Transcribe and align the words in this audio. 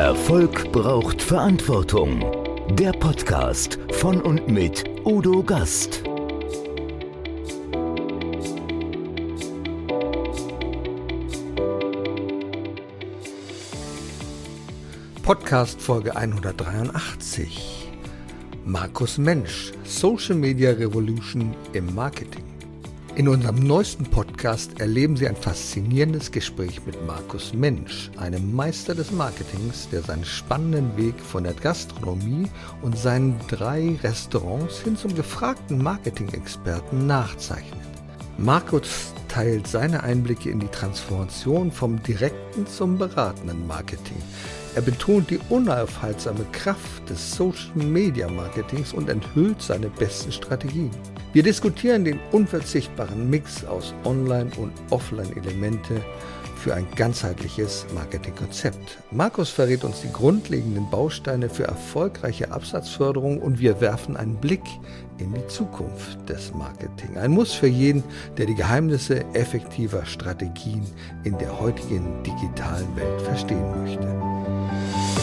Erfolg 0.00 0.72
braucht 0.72 1.20
Verantwortung. 1.20 2.24
Der 2.70 2.90
Podcast 2.92 3.78
von 3.92 4.22
und 4.22 4.48
mit 4.48 4.82
Udo 5.04 5.42
Gast. 5.42 6.02
Podcast 15.22 15.82
Folge 15.82 16.16
183. 16.16 17.90
Markus 18.64 19.18
Mensch, 19.18 19.72
Social 19.84 20.34
Media 20.34 20.70
Revolution 20.70 21.54
im 21.74 21.94
Marketing. 21.94 22.49
In 23.20 23.28
unserem 23.28 23.56
neuesten 23.56 24.04
Podcast 24.04 24.80
erleben 24.80 25.14
Sie 25.14 25.28
ein 25.28 25.36
faszinierendes 25.36 26.32
Gespräch 26.32 26.80
mit 26.86 27.06
Markus 27.06 27.52
Mensch, 27.52 28.10
einem 28.16 28.56
Meister 28.56 28.94
des 28.94 29.10
Marketings, 29.10 29.90
der 29.90 30.00
seinen 30.00 30.24
spannenden 30.24 30.96
Weg 30.96 31.20
von 31.20 31.44
der 31.44 31.52
Gastronomie 31.52 32.48
und 32.80 32.96
seinen 32.96 33.38
drei 33.46 33.98
Restaurants 34.02 34.80
hin 34.80 34.96
zum 34.96 35.14
gefragten 35.14 35.82
Marketing-Experten 35.82 37.06
nachzeichnet. 37.06 37.78
Markus 38.38 39.12
teilt 39.28 39.66
seine 39.66 40.02
Einblicke 40.02 40.48
in 40.48 40.60
die 40.60 40.68
Transformation 40.68 41.70
vom 41.70 42.02
direkten 42.02 42.66
zum 42.66 42.96
beratenden 42.96 43.66
Marketing. 43.66 44.16
Er 44.74 44.80
betont 44.80 45.28
die 45.28 45.40
unaufhaltsame 45.50 46.46
Kraft 46.52 47.10
des 47.10 47.32
Social 47.36 47.74
Media 47.74 48.30
Marketings 48.30 48.94
und 48.94 49.10
enthüllt 49.10 49.60
seine 49.60 49.90
besten 49.90 50.32
Strategien. 50.32 50.90
Wir 51.32 51.44
diskutieren 51.44 52.04
den 52.04 52.18
unverzichtbaren 52.32 53.30
Mix 53.30 53.64
aus 53.64 53.94
Online- 54.04 54.50
und 54.56 54.72
Offline-Elemente 54.90 56.02
für 56.56 56.74
ein 56.74 56.86
ganzheitliches 56.96 57.86
Marketingkonzept. 57.94 58.98
Markus 59.12 59.48
verrät 59.48 59.84
uns 59.84 60.00
die 60.02 60.12
grundlegenden 60.12 60.90
Bausteine 60.90 61.48
für 61.48 61.64
erfolgreiche 61.64 62.50
Absatzförderung 62.50 63.40
und 63.40 63.60
wir 63.60 63.80
werfen 63.80 64.16
einen 64.16 64.34
Blick 64.34 64.64
in 65.18 65.32
die 65.32 65.46
Zukunft 65.46 66.28
des 66.28 66.52
Marketing. 66.52 67.16
Ein 67.16 67.30
Muss 67.30 67.52
für 67.52 67.68
jeden, 67.68 68.02
der 68.36 68.46
die 68.46 68.56
Geheimnisse 68.56 69.24
effektiver 69.32 70.04
Strategien 70.06 70.82
in 71.22 71.38
der 71.38 71.60
heutigen 71.60 72.22
digitalen 72.24 72.96
Welt 72.96 73.22
verstehen 73.22 73.82
möchte. 73.82 74.08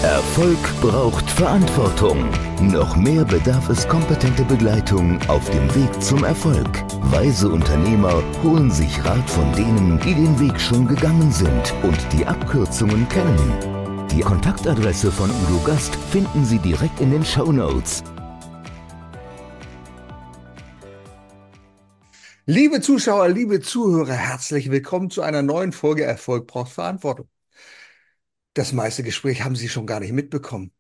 Erfolg 0.03 0.59
braucht 0.80 1.28
Verantwortung. 1.28 2.30
Noch 2.62 2.95
mehr 2.95 3.26
bedarf 3.26 3.67
es 3.70 3.88
kompetente 3.88 4.44
Begleitung 4.44 5.20
auf 5.28 5.50
dem 5.50 5.73
Weg 5.73 6.02
zum 6.04 6.23
Erfolg. 6.23 6.70
Weise 7.12 7.50
Unternehmer 7.50 8.22
holen 8.44 8.70
sich 8.70 9.04
Rat 9.04 9.28
von 9.28 9.52
denen, 9.54 10.00
die 10.02 10.14
den 10.14 10.39
Weg 10.39 10.62
schon 10.62 10.88
gegangen 10.88 11.31
sind 11.31 11.73
und 11.81 11.98
die 12.14 12.23
Abkürzungen 12.23 13.09
kennen. 13.09 14.08
Die 14.12 14.22
Kontaktadresse 14.22 15.12
von 15.12 15.31
Udo 15.31 15.59
Gast 15.66 15.95
finden 16.11 16.45
Sie 16.45 16.59
direkt 16.59 17.00
in 17.00 17.09
den 17.09 17.26
Show 17.26 17.52
Notes. 17.52 18.04
Liebe 22.45 22.82
Zuschauer, 22.82 23.30
liebe 23.30 23.61
Zuhörer, 23.61 24.14
herzlich 24.14 24.70
willkommen 24.70 25.09
zu 25.09 25.23
einer 25.23 25.42
neuen 25.42 25.72
Folge 25.72 26.04
Erfolg 26.04 26.45
braucht 26.45 26.72
Verantwortung. 26.72 27.28
Das 28.58 28.74
meiste 28.74 29.04
Gespräch 29.04 29.44
haben 29.44 29.56
Sie 29.56 29.70
schon 29.70 29.86
gar 29.86 30.00
nicht 30.00 30.14
mitbekommen. 30.14 30.72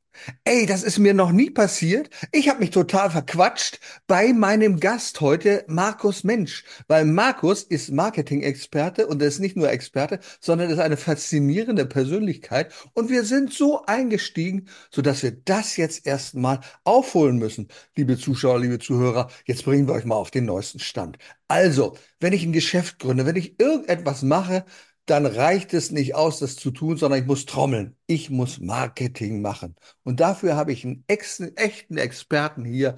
Ey, 0.45 0.65
das 0.65 0.81
ist 0.81 0.97
mir 0.97 1.13
noch 1.13 1.31
nie 1.31 1.51
passiert. 1.51 2.09
Ich 2.31 2.49
habe 2.49 2.61
mich 2.61 2.71
total 2.71 3.11
verquatscht 3.11 3.79
bei 4.07 4.33
meinem 4.33 4.79
Gast 4.79 5.21
heute, 5.21 5.63
Markus 5.67 6.23
Mensch. 6.23 6.63
Weil 6.87 7.05
Markus 7.05 7.61
ist 7.61 7.91
Marketing-Experte 7.91 9.05
und 9.05 9.21
er 9.21 9.27
ist 9.27 9.37
nicht 9.37 9.55
nur 9.55 9.69
Experte, 9.69 10.19
sondern 10.39 10.71
ist 10.71 10.79
eine 10.79 10.97
faszinierende 10.97 11.85
Persönlichkeit. 11.85 12.73
Und 12.95 13.11
wir 13.11 13.23
sind 13.23 13.53
so 13.53 13.85
eingestiegen, 13.85 14.69
sodass 14.89 15.21
wir 15.21 15.33
das 15.33 15.77
jetzt 15.77 16.07
erstmal 16.07 16.61
aufholen 16.83 17.37
müssen. 17.37 17.67
Liebe 17.95 18.17
Zuschauer, 18.17 18.59
liebe 18.59 18.79
Zuhörer, 18.79 19.29
jetzt 19.45 19.65
bringen 19.65 19.87
wir 19.87 19.93
euch 19.93 20.05
mal 20.05 20.15
auf 20.15 20.31
den 20.31 20.45
neuesten 20.45 20.79
Stand. 20.79 21.19
Also, 21.47 21.95
wenn 22.19 22.33
ich 22.33 22.43
ein 22.43 22.53
Geschäft 22.53 22.97
gründe, 22.97 23.27
wenn 23.27 23.35
ich 23.35 23.59
irgendetwas 23.59 24.23
mache, 24.23 24.65
dann 25.07 25.25
reicht 25.25 25.73
es 25.73 25.91
nicht 25.91 26.15
aus, 26.15 26.39
das 26.39 26.57
zu 26.57 26.69
tun, 26.69 26.97
sondern 26.97 27.21
ich 27.21 27.25
muss 27.25 27.45
trommeln. 27.45 27.95
Ich 28.07 28.29
muss 28.29 28.59
Marketing 28.59 29.41
machen. 29.41 29.75
Und 30.03 30.19
dafür 30.19 30.55
habe 30.55 30.73
ich 30.73 30.85
einen 30.85 31.03
echten 31.07 31.97
Experten 31.97 32.65
hier, 32.65 32.97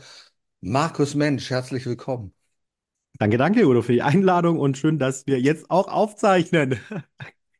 Markus 0.59 1.15
Mensch. 1.15 1.49
Herzlich 1.49 1.85
willkommen. 1.85 2.33
Danke, 3.19 3.37
danke, 3.37 3.67
Udo, 3.67 3.81
für 3.81 3.93
die 3.93 4.01
Einladung 4.01 4.59
und 4.59 4.77
schön, 4.77 4.97
dass 4.97 5.27
wir 5.27 5.39
jetzt 5.39 5.69
auch 5.69 5.87
aufzeichnen. 5.87 6.79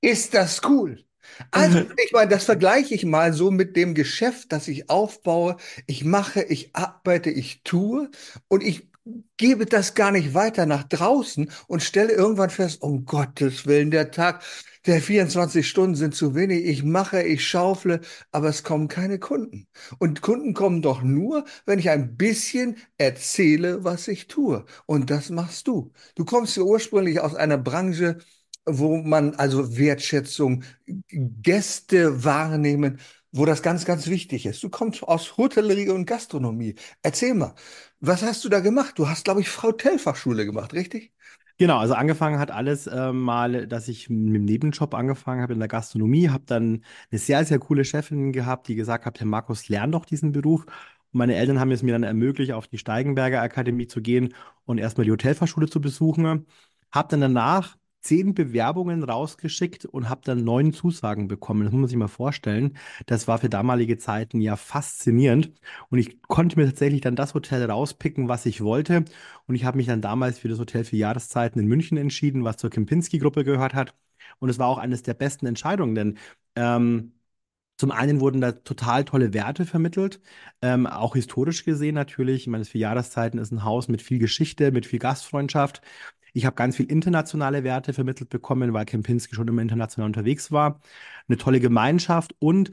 Ist 0.01 0.33
das 0.33 0.61
cool? 0.63 1.03
Also, 1.51 1.79
ich 2.03 2.11
meine, 2.11 2.29
das 2.29 2.45
vergleiche 2.45 2.95
ich 2.95 3.05
mal 3.05 3.33
so 3.33 3.51
mit 3.51 3.75
dem 3.75 3.93
Geschäft, 3.93 4.51
das 4.51 4.67
ich 4.67 4.89
aufbaue. 4.89 5.57
Ich 5.85 6.03
mache, 6.03 6.41
ich 6.41 6.75
arbeite, 6.75 7.29
ich 7.29 7.61
tue 7.63 8.09
und 8.47 8.63
ich 8.63 8.88
gebe 9.38 9.66
das 9.66 9.94
gar 9.96 10.12
nicht 10.12 10.34
weiter 10.34 10.66
nach 10.66 10.84
draußen 10.84 11.50
und 11.68 11.84
stelle 11.84 12.14
irgendwann 12.14 12.50
fest, 12.50 12.81
um 12.81 13.06
Gottes 13.06 13.66
Willen, 13.66 13.92
der 13.92 14.12
Tag, 14.12 14.44
der 14.86 15.02
24 15.02 15.68
Stunden 15.68 15.96
sind 15.96 16.16
zu 16.16 16.36
wenig. 16.36 16.66
Ich 16.66 16.84
mache, 16.84 17.22
ich 17.24 17.46
schaufle, 17.47 18.02
aber 18.31 18.50
es 18.50 18.64
kommen 18.64 18.88
keine 18.88 19.20
Kunden. 19.20 19.68
Und 20.00 20.22
Kunden 20.22 20.53
kommen 20.53 20.81
doch 20.81 21.02
nur, 21.02 21.46
wenn 21.66 21.80
ich 21.80 21.90
ein 21.90 22.16
bisschen 22.18 22.78
erzähle, 22.97 23.84
was 23.84 24.08
ich 24.08 24.28
tue. 24.28 24.66
Und 24.86 25.09
das 25.09 25.30
machst 25.30 25.68
du. 25.68 25.91
Du 26.16 26.26
kommst 26.26 26.56
ja 26.58 26.64
ursprünglich 26.64 27.20
aus 27.20 27.36
einer 27.36 27.58
Branche, 27.58 28.18
wo 28.66 28.97
man 28.97 29.36
also 29.36 29.78
Wertschätzung, 29.78 30.64
Gäste 31.09 32.24
wahrnehmen, 32.24 33.00
wo 33.31 33.45
das 33.45 33.62
ganz, 33.62 33.85
ganz 33.85 34.07
wichtig 34.07 34.45
ist. 34.45 34.63
Du 34.63 34.69
kommst 34.69 35.03
aus 35.03 35.38
Hotellerie 35.38 35.90
und 35.90 36.06
Gastronomie. 36.06 36.75
Erzähl 37.03 37.34
mal, 37.34 37.56
was 38.00 38.23
hast 38.23 38.44
du 38.45 38.50
da 38.50 38.59
gemacht? 38.59 38.97
Du 38.97 39.07
hast, 39.09 39.23
glaube 39.25 39.41
ich, 39.41 39.50
Frau 39.50 39.72
Tellfachschule 39.72 40.45
gemacht, 40.45 40.73
richtig? 40.73 41.13
Genau, 41.57 41.78
also 41.78 41.94
angefangen 41.94 42.40
hat 42.40 42.51
alles 42.51 42.88
äh, 42.88 43.12
mal, 43.12 43.67
dass 43.67 43.90
ich 43.90 44.09
mit 44.09 44.35
dem 44.35 44.45
Nebenjob 44.45 44.94
angefangen 44.94 45.41
habe 45.41 45.51
in 45.53 45.59
der 45.59 45.67
Gastronomie, 45.67 46.29
habe 46.29 46.45
dann 46.45 46.85
eine 47.12 47.19
sehr, 47.19 47.44
sehr 47.44 47.59
coole 47.59 47.84
Chefin 47.84 48.31
gehabt, 48.31 48.69
die 48.69 48.75
gesagt 48.75 49.06
hat, 49.06 49.19
Herr 49.19 49.28
Markus, 49.28 49.67
lern 49.67 49.91
doch 49.91 50.06
diesen 50.06 50.31
Beruf. 50.31 50.66
Und 50.66 51.17
meine 51.17 51.35
Eltern 51.35 51.59
haben 51.59 51.72
es 51.72 51.84
mir 51.84 51.91
dann 51.91 52.03
ermöglicht, 52.03 52.53
auf 52.53 52.67
die 52.69 52.78
Steigenberger 52.78 53.41
Akademie 53.41 53.88
zu 53.88 54.01
gehen 54.01 54.34
und 54.66 54.78
erstmal 54.78 55.03
die 55.06 55.11
Hotelfachschule 55.11 55.67
zu 55.67 55.81
besuchen. 55.81 56.46
Habe 56.91 57.09
dann 57.09 57.22
danach 57.22 57.78
zehn 58.01 58.33
Bewerbungen 58.33 59.03
rausgeschickt 59.03 59.85
und 59.85 60.09
habe 60.09 60.21
dann 60.23 60.43
neun 60.43 60.73
Zusagen 60.73 61.27
bekommen. 61.27 61.63
Das 61.63 61.71
muss 61.71 61.81
man 61.81 61.87
sich 61.89 61.97
mal 61.97 62.07
vorstellen. 62.07 62.77
Das 63.05 63.27
war 63.27 63.39
für 63.39 63.49
damalige 63.49 63.97
Zeiten 63.97 64.41
ja 64.41 64.55
faszinierend. 64.55 65.51
Und 65.89 65.99
ich 65.99 66.21
konnte 66.23 66.57
mir 66.57 66.65
tatsächlich 66.65 67.01
dann 67.01 67.15
das 67.15 67.33
Hotel 67.33 67.69
rauspicken, 67.69 68.27
was 68.29 68.45
ich 68.45 68.61
wollte. 68.61 69.05
Und 69.47 69.55
ich 69.55 69.65
habe 69.65 69.77
mich 69.77 69.87
dann 69.87 70.01
damals 70.01 70.39
für 70.39 70.47
das 70.47 70.59
Hotel 70.59 70.83
für 70.83 70.95
Jahreszeiten 70.97 71.59
in 71.59 71.67
München 71.67 71.97
entschieden, 71.97 72.43
was 72.43 72.57
zur 72.57 72.69
Kempinski-Gruppe 72.69 73.43
gehört 73.43 73.73
hat. 73.73 73.93
Und 74.39 74.49
es 74.49 74.59
war 74.59 74.67
auch 74.67 74.77
eines 74.77 75.03
der 75.03 75.13
besten 75.13 75.45
Entscheidungen, 75.45 75.95
denn 75.95 76.17
ähm, 76.55 77.13
zum 77.79 77.91
einen 77.91 78.19
wurden 78.19 78.41
da 78.41 78.51
total 78.51 79.06
tolle 79.06 79.34
Werte 79.34 79.66
vermittelt, 79.66 80.19
ähm, 80.62 80.85
auch 80.85 81.16
historisch 81.16 81.63
gesehen 81.63 81.95
natürlich. 81.95 82.41
Ich 82.41 82.47
meine, 82.47 82.62
das 82.63 82.69
für 82.69 82.78
Jahreszeiten 82.78 83.40
ist 83.40 83.51
ein 83.51 83.63
Haus 83.63 83.88
mit 83.88 84.01
viel 84.01 84.19
Geschichte, 84.19 84.72
mit 84.73 84.85
viel 84.85 85.00
Gastfreundschaft. 85.00 85.81
Ich 86.34 86.45
habe 86.45 86.57
ganz 86.57 86.75
viel 86.75 86.88
internationale 86.88 87.63
Werte 87.63 87.94
vermittelt 87.94 88.29
bekommen, 88.29 88.73
weil 88.73 88.84
Kempinski 88.85 89.34
schon 89.34 89.47
immer 89.47 89.62
international 89.62 90.07
unterwegs 90.07 90.51
war. 90.51 90.81
Eine 91.29 91.38
tolle 91.38 91.62
Gemeinschaft 91.62 92.35
und 92.40 92.72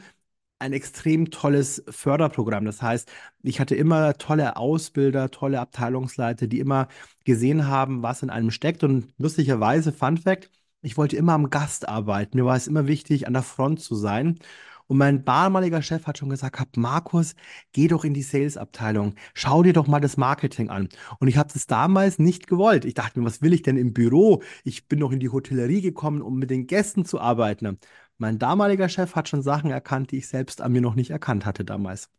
ein 0.59 0.73
extrem 0.73 1.31
tolles 1.31 1.85
Förderprogramm. 1.89 2.65
Das 2.65 2.83
heißt, 2.83 3.09
ich 3.43 3.61
hatte 3.61 3.77
immer 3.77 4.15
tolle 4.15 4.57
Ausbilder, 4.57 5.31
tolle 5.31 5.61
Abteilungsleiter, 5.61 6.49
die 6.49 6.59
immer 6.61 6.89
gesehen 7.25 7.69
haben, 7.69 8.03
was 8.03 8.23
in 8.25 8.31
einem 8.31 8.51
steckt. 8.51 8.83
Und 8.83 9.13
lustigerweise, 9.19 9.93
Fun 9.93 10.17
Fact, 10.19 10.51
ich 10.83 10.97
wollte 10.97 11.17
immer 11.17 11.35
am 11.35 11.51
Gast 11.51 11.89
arbeiten. 11.89 12.39
Mir 12.39 12.45
war 12.47 12.57
es 12.57 12.67
immer 12.67 12.87
wichtig, 12.89 13.27
an 13.29 13.35
der 13.35 13.43
Front 13.43 13.81
zu 13.81 13.95
sein. 13.95 14.39
Und 14.89 14.99
mein 14.99 15.25
damaliger 15.25 15.83
Chef 15.83 16.07
hat 16.07 16.19
schon 16.19 16.29
gesagt, 16.29 16.77
Markus, 16.77 17.35
geh 17.73 17.89
doch 17.89 18.05
in 18.05 18.15
die 18.15 18.23
Sales-Abteilung, 18.23 19.15
schau 19.35 19.63
dir 19.63 19.73
doch 19.73 19.87
mal 19.89 20.01
das 20.01 20.17
Marketing 20.17 20.71
an. 20.71 20.89
Und 21.19 21.29
ich 21.29 21.37
habe 21.37 21.53
das 21.53 21.67
damals 21.67 22.19
nicht 22.19 22.47
gewollt. 22.47 22.85
Ich 22.85 22.95
dachte 22.95 23.19
mir, 23.19 23.27
was 23.27 23.43
will 23.43 23.53
ich 23.53 23.63
denn 23.63 23.77
im 23.77 23.93
Büro? 23.93 24.43
Ich 24.65 24.87
bin 24.89 25.01
doch 25.01 25.13
in 25.13 25.21
die 25.21 25.31
Hotellerie 25.31 25.81
gekommen, 25.81 26.23
um 26.23 26.39
mit 26.39 26.51
den 26.51 26.67
Gästen 26.67 27.05
zu 27.05 27.21
arbeiten. 27.21 27.79
Mein 28.19 28.39
damaliger 28.39 28.89
Chef 28.89 29.15
hat 29.15 29.29
schon 29.29 29.43
Sachen 29.43 29.71
erkannt, 29.71 30.11
die 30.13 30.19
ich 30.19 30.29
selbst 30.29 30.61
an 30.61 30.73
mir 30.73 30.81
noch 30.81 30.95
nicht 30.95 31.11
erkannt 31.11 31.47
hatte 31.47 31.65
damals. 31.65 32.11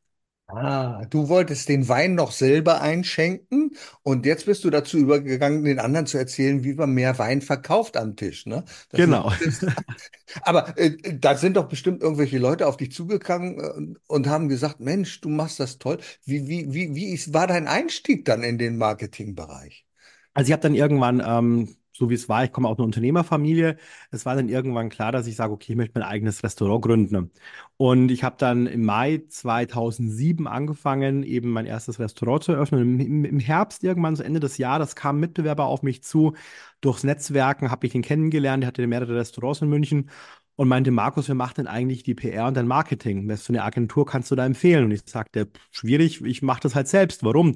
Ah, 0.49 1.03
du 1.09 1.27
wolltest 1.27 1.67
den 1.67 1.89
Wein 1.89 2.15
noch 2.15 2.31
selber 2.31 2.79
einschenken 2.79 3.75
und 4.01 4.25
jetzt 4.25 4.45
bist 4.45 4.63
du 4.63 4.69
dazu 4.69 4.97
übergegangen, 4.97 5.65
den 5.65 5.77
anderen 5.77 6.05
zu 6.05 6.17
erzählen, 6.17 6.63
wie 6.63 6.73
man 6.73 6.91
mehr 6.91 7.19
Wein 7.19 7.41
verkauft 7.41 7.97
am 7.97 8.15
Tisch, 8.15 8.45
ne? 8.45 8.63
Das 8.89 9.01
genau. 9.01 9.29
Ist, 9.41 9.65
aber 10.43 10.77
äh, 10.77 10.95
da 11.19 11.35
sind 11.35 11.57
doch 11.57 11.67
bestimmt 11.67 12.01
irgendwelche 12.01 12.37
Leute 12.37 12.65
auf 12.65 12.77
dich 12.77 12.93
zugegangen 12.93 13.59
äh, 13.59 13.99
und 14.07 14.27
haben 14.27 14.47
gesagt, 14.47 14.79
Mensch, 14.79 15.19
du 15.19 15.27
machst 15.27 15.59
das 15.59 15.79
toll. 15.79 15.97
Wie, 16.23 16.47
wie, 16.47 16.73
wie, 16.73 16.95
wie 16.95 17.09
ist, 17.11 17.33
war 17.33 17.47
dein 17.47 17.67
Einstieg 17.67 18.23
dann 18.23 18.41
in 18.41 18.57
den 18.57 18.77
Marketingbereich? 18.77 19.85
Also 20.33 20.47
ich 20.47 20.53
habe 20.53 20.61
dann 20.61 20.75
irgendwann 20.75 21.21
ähm, 21.25 21.75
so 21.97 22.09
wie 22.09 22.13
es 22.13 22.29
war, 22.29 22.43
ich 22.43 22.51
komme 22.51 22.67
aus 22.67 22.77
einer 22.77 22.85
Unternehmerfamilie. 22.85 23.77
Es 24.11 24.25
war 24.25 24.35
dann 24.35 24.49
irgendwann 24.49 24.89
klar, 24.89 25.11
dass 25.11 25.25
ich 25.27 25.35
sage, 25.35 25.53
okay, 25.53 25.73
ich 25.73 25.77
möchte 25.77 25.99
mein 25.99 26.07
eigenes 26.07 26.43
Restaurant 26.43 26.83
gründen. 26.83 27.31
Und 27.77 28.09
ich 28.11 28.23
habe 28.23 28.35
dann 28.37 28.67
im 28.67 28.85
Mai 28.85 29.23
2007 29.27 30.47
angefangen, 30.47 31.23
eben 31.23 31.49
mein 31.49 31.65
erstes 31.65 31.99
Restaurant 31.99 32.43
zu 32.43 32.51
eröffnen. 32.51 32.99
Im, 32.99 33.25
Im 33.25 33.39
Herbst 33.39 33.83
irgendwann, 33.83 34.15
so 34.15 34.23
Ende 34.23 34.39
des 34.39 34.57
Jahres, 34.57 34.95
kamen 34.95 35.19
Mitbewerber 35.19 35.65
auf 35.65 35.81
mich 35.83 36.03
zu. 36.03 36.33
Durchs 36.81 37.03
Netzwerken 37.03 37.71
habe 37.71 37.87
ich 37.87 37.95
ihn 37.95 38.01
kennengelernt. 38.03 38.63
Er 38.63 38.67
hatte 38.67 38.85
mehrere 38.85 39.15
Restaurants 39.15 39.61
in 39.61 39.69
München 39.69 40.09
und 40.55 40.67
meinte, 40.67 40.91
Markus, 40.91 41.27
wer 41.27 41.35
macht 41.35 41.57
denn 41.59 41.67
eigentlich 41.67 42.03
die 42.03 42.15
PR 42.15 42.47
und 42.47 42.57
dein 42.57 42.67
Marketing? 42.67 43.27
Was 43.29 43.43
für 43.43 43.53
eine 43.53 43.63
Agentur 43.63 44.05
kannst 44.05 44.31
du 44.31 44.35
da 44.35 44.45
empfehlen? 44.45 44.85
Und 44.85 44.91
ich 44.91 45.01
sagte, 45.05 45.49
schwierig, 45.71 46.21
ich 46.23 46.41
mache 46.41 46.61
das 46.61 46.75
halt 46.75 46.87
selbst. 46.87 47.23
Warum? 47.23 47.55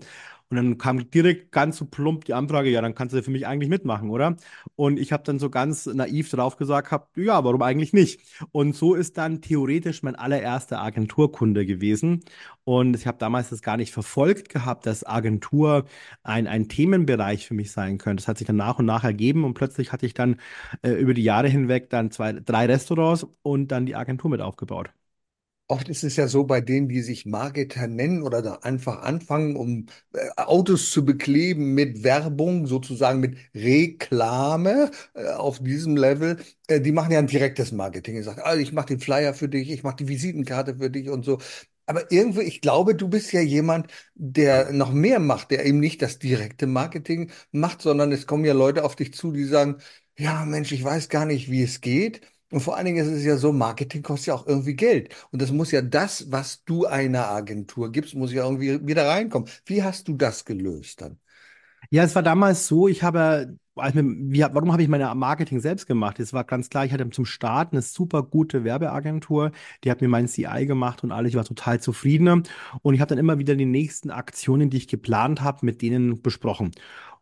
Und 0.52 0.58
dann 0.58 0.78
kam 0.78 1.10
direkt 1.10 1.52
ganz 1.54 1.78
so 1.78 1.86
plump 1.86 2.26
die 2.26 2.34
Anfrage, 2.34 2.70
ja, 2.70 2.82
dann 2.82 2.94
kannst 2.94 3.16
du 3.16 3.24
für 3.24 3.32
mich 3.32 3.48
eigentlich 3.48 3.70
mitmachen, 3.70 4.10
oder? 4.10 4.36
Und 4.76 5.00
ich 5.00 5.14
habe 5.14 5.24
dann 5.24 5.40
so 5.40 5.50
ganz 5.50 5.86
naiv 5.86 6.30
drauf 6.30 6.58
gesagt, 6.58 6.92
hab, 6.92 7.16
ja, 7.18 7.44
warum 7.46 7.62
eigentlich 7.62 7.94
nicht? 7.94 8.22
Und 8.52 8.76
so 8.76 8.94
ist 8.94 9.18
dann 9.18 9.42
theoretisch 9.42 10.04
mein 10.04 10.16
allererster 10.16 10.82
Agenturkunde 10.82 11.66
gewesen. 11.66 12.26
Und 12.66 12.96
ich 12.98 13.08
habe 13.08 13.18
damals 13.18 13.50
das 13.50 13.62
gar 13.62 13.78
nicht 13.78 13.94
verfolgt 13.94 14.50
gehabt, 14.50 14.86
dass 14.86 15.06
Agentur 15.06 15.86
ein, 16.24 16.48
ein 16.48 16.68
Themenbereich 16.68 17.48
für 17.48 17.54
mich 17.54 17.72
sein 17.72 17.98
könnte. 17.98 18.22
Das 18.22 18.28
hat 18.28 18.38
sich 18.38 18.48
dann 18.48 18.58
nach 18.58 18.78
und 18.80 18.86
nach 18.86 19.06
ergeben 19.06 19.46
und 19.46 19.54
plötzlich 19.54 19.94
hatte 19.94 20.06
ich 20.06 20.14
dann 20.14 20.36
äh, 20.82 20.92
über 20.92 21.14
die 21.14 21.24
Jahre 21.24 21.48
hinweg 21.48 21.90
dann 21.90 22.12
zwei, 22.12 22.34
drei 22.34 22.66
Restaurants 22.66 23.26
und 23.42 23.70
dann 23.70 23.86
die 23.86 23.96
Agentur 23.96 24.30
mit 24.30 24.42
aufgebaut. 24.42 24.92
Oft 25.72 25.88
ist 25.88 26.04
es 26.04 26.18
ja 26.18 26.28
so 26.28 26.44
bei 26.44 26.60
denen, 26.60 26.90
die 26.90 27.02
sich 27.02 27.26
Marketer 27.26 27.88
nennen 27.88 28.24
oder 28.24 28.42
da 28.42 28.56
einfach 28.56 29.04
anfangen, 29.04 29.56
um 29.56 29.86
äh, 30.14 30.30
Autos 30.36 30.92
zu 30.92 31.06
bekleben 31.06 31.74
mit 31.74 32.04
Werbung, 32.04 32.68
sozusagen 32.68 33.22
mit 33.22 33.38
Reklame 33.56 34.92
äh, 35.14 35.28
auf 35.30 35.60
diesem 35.64 35.96
Level, 35.96 36.38
äh, 36.68 36.82
die 36.82 36.92
machen 36.92 37.14
ja 37.14 37.20
ein 37.20 37.28
direktes 37.28 37.72
Marketing. 37.72 38.16
Die 38.16 38.22
sagen, 38.24 38.42
also 38.42 38.60
ich 38.62 38.74
mache 38.74 38.88
den 38.88 39.00
Flyer 39.00 39.34
für 39.34 39.48
dich, 39.48 39.72
ich 39.72 39.84
mache 39.84 39.96
die 39.98 40.10
Visitenkarte 40.10 40.76
für 40.76 40.90
dich 40.90 41.10
und 41.10 41.24
so. 41.24 41.38
Aber 41.86 42.12
irgendwie, 42.12 42.42
ich 42.42 42.62
glaube, 42.62 42.96
du 42.96 43.08
bist 43.10 43.32
ja 43.34 43.42
jemand, 43.42 43.88
der 44.16 44.72
noch 44.74 44.92
mehr 44.94 45.20
macht, 45.20 45.52
der 45.52 45.66
eben 45.66 45.80
nicht 45.80 46.02
das 46.02 46.20
direkte 46.20 46.68
Marketing 46.68 47.32
macht, 47.52 47.82
sondern 47.82 48.12
es 48.12 48.28
kommen 48.28 48.46
ja 48.46 48.54
Leute 48.54 48.84
auf 48.84 48.96
dich 48.96 49.14
zu, 49.14 49.32
die 49.32 49.44
sagen, 49.46 49.78
ja, 50.18 50.46
Mensch, 50.46 50.72
ich 50.72 50.84
weiß 50.84 51.10
gar 51.10 51.26
nicht, 51.26 51.50
wie 51.50 51.64
es 51.64 51.82
geht. 51.82 52.22
Und 52.52 52.60
vor 52.62 52.76
allen 52.78 52.86
Dingen 52.86 53.06
ist 53.06 53.12
es 53.12 53.24
ja 53.24 53.38
so, 53.38 53.52
Marketing 53.54 54.04
kostet 54.04 54.28
ja 54.28 54.34
auch 54.36 54.48
irgendwie 54.48 54.76
Geld. 54.76 55.16
Und 55.32 55.42
das 55.42 55.52
muss 55.52 55.72
ja 55.72 55.82
das, 55.82 56.32
was 56.32 56.64
du 56.66 56.86
einer 56.86 57.30
Agentur 57.30 57.92
gibst, 57.92 58.16
muss 58.16 58.34
ja 58.34 58.44
irgendwie 58.46 58.86
wieder 58.86 59.08
reinkommen. 59.08 59.50
Wie 59.66 59.84
hast 59.84 60.08
du 60.08 60.14
das 60.14 60.46
gelöst 60.46 61.02
dann? 61.02 61.20
Ja, 61.90 62.04
es 62.04 62.16
war 62.16 62.24
damals 62.24 62.68
so, 62.68 62.88
ich 62.88 63.04
habe, 63.04 63.58
wie, 63.76 64.42
warum 64.42 64.72
habe 64.72 64.82
ich 64.84 64.88
meine 64.88 65.14
Marketing 65.16 65.60
selbst 65.60 65.88
gemacht? 65.88 66.20
Es 66.20 66.32
war 66.32 66.44
ganz 66.46 66.70
klar, 66.70 66.86
ich 66.86 66.94
hatte 66.94 67.10
zum 67.10 67.26
Start 67.26 67.74
eine 67.74 67.82
super 67.82 68.24
gute 68.24 68.64
Werbeagentur, 68.64 69.52
die 69.84 69.92
hat 69.92 70.00
mir 70.02 70.08
mein 70.08 70.28
CI 70.28 70.66
gemacht 70.66 71.04
und 71.04 71.12
alles, 71.12 71.30
ich 71.30 71.36
war 71.36 71.44
total 71.44 71.82
zufrieden. 71.82 72.44
Und 72.82 72.94
ich 72.94 73.02
habe 73.02 73.10
dann 73.10 73.18
immer 73.18 73.40
wieder 73.40 73.56
die 73.56 73.66
nächsten 73.66 74.10
Aktionen, 74.12 74.70
die 74.70 74.78
ich 74.78 74.88
geplant 74.88 75.42
habe, 75.42 75.66
mit 75.66 75.82
denen 75.82 76.22
besprochen. 76.22 76.72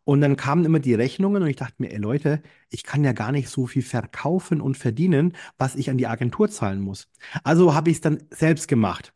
Und 0.09 0.21
dann 0.21 0.37
kamen 0.37 0.65
immer 0.65 0.79
die 0.79 0.95
Rechnungen 0.95 1.43
und 1.43 1.49
ich 1.49 1.57
dachte 1.57 1.75
mir, 1.77 1.91
ey 1.91 1.99
Leute, 1.99 2.41
ich 2.71 2.83
kann 2.83 3.03
ja 3.03 3.11
gar 3.11 3.31
nicht 3.31 3.47
so 3.47 3.67
viel 3.67 3.83
verkaufen 3.83 4.59
und 4.59 4.75
verdienen, 4.75 5.33
was 5.59 5.75
ich 5.75 5.91
an 5.91 5.99
die 5.99 6.07
Agentur 6.07 6.49
zahlen 6.49 6.81
muss. 6.81 7.07
Also 7.43 7.75
habe 7.75 7.91
ich 7.91 7.97
es 7.97 8.01
dann 8.01 8.17
selbst 8.31 8.67
gemacht. 8.67 9.13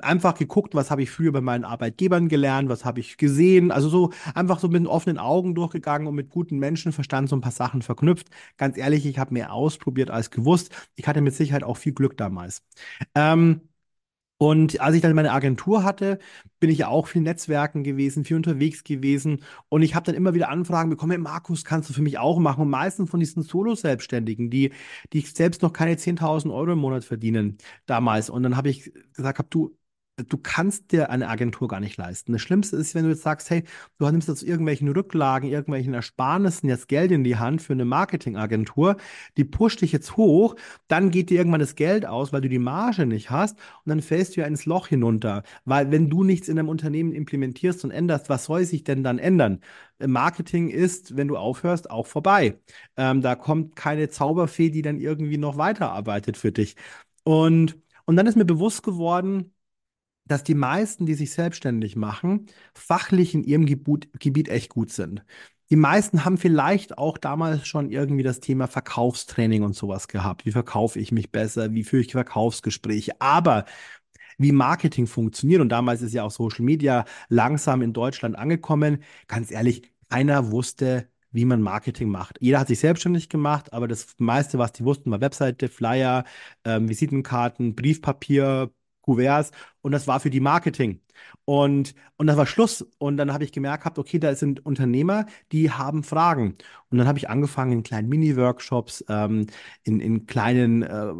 Einfach 0.00 0.34
geguckt, 0.34 0.74
was 0.74 0.90
habe 0.90 1.00
ich 1.00 1.12
früher 1.12 1.30
bei 1.30 1.40
meinen 1.40 1.64
Arbeitgebern 1.64 2.28
gelernt, 2.28 2.68
was 2.68 2.84
habe 2.84 2.98
ich 2.98 3.18
gesehen. 3.18 3.70
Also 3.70 3.88
so 3.88 4.10
einfach 4.34 4.58
so 4.58 4.66
mit 4.66 4.84
offenen 4.88 5.18
Augen 5.18 5.54
durchgegangen 5.54 6.08
und 6.08 6.16
mit 6.16 6.28
gutem 6.28 6.58
Menschenverstand 6.58 7.28
so 7.28 7.36
ein 7.36 7.40
paar 7.40 7.52
Sachen 7.52 7.80
verknüpft. 7.80 8.26
Ganz 8.56 8.76
ehrlich, 8.76 9.06
ich 9.06 9.20
habe 9.20 9.34
mehr 9.34 9.52
ausprobiert 9.52 10.10
als 10.10 10.32
gewusst. 10.32 10.74
Ich 10.96 11.06
hatte 11.06 11.20
mit 11.20 11.36
Sicherheit 11.36 11.62
auch 11.62 11.76
viel 11.76 11.92
Glück 11.92 12.16
damals. 12.16 12.64
Ähm, 13.14 13.60
und 14.42 14.80
als 14.80 14.96
ich 14.96 15.02
dann 15.02 15.14
meine 15.14 15.30
Agentur 15.30 15.84
hatte, 15.84 16.18
bin 16.58 16.68
ich 16.68 16.78
ja 16.78 16.88
auch 16.88 17.06
viel 17.06 17.22
Netzwerken 17.22 17.84
gewesen, 17.84 18.24
viel 18.24 18.34
unterwegs 18.34 18.82
gewesen. 18.82 19.44
Und 19.68 19.82
ich 19.82 19.94
habe 19.94 20.04
dann 20.04 20.16
immer 20.16 20.34
wieder 20.34 20.48
Anfragen 20.48 20.90
bekommen, 20.90 21.12
hey 21.12 21.20
Markus, 21.20 21.64
kannst 21.64 21.88
du 21.88 21.94
für 21.94 22.02
mich 22.02 22.18
auch 22.18 22.40
machen? 22.40 22.62
Und 22.62 22.70
meistens 22.70 23.08
von 23.08 23.20
diesen 23.20 23.44
Solo-Selbstständigen, 23.44 24.50
die, 24.50 24.72
die 25.12 25.20
selbst 25.20 25.62
noch 25.62 25.72
keine 25.72 25.94
10.000 25.94 26.52
Euro 26.52 26.72
im 26.72 26.80
Monat 26.80 27.04
verdienen 27.04 27.56
damals. 27.86 28.30
Und 28.30 28.42
dann 28.42 28.56
habe 28.56 28.68
ich 28.68 28.92
gesagt, 29.14 29.38
hab, 29.38 29.48
du, 29.48 29.76
du 30.16 30.36
kannst 30.36 30.92
dir 30.92 31.10
eine 31.10 31.28
Agentur 31.28 31.68
gar 31.68 31.80
nicht 31.80 31.96
leisten. 31.96 32.32
Das 32.32 32.42
Schlimmste 32.42 32.76
ist, 32.76 32.94
wenn 32.94 33.04
du 33.04 33.10
jetzt 33.10 33.22
sagst, 33.22 33.48
hey, 33.50 33.64
du 33.98 34.08
nimmst 34.10 34.28
jetzt 34.28 34.42
irgendwelchen 34.42 34.88
Rücklagen, 34.88 35.48
irgendwelchen 35.48 35.94
Ersparnissen 35.94 36.68
jetzt 36.68 36.88
Geld 36.88 37.10
in 37.12 37.24
die 37.24 37.36
Hand 37.36 37.62
für 37.62 37.72
eine 37.72 37.84
Marketingagentur, 37.86 38.96
die 39.36 39.44
pusht 39.44 39.80
dich 39.80 39.92
jetzt 39.92 40.16
hoch, 40.16 40.56
dann 40.88 41.10
geht 41.10 41.30
dir 41.30 41.38
irgendwann 41.38 41.60
das 41.60 41.76
Geld 41.76 42.04
aus, 42.06 42.32
weil 42.32 42.42
du 42.42 42.48
die 42.48 42.58
Marge 42.58 43.06
nicht 43.06 43.30
hast 43.30 43.56
und 43.84 43.90
dann 43.90 44.02
fällst 44.02 44.36
du 44.36 44.42
ja 44.42 44.46
ins 44.46 44.66
Loch 44.66 44.86
hinunter. 44.88 45.42
Weil 45.64 45.90
wenn 45.90 46.10
du 46.10 46.24
nichts 46.24 46.48
in 46.48 46.56
deinem 46.56 46.68
Unternehmen 46.68 47.12
implementierst 47.12 47.84
und 47.84 47.90
änderst, 47.90 48.28
was 48.28 48.44
soll 48.44 48.64
sich 48.64 48.84
denn 48.84 49.02
dann 49.02 49.18
ändern? 49.18 49.60
Marketing 49.98 50.68
ist, 50.68 51.16
wenn 51.16 51.28
du 51.28 51.36
aufhörst, 51.36 51.90
auch 51.90 52.06
vorbei. 52.06 52.58
Ähm, 52.96 53.22
da 53.22 53.34
kommt 53.34 53.76
keine 53.76 54.08
Zauberfee, 54.08 54.70
die 54.70 54.82
dann 54.82 54.98
irgendwie 54.98 55.38
noch 55.38 55.56
weiterarbeitet 55.56 56.36
für 56.36 56.52
dich. 56.52 56.76
Und, 57.24 57.78
und 58.04 58.16
dann 58.16 58.26
ist 58.26 58.36
mir 58.36 58.44
bewusst 58.44 58.82
geworden, 58.82 59.51
dass 60.26 60.44
die 60.44 60.54
meisten, 60.54 61.06
die 61.06 61.14
sich 61.14 61.32
selbstständig 61.32 61.96
machen, 61.96 62.46
fachlich 62.74 63.34
in 63.34 63.44
ihrem 63.44 63.66
Gebiet, 63.66 64.08
Gebiet 64.20 64.48
echt 64.48 64.70
gut 64.70 64.90
sind. 64.92 65.24
Die 65.70 65.76
meisten 65.76 66.24
haben 66.24 66.36
vielleicht 66.36 66.98
auch 66.98 67.16
damals 67.18 67.66
schon 67.66 67.90
irgendwie 67.90 68.22
das 68.22 68.40
Thema 68.40 68.66
Verkaufstraining 68.66 69.62
und 69.62 69.74
sowas 69.74 70.06
gehabt. 70.06 70.44
Wie 70.44 70.52
verkaufe 70.52 70.98
ich 71.00 71.12
mich 71.12 71.32
besser? 71.32 71.72
Wie 71.72 71.84
führe 71.84 72.02
ich 72.02 72.12
Verkaufsgespräche? 72.12 73.20
Aber 73.20 73.64
wie 74.38 74.52
Marketing 74.52 75.06
funktioniert, 75.06 75.60
und 75.60 75.70
damals 75.70 76.02
ist 76.02 76.12
ja 76.14 76.24
auch 76.24 76.30
Social 76.30 76.64
Media 76.64 77.04
langsam 77.28 77.82
in 77.82 77.92
Deutschland 77.92 78.36
angekommen, 78.36 79.02
ganz 79.28 79.50
ehrlich, 79.50 79.82
keiner 80.10 80.50
wusste, 80.50 81.08
wie 81.30 81.44
man 81.46 81.62
Marketing 81.62 82.10
macht. 82.10 82.36
Jeder 82.40 82.60
hat 82.60 82.68
sich 82.68 82.80
selbstständig 82.80 83.28
gemacht, 83.30 83.72
aber 83.72 83.88
das 83.88 84.08
meiste, 84.18 84.58
was 84.58 84.72
die 84.72 84.84
wussten, 84.84 85.10
war 85.10 85.20
Webseite, 85.22 85.68
Flyer, 85.68 86.24
ähm, 86.64 86.88
Visitenkarten, 86.88 87.74
Briefpapier, 87.74 88.70
Kuverts 89.02 89.50
und 89.82 89.92
das 89.92 90.06
war 90.06 90.20
für 90.20 90.30
die 90.30 90.40
Marketing. 90.40 91.00
Und, 91.44 91.94
und 92.16 92.26
das 92.26 92.36
war 92.36 92.46
Schluss. 92.46 92.82
Und 92.98 93.16
dann 93.16 93.32
habe 93.32 93.44
ich 93.44 93.52
gemerkt, 93.52 93.82
gehabt, 93.82 93.98
okay, 93.98 94.18
da 94.18 94.34
sind 94.34 94.64
Unternehmer, 94.64 95.26
die 95.52 95.70
haben 95.70 96.04
Fragen. 96.04 96.56
Und 96.90 96.98
dann 96.98 97.06
habe 97.06 97.18
ich 97.18 97.28
angefangen 97.28 97.72
in 97.72 97.82
kleinen 97.82 98.08
Mini-Workshops, 98.08 99.04
ähm, 99.08 99.46
in, 99.84 100.00
in 100.00 100.26
kleinen 100.26 100.82
äh, 100.82 101.12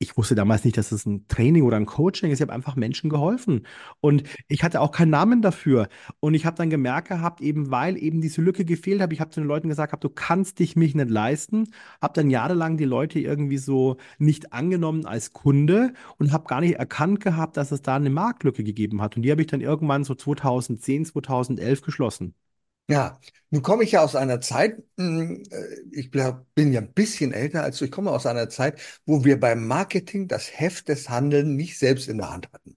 ich 0.00 0.16
wusste 0.16 0.36
damals 0.36 0.64
nicht, 0.64 0.76
dass 0.76 0.92
es 0.92 1.06
ein 1.06 1.26
Training 1.26 1.64
oder 1.64 1.76
ein 1.76 1.86
Coaching 1.86 2.30
ist. 2.30 2.38
Ich 2.38 2.42
habe 2.42 2.52
einfach 2.52 2.76
Menschen 2.76 3.10
geholfen. 3.10 3.66
Und 4.00 4.22
ich 4.46 4.62
hatte 4.62 4.80
auch 4.80 4.92
keinen 4.92 5.10
Namen 5.10 5.42
dafür. 5.42 5.88
Und 6.20 6.34
ich 6.34 6.46
habe 6.46 6.56
dann 6.56 6.70
gemerkt 6.70 7.08
gehabt, 7.08 7.40
eben 7.40 7.70
weil 7.72 7.96
eben 8.00 8.20
diese 8.20 8.40
Lücke 8.40 8.64
gefehlt 8.64 9.00
hat, 9.00 9.12
ich 9.12 9.20
habe 9.20 9.30
zu 9.30 9.40
den 9.40 9.48
Leuten 9.48 9.68
gesagt, 9.68 9.92
hab, 9.92 10.00
du 10.00 10.08
kannst 10.08 10.60
dich 10.60 10.76
mich 10.76 10.94
nicht 10.94 11.10
leisten. 11.10 11.68
Habe 12.00 12.14
dann 12.14 12.30
jahrelang 12.30 12.76
die 12.76 12.84
Leute 12.84 13.18
irgendwie 13.18 13.58
so 13.58 13.96
nicht 14.18 14.52
angenommen 14.52 15.04
als 15.04 15.32
Kunde 15.32 15.92
und 16.18 16.32
habe 16.32 16.46
gar 16.46 16.60
nicht 16.60 16.76
erkannt 16.76 17.20
gehabt, 17.20 17.56
dass 17.56 17.72
es 17.72 17.82
da 17.82 17.96
eine 17.96 18.10
Marktlücke 18.10 18.62
gegeben 18.62 19.02
hat. 19.02 19.16
Und 19.16 19.22
die 19.22 19.30
habe 19.32 19.40
ich 19.40 19.48
dann 19.48 19.60
irgendwann 19.60 20.04
so 20.04 20.14
2010, 20.14 21.06
2011 21.06 21.82
geschlossen. 21.82 22.34
Ja, 22.90 23.20
nun 23.50 23.62
komme 23.62 23.84
ich 23.84 23.92
ja 23.92 24.02
aus 24.02 24.16
einer 24.16 24.40
Zeit, 24.40 24.82
hm, 24.96 25.42
äh, 25.50 25.64
ich 25.92 26.10
bin 26.10 26.72
ja 26.72 26.80
ein 26.80 26.92
bisschen 26.94 27.32
älter 27.32 27.62
als 27.62 27.78
du, 27.78 27.84
ich 27.84 27.90
komme 27.90 28.10
aus 28.10 28.24
einer 28.26 28.48
Zeit, 28.48 28.80
wo 29.04 29.24
wir 29.24 29.38
beim 29.38 29.66
Marketing 29.66 30.26
das 30.26 30.58
Heft 30.58 30.88
des 30.88 31.08
Handelns 31.10 31.48
nicht 31.50 31.78
selbst 31.78 32.08
in 32.08 32.18
der 32.18 32.30
Hand 32.30 32.48
hatten. 32.52 32.76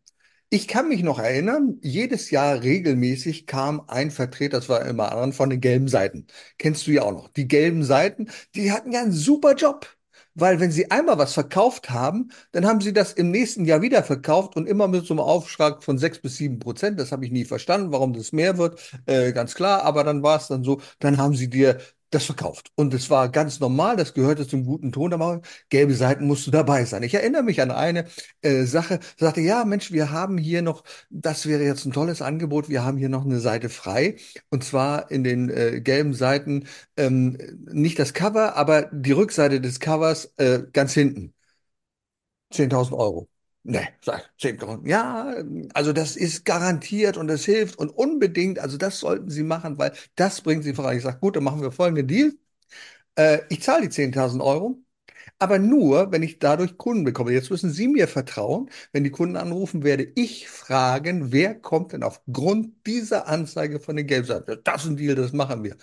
Ich 0.49 0.67
kann 0.67 0.89
mich 0.89 1.01
noch 1.03 1.19
erinnern, 1.19 1.79
jedes 1.81 2.29
Jahr 2.31 2.61
regelmäßig 2.63 3.47
kam 3.47 3.81
ein 3.87 4.11
Vertreter, 4.11 4.57
das 4.59 4.69
war 4.69 4.85
immer 4.85 5.11
an, 5.13 5.33
von 5.33 5.49
den 5.49 5.61
gelben 5.61 5.87
Seiten. 5.89 6.27
Kennst 6.57 6.87
du 6.87 6.91
ja 6.91 7.03
auch 7.03 7.11
noch. 7.13 7.29
Die 7.29 7.47
gelben 7.47 7.83
Seiten, 7.83 8.29
die 8.55 8.71
hatten 8.71 8.91
ja 8.91 9.01
einen 9.01 9.11
super 9.13 9.55
Job. 9.55 9.87
Weil 10.33 10.59
wenn 10.59 10.71
sie 10.71 10.89
einmal 10.91 11.17
was 11.17 11.33
verkauft 11.33 11.89
haben, 11.89 12.31
dann 12.53 12.65
haben 12.65 12.81
sie 12.81 12.93
das 12.93 13.13
im 13.13 13.31
nächsten 13.31 13.65
Jahr 13.65 13.81
wieder 13.81 14.03
verkauft 14.03 14.55
und 14.55 14.67
immer 14.67 14.87
mit 14.87 15.05
so 15.05 15.13
einem 15.13 15.19
Aufschlag 15.21 15.83
von 15.83 15.97
sechs 15.97 16.19
bis 16.19 16.37
sieben 16.37 16.59
Prozent. 16.59 16.99
Das 16.99 17.11
habe 17.11 17.25
ich 17.25 17.31
nie 17.31 17.45
verstanden, 17.45 17.91
warum 17.91 18.13
das 18.13 18.31
mehr 18.31 18.57
wird. 18.57 18.79
Äh, 19.05 19.33
ganz 19.33 19.55
klar, 19.55 19.83
aber 19.83 20.03
dann 20.03 20.23
war 20.23 20.37
es 20.37 20.47
dann 20.47 20.63
so, 20.63 20.81
dann 20.99 21.17
haben 21.17 21.35
sie 21.35 21.49
dir 21.49 21.79
das 22.11 22.25
verkauft. 22.25 22.71
Und 22.75 22.93
es 22.93 23.09
war 23.09 23.29
ganz 23.29 23.59
normal, 23.59 23.95
das 23.97 24.13
gehörte 24.13 24.47
zum 24.47 24.65
guten 24.65 24.91
Ton, 24.91 25.13
aber 25.13 25.41
gelbe 25.69 25.93
Seiten 25.95 26.27
musst 26.27 26.45
du 26.47 26.51
dabei 26.51 26.85
sein. 26.85 27.03
Ich 27.03 27.13
erinnere 27.13 27.43
mich 27.43 27.61
an 27.61 27.71
eine 27.71 28.05
äh, 28.41 28.63
Sache, 28.65 28.99
sagte, 29.17 29.41
ja, 29.41 29.65
Mensch, 29.65 29.91
wir 29.91 30.11
haben 30.11 30.37
hier 30.37 30.61
noch, 30.61 30.83
das 31.09 31.45
wäre 31.47 31.63
jetzt 31.63 31.85
ein 31.85 31.93
tolles 31.93 32.21
Angebot, 32.21 32.69
wir 32.69 32.83
haben 32.83 32.97
hier 32.97 33.09
noch 33.09 33.25
eine 33.25 33.39
Seite 33.39 33.69
frei. 33.69 34.17
Und 34.49 34.63
zwar 34.63 35.09
in 35.11 35.23
den 35.23 35.49
äh, 35.49 35.81
gelben 35.81 36.13
Seiten 36.13 36.67
ähm, 36.97 37.37
nicht 37.71 37.97
das 37.99 38.13
Cover, 38.13 38.55
aber 38.55 38.83
die 38.91 39.11
Rückseite 39.11 39.61
des 39.61 39.79
Covers 39.79 40.33
äh, 40.37 40.63
ganz 40.73 40.93
hinten. 40.93 41.33
10.000 42.51 42.97
Euro. 42.97 43.29
Nee, 43.63 43.87
sag, 44.03 44.31
10.000. 44.39 44.87
Ja, 44.87 45.35
also 45.75 45.93
das 45.93 46.15
ist 46.15 46.45
garantiert 46.45 47.15
und 47.17 47.27
das 47.27 47.45
hilft 47.45 47.77
und 47.77 47.89
unbedingt, 47.91 48.57
also 48.57 48.75
das 48.77 48.99
sollten 48.99 49.29
Sie 49.29 49.43
machen, 49.43 49.77
weil 49.77 49.93
das 50.15 50.41
bringt 50.41 50.63
Sie 50.63 50.73
voran. 50.73 50.97
Ich 50.97 51.03
sage, 51.03 51.19
gut, 51.19 51.35
dann 51.35 51.43
machen 51.43 51.61
wir 51.61 51.71
folgenden 51.71 52.07
Deal. 52.07 52.33
Äh, 53.15 53.39
ich 53.49 53.63
zahle 53.63 53.83
die 53.83 53.89
10.000 53.89 54.43
Euro, 54.43 54.77
aber 55.39 55.59
nur, 55.59 56.11
wenn 56.11 56.23
ich 56.23 56.39
dadurch 56.39 56.77
Kunden 56.77 57.03
bekomme. 57.05 57.31
Jetzt 57.33 57.51
müssen 57.51 57.71
Sie 57.71 57.87
mir 57.89 58.07
vertrauen. 58.07 58.69
Wenn 58.93 59.03
die 59.05 59.11
Kunden 59.11 59.37
anrufen, 59.37 59.83
werde 59.83 60.05
ich 60.15 60.49
fragen, 60.49 61.31
wer 61.33 61.55
kommt 61.55 61.93
denn 61.93 62.03
aufgrund 62.03 62.87
dieser 62.87 63.27
Anzeige 63.27 63.79
von 63.81 63.97
den 63.97 64.07
Gelbseiten? 64.07 64.59
Das 64.65 64.83
ist 64.85 64.89
ein 64.91 64.97
Deal, 64.97 65.15
das 65.15 65.33
machen 65.33 65.63
wir. 65.63 65.77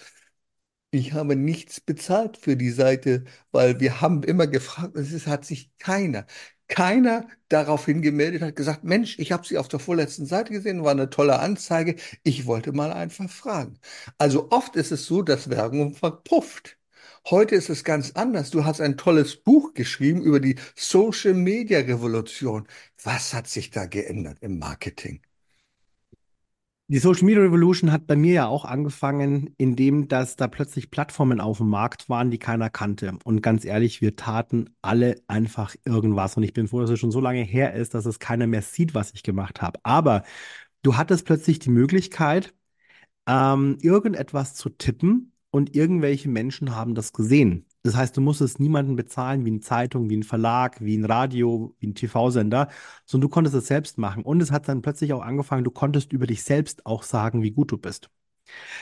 Ich 0.90 1.12
habe 1.12 1.36
nichts 1.36 1.80
bezahlt 1.80 2.38
für 2.38 2.56
die 2.56 2.70
Seite, 2.70 3.24
weil 3.52 3.78
wir 3.80 4.00
haben 4.00 4.22
immer 4.22 4.46
gefragt, 4.46 4.96
es 4.96 5.26
hat 5.26 5.44
sich 5.44 5.70
keiner, 5.78 6.26
keiner 6.68 7.26
daraufhin 7.48 8.02
gemeldet, 8.02 8.42
hat 8.42 8.56
gesagt, 8.56 8.84
Mensch, 8.84 9.18
ich 9.18 9.32
habe 9.32 9.46
Sie 9.46 9.58
auf 9.58 9.68
der 9.68 9.80
vorletzten 9.80 10.26
Seite 10.26 10.52
gesehen, 10.52 10.84
war 10.84 10.92
eine 10.92 11.10
tolle 11.10 11.38
Anzeige, 11.40 11.96
ich 12.22 12.46
wollte 12.46 12.72
mal 12.72 12.92
einfach 12.92 13.28
fragen. 13.30 13.78
Also 14.18 14.50
oft 14.50 14.76
ist 14.76 14.92
es 14.92 15.06
so, 15.06 15.22
dass 15.22 15.50
Werbung 15.50 15.94
verpufft. 15.94 16.76
Heute 17.30 17.54
ist 17.56 17.68
es 17.68 17.84
ganz 17.84 18.12
anders. 18.12 18.50
Du 18.50 18.64
hast 18.64 18.80
ein 18.80 18.96
tolles 18.96 19.36
Buch 19.36 19.74
geschrieben 19.74 20.22
über 20.22 20.40
die 20.40 20.56
Social 20.76 21.34
Media 21.34 21.80
Revolution. 21.80 22.66
Was 23.02 23.34
hat 23.34 23.48
sich 23.48 23.70
da 23.70 23.86
geändert 23.86 24.38
im 24.40 24.58
Marketing? 24.58 25.20
Die 26.90 26.98
Social 27.00 27.24
Media 27.24 27.42
Revolution 27.42 27.92
hat 27.92 28.06
bei 28.06 28.16
mir 28.16 28.32
ja 28.32 28.46
auch 28.46 28.64
angefangen, 28.64 29.54
indem 29.58 30.08
dass 30.08 30.36
da 30.36 30.48
plötzlich 30.48 30.90
Plattformen 30.90 31.38
auf 31.38 31.58
dem 31.58 31.68
Markt 31.68 32.08
waren, 32.08 32.30
die 32.30 32.38
keiner 32.38 32.70
kannte. 32.70 33.18
Und 33.24 33.42
ganz 33.42 33.66
ehrlich, 33.66 34.00
wir 34.00 34.16
taten 34.16 34.70
alle 34.80 35.16
einfach 35.26 35.76
irgendwas. 35.84 36.38
Und 36.38 36.44
ich 36.44 36.54
bin 36.54 36.66
froh, 36.66 36.80
dass 36.80 36.88
es 36.88 36.98
schon 36.98 37.10
so 37.10 37.20
lange 37.20 37.42
her 37.42 37.74
ist, 37.74 37.92
dass 37.92 38.06
es 38.06 38.18
keiner 38.20 38.46
mehr 38.46 38.62
sieht, 38.62 38.94
was 38.94 39.12
ich 39.12 39.22
gemacht 39.22 39.60
habe. 39.60 39.78
Aber 39.82 40.22
du 40.82 40.96
hattest 40.96 41.26
plötzlich 41.26 41.58
die 41.58 41.70
Möglichkeit, 41.70 42.54
ähm, 43.28 43.78
irgendetwas 43.82 44.54
zu 44.54 44.70
tippen 44.70 45.32
und 45.50 45.76
irgendwelche 45.76 46.30
Menschen 46.30 46.76
haben 46.76 46.94
das 46.94 47.12
gesehen. 47.14 47.67
Das 47.88 47.96
heißt, 47.96 48.14
du 48.18 48.20
musstest 48.20 48.60
niemanden 48.60 48.96
bezahlen, 48.96 49.46
wie 49.46 49.50
eine 49.50 49.60
Zeitung, 49.60 50.10
wie 50.10 50.16
ein 50.18 50.22
Verlag, 50.22 50.78
wie 50.82 50.94
ein 50.94 51.06
Radio, 51.06 51.74
wie 51.78 51.86
ein 51.86 51.94
TV-Sender, 51.94 52.68
sondern 53.06 53.28
du 53.28 53.32
konntest 53.32 53.56
es 53.56 53.66
selbst 53.66 53.96
machen. 53.96 54.24
Und 54.24 54.42
es 54.42 54.52
hat 54.52 54.68
dann 54.68 54.82
plötzlich 54.82 55.14
auch 55.14 55.22
angefangen, 55.22 55.64
du 55.64 55.70
konntest 55.70 56.12
über 56.12 56.26
dich 56.26 56.42
selbst 56.42 56.84
auch 56.84 57.02
sagen, 57.02 57.42
wie 57.42 57.50
gut 57.50 57.72
du 57.72 57.78
bist. 57.78 58.10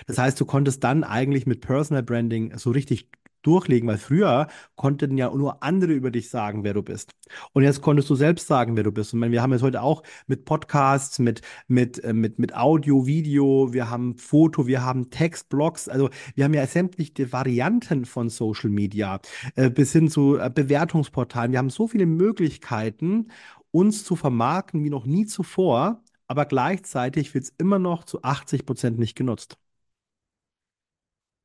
Das 0.09 0.19
heißt, 0.19 0.41
du 0.41 0.45
konntest 0.45 0.83
dann 0.83 1.05
eigentlich 1.05 1.47
mit 1.47 1.61
Personal 1.61 2.03
Branding 2.03 2.59
so 2.59 2.73
richtig 2.73 3.11
durchlegen, 3.47 3.89
weil 3.89 3.99
früher 3.99 4.49
konnten 4.75 5.17
ja 5.17 5.31
nur 5.35 5.63
andere 5.63 5.93
über 5.93 6.11
dich 6.11 6.29
sagen, 6.31 6.65
wer 6.65 6.75
du 6.75 6.83
bist. 6.83 7.13
Und 7.53 7.63
jetzt 7.63 7.81
konntest 7.83 8.11
du 8.11 8.15
selbst 8.15 8.47
sagen, 8.47 8.77
wer 8.77 8.85
du 8.85 8.93
bist. 8.93 9.15
Und 9.15 9.31
wir 9.31 9.43
haben 9.43 9.53
jetzt 9.53 9.63
heute 9.63 9.83
auch 9.83 10.03
mit 10.27 10.45
Podcasts, 10.45 11.19
mit, 11.19 11.43
mit, 11.69 12.03
äh, 12.05 12.13
mit, 12.13 12.39
mit 12.39 12.57
Audio, 12.57 13.07
Video, 13.07 13.73
wir 13.73 13.91
haben 13.91 14.17
Foto, 14.17 14.67
wir 14.67 14.83
haben 14.85 15.11
Text, 15.11 15.49
Blogs. 15.49 15.89
Also 15.89 16.11
wir 16.35 16.45
haben 16.45 16.55
ja 16.55 16.67
sämtliche 16.67 17.33
Varianten 17.33 18.05
von 18.05 18.29
Social 18.29 18.71
Media 18.71 19.21
äh, 19.55 19.71
bis 19.71 19.93
hin 19.93 20.09
zu 20.09 20.39
äh, 20.39 20.51
Bewertungsportalen. 20.53 21.53
Wir 21.53 21.59
haben 21.59 21.71
so 21.71 21.87
viele 21.87 22.07
Möglichkeiten, 22.07 23.29
uns 23.71 24.05
zu 24.05 24.17
vermarkten 24.17 24.85
wie 24.85 24.91
noch 24.91 25.07
nie 25.07 25.27
zuvor. 25.27 26.03
Aber 26.29 26.45
gleichzeitig 26.45 27.35
wird 27.35 27.45
es 27.45 27.55
immer 27.59 27.79
noch 27.79 28.05
zu 28.05 28.23
80 28.23 28.67
Prozent 28.67 28.99
nicht 28.99 29.17
genutzt. 29.17 29.59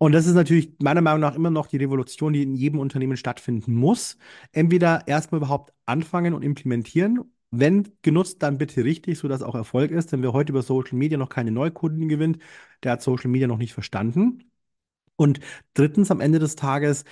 Und 0.01 0.13
das 0.13 0.25
ist 0.25 0.34
natürlich 0.34 0.74
meiner 0.79 1.01
Meinung 1.01 1.20
nach 1.20 1.36
immer 1.36 1.51
noch 1.51 1.67
die 1.67 1.77
Revolution, 1.77 2.34
die 2.34 2.41
in 2.41 2.55
jedem 2.55 2.79
Unternehmen 2.79 3.17
stattfinden 3.17 3.75
muss. 3.75 4.17
Entweder 4.51 5.08
erstmal 5.08 5.38
überhaupt 5.38 5.74
anfangen 5.86 6.34
und 6.34 6.41
implementieren. 6.41 7.31
Wenn 7.51 7.88
genutzt, 8.01 8.41
dann 8.41 8.58
bitte 8.58 8.84
richtig, 8.84 9.20
sodass 9.20 9.43
auch 9.43 9.53
Erfolg 9.53 9.91
ist. 9.91 10.12
Denn 10.12 10.24
wer 10.24 10.34
heute 10.34 10.53
über 10.53 10.63
Social 10.63 10.98
Media 10.98 11.20
noch 11.20 11.29
keine 11.29 11.51
Neukunden 11.51 12.10
gewinnt, 12.10 12.39
der 12.81 12.93
hat 12.93 13.03
Social 13.03 13.29
Media 13.29 13.46
noch 13.48 13.60
nicht 13.60 13.74
verstanden. 13.74 14.43
Und 15.17 15.39
drittens, 15.75 16.12
am 16.12 16.22
Ende 16.22 16.39
des 16.39 16.55
Tages 16.55 17.05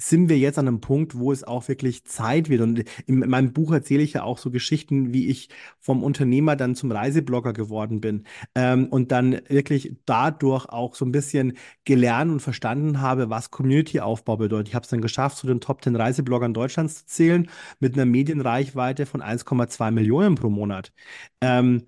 sind 0.00 0.28
wir 0.28 0.38
jetzt 0.38 0.58
an 0.58 0.66
einem 0.68 0.80
Punkt, 0.80 1.16
wo 1.16 1.32
es 1.32 1.44
auch 1.44 1.68
wirklich 1.68 2.04
Zeit 2.04 2.48
wird. 2.48 2.62
Und 2.62 2.84
in 3.06 3.18
meinem 3.18 3.52
Buch 3.52 3.72
erzähle 3.72 4.02
ich 4.02 4.14
ja 4.14 4.22
auch 4.22 4.38
so 4.38 4.50
Geschichten, 4.50 5.12
wie 5.12 5.28
ich 5.28 5.48
vom 5.78 6.02
Unternehmer 6.02 6.56
dann 6.56 6.74
zum 6.74 6.90
Reiseblogger 6.90 7.52
geworden 7.52 8.00
bin 8.00 8.24
ähm, 8.54 8.88
und 8.88 9.12
dann 9.12 9.40
wirklich 9.48 9.96
dadurch 10.06 10.66
auch 10.66 10.94
so 10.94 11.04
ein 11.04 11.12
bisschen 11.12 11.56
gelernt 11.84 12.30
und 12.30 12.40
verstanden 12.40 13.00
habe, 13.00 13.30
was 13.30 13.50
Community-Aufbau 13.50 14.36
bedeutet. 14.38 14.68
Ich 14.68 14.74
habe 14.74 14.84
es 14.84 14.90
dann 14.90 15.02
geschafft, 15.02 15.36
zu 15.38 15.46
den 15.46 15.60
Top 15.60 15.82
10 15.84 15.96
Reisebloggern 15.96 16.54
Deutschlands 16.54 17.00
zu 17.00 17.06
zählen, 17.06 17.50
mit 17.78 17.94
einer 17.94 18.06
Medienreichweite 18.06 19.06
von 19.06 19.22
1,2 19.22 19.90
Millionen 19.90 20.34
pro 20.34 20.48
Monat. 20.50 20.92
Ähm, 21.40 21.86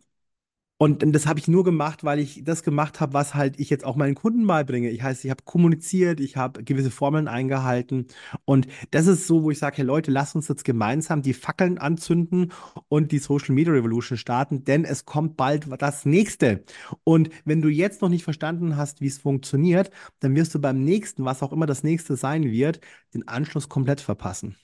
und 0.83 1.13
das 1.13 1.29
habe 1.29 1.39
ich 1.39 1.47
nur 1.47 1.63
gemacht, 1.63 2.03
weil 2.03 2.19
ich 2.19 2.43
das 2.43 2.65
gemacht 2.65 3.01
habe, 3.01 3.13
was 3.15 3.35
halt 3.37 3.61
ich 3.61 3.71
jetzt 3.71 3.85
auch 3.85 3.95
meinen 3.95 4.17
Kunden 4.17 4.43
mal 4.43 4.65
bringe. 4.65 4.91
Ich 4.91 5.01
heißt, 5.01 5.25
ich 5.25 5.31
habe 5.31 5.45
kommuniziert, 5.45 6.19
ich 6.19 6.37
habe 6.37 6.65
gewisse 6.65 6.91
Formeln 6.91 7.29
eingehalten. 7.29 8.09
Und 8.45 8.67
das 8.91 9.07
ist 9.07 9.29
so, 9.29 9.45
wo 9.45 9.53
ich 9.53 9.61
sage, 9.61 9.77
hey 9.77 9.85
Leute, 9.85 10.11
lasst 10.11 10.35
uns 10.35 10.49
jetzt 10.49 10.65
gemeinsam 10.65 11.23
die 11.23 11.35
Fackeln 11.35 11.79
anzünden 11.79 12.53
und 12.89 13.13
die 13.13 13.19
Social 13.21 13.55
Media 13.55 13.73
Revolution 13.73 14.19
starten, 14.19 14.65
denn 14.65 14.85
es 14.85 15.05
kommt 15.05 15.37
bald 15.37 15.69
das 15.81 16.05
nächste. 16.05 16.65
Und 17.05 17.31
wenn 17.45 17.63
du 17.63 17.69
jetzt 17.69 18.03
noch 18.03 18.09
nicht 18.09 18.25
verstanden 18.25 18.77
hast, 18.77 19.01
wie 19.01 19.07
es 19.07 19.19
funktioniert, 19.19 19.93
dann 20.19 20.35
wirst 20.35 20.53
du 20.53 20.61
beim 20.61 20.83
nächsten, 20.83 21.25
was 21.25 21.45
auch 21.45 21.53
immer 21.53 21.67
das 21.67 21.85
nächste 21.85 22.17
sein 22.17 22.43
wird, 22.51 22.81
den 23.15 23.29
Anschluss 23.29 23.69
komplett 23.69 24.01
verpassen. 24.01 24.57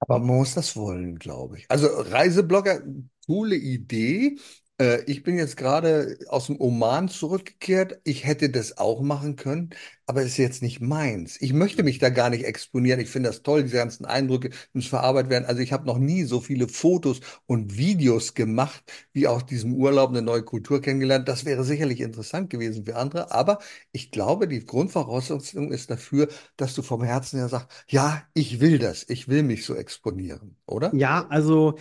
Aber 0.00 0.18
man 0.18 0.36
muss 0.38 0.54
das 0.54 0.76
wollen, 0.76 1.18
glaube 1.18 1.58
ich. 1.58 1.66
Also 1.70 1.88
Reiseblogger, 1.88 2.82
coole 3.26 3.56
Idee. 3.56 4.36
Äh, 4.78 5.02
ich 5.06 5.22
bin 5.22 5.36
jetzt 5.36 5.56
gerade 5.56 6.18
aus 6.28 6.46
dem 6.46 6.60
Oman 6.60 7.08
zurückgekehrt. 7.08 8.00
Ich 8.04 8.24
hätte 8.24 8.50
das 8.50 8.76
auch 8.78 9.02
machen 9.02 9.36
können, 9.36 9.70
aber 10.06 10.20
es 10.22 10.28
ist 10.32 10.36
jetzt 10.38 10.62
nicht 10.62 10.80
meins. 10.80 11.40
Ich 11.40 11.52
möchte 11.52 11.82
mich 11.84 11.98
da 11.98 12.10
gar 12.10 12.28
nicht 12.30 12.44
exponieren. 12.44 12.98
Ich 13.00 13.08
finde 13.08 13.28
das 13.30 13.42
toll, 13.42 13.62
diese 13.62 13.76
ganzen 13.76 14.04
Eindrücke 14.04 14.50
müssen 14.72 14.88
verarbeitet 14.88 15.30
werden. 15.30 15.44
Also 15.46 15.60
ich 15.62 15.72
habe 15.72 15.86
noch 15.86 15.98
nie 15.98 16.24
so 16.24 16.40
viele 16.40 16.68
Fotos 16.68 17.20
und 17.46 17.76
Videos 17.78 18.34
gemacht, 18.34 18.82
wie 19.12 19.26
aus 19.28 19.46
diesem 19.46 19.74
Urlaub 19.74 20.10
eine 20.10 20.22
neue 20.22 20.42
Kultur 20.42 20.80
kennengelernt. 20.80 21.28
Das 21.28 21.44
wäre 21.44 21.64
sicherlich 21.64 22.00
interessant 22.00 22.50
gewesen 22.50 22.84
für 22.84 22.96
andere. 22.96 23.30
Aber 23.32 23.58
ich 23.92 24.10
glaube, 24.10 24.48
die 24.48 24.64
Grundvoraussetzung 24.64 25.72
ist 25.72 25.90
dafür, 25.90 26.28
dass 26.56 26.74
du 26.74 26.82
vom 26.82 27.02
Herzen 27.02 27.38
her 27.38 27.48
sagst, 27.48 27.68
ja, 27.88 28.22
ich 28.34 28.60
will 28.60 28.78
das. 28.78 29.04
Ich 29.08 29.28
will 29.28 29.42
mich 29.42 29.64
so 29.64 29.74
exponieren, 29.74 30.56
oder? 30.66 30.92
Ja, 30.94 31.26
also 31.28 31.76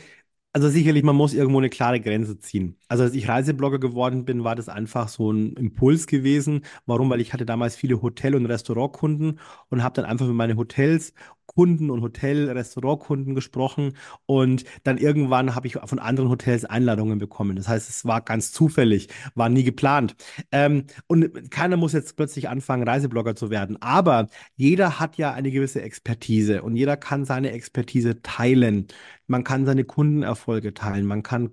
also 0.55 0.69
sicherlich, 0.69 1.03
man 1.03 1.15
muss 1.15 1.33
irgendwo 1.33 1.57
eine 1.59 1.69
klare 1.69 1.99
Grenze 1.99 2.39
ziehen. 2.39 2.77
Also 2.87 3.03
als 3.03 3.15
ich 3.15 3.27
Reiseblogger 3.27 3.79
geworden 3.79 4.23
bin, 4.23 4.43
war 4.43 4.55
das 4.55 4.69
einfach 4.69 5.07
so 5.09 5.31
ein 5.31 5.53
Impuls 5.53 6.05
gewesen. 6.05 6.61
Warum? 6.85 7.09
Weil 7.09 7.21
ich 7.21 7.33
hatte 7.33 7.45
damals 7.45 7.75
viele 7.75 8.01
Hotel- 8.03 8.35
und 8.35 8.45
Restaurantkunden 8.45 9.39
und 9.69 9.83
habe 9.83 9.95
dann 9.95 10.05
einfach 10.05 10.27
mit 10.27 10.35
meinen 10.35 10.57
Hotels 10.57 11.13
Kunden 11.45 11.89
und 11.89 12.01
Hotel-, 12.01 12.49
Restaurantkunden 12.49 13.35
gesprochen 13.35 13.93
und 14.25 14.63
dann 14.83 14.97
irgendwann 14.97 15.55
habe 15.55 15.67
ich 15.67 15.77
von 15.85 15.99
anderen 15.99 16.29
Hotels 16.29 16.65
Einladungen 16.65 17.19
bekommen. 17.19 17.55
Das 17.55 17.67
heißt, 17.67 17.89
es 17.89 18.05
war 18.05 18.21
ganz 18.21 18.51
zufällig, 18.51 19.09
war 19.35 19.49
nie 19.49 19.63
geplant. 19.63 20.15
Ähm, 20.51 20.85
und 21.07 21.51
keiner 21.51 21.77
muss 21.77 21.93
jetzt 21.93 22.15
plötzlich 22.15 22.49
anfangen, 22.49 22.87
Reiseblogger 22.87 23.35
zu 23.35 23.49
werden. 23.49 23.81
Aber 23.81 24.27
jeder 24.55 24.99
hat 24.99 25.17
ja 25.17 25.31
eine 25.31 25.51
gewisse 25.51 25.81
Expertise 25.81 26.63
und 26.63 26.75
jeder 26.75 26.97
kann 26.97 27.25
seine 27.25 27.51
Expertise 27.51 28.21
teilen. 28.21 28.87
Man 29.27 29.43
kann 29.43 29.65
seine 29.65 29.83
Kundenerfolge 29.85 30.73
teilen, 30.73 31.05
man 31.05 31.23
kann 31.23 31.51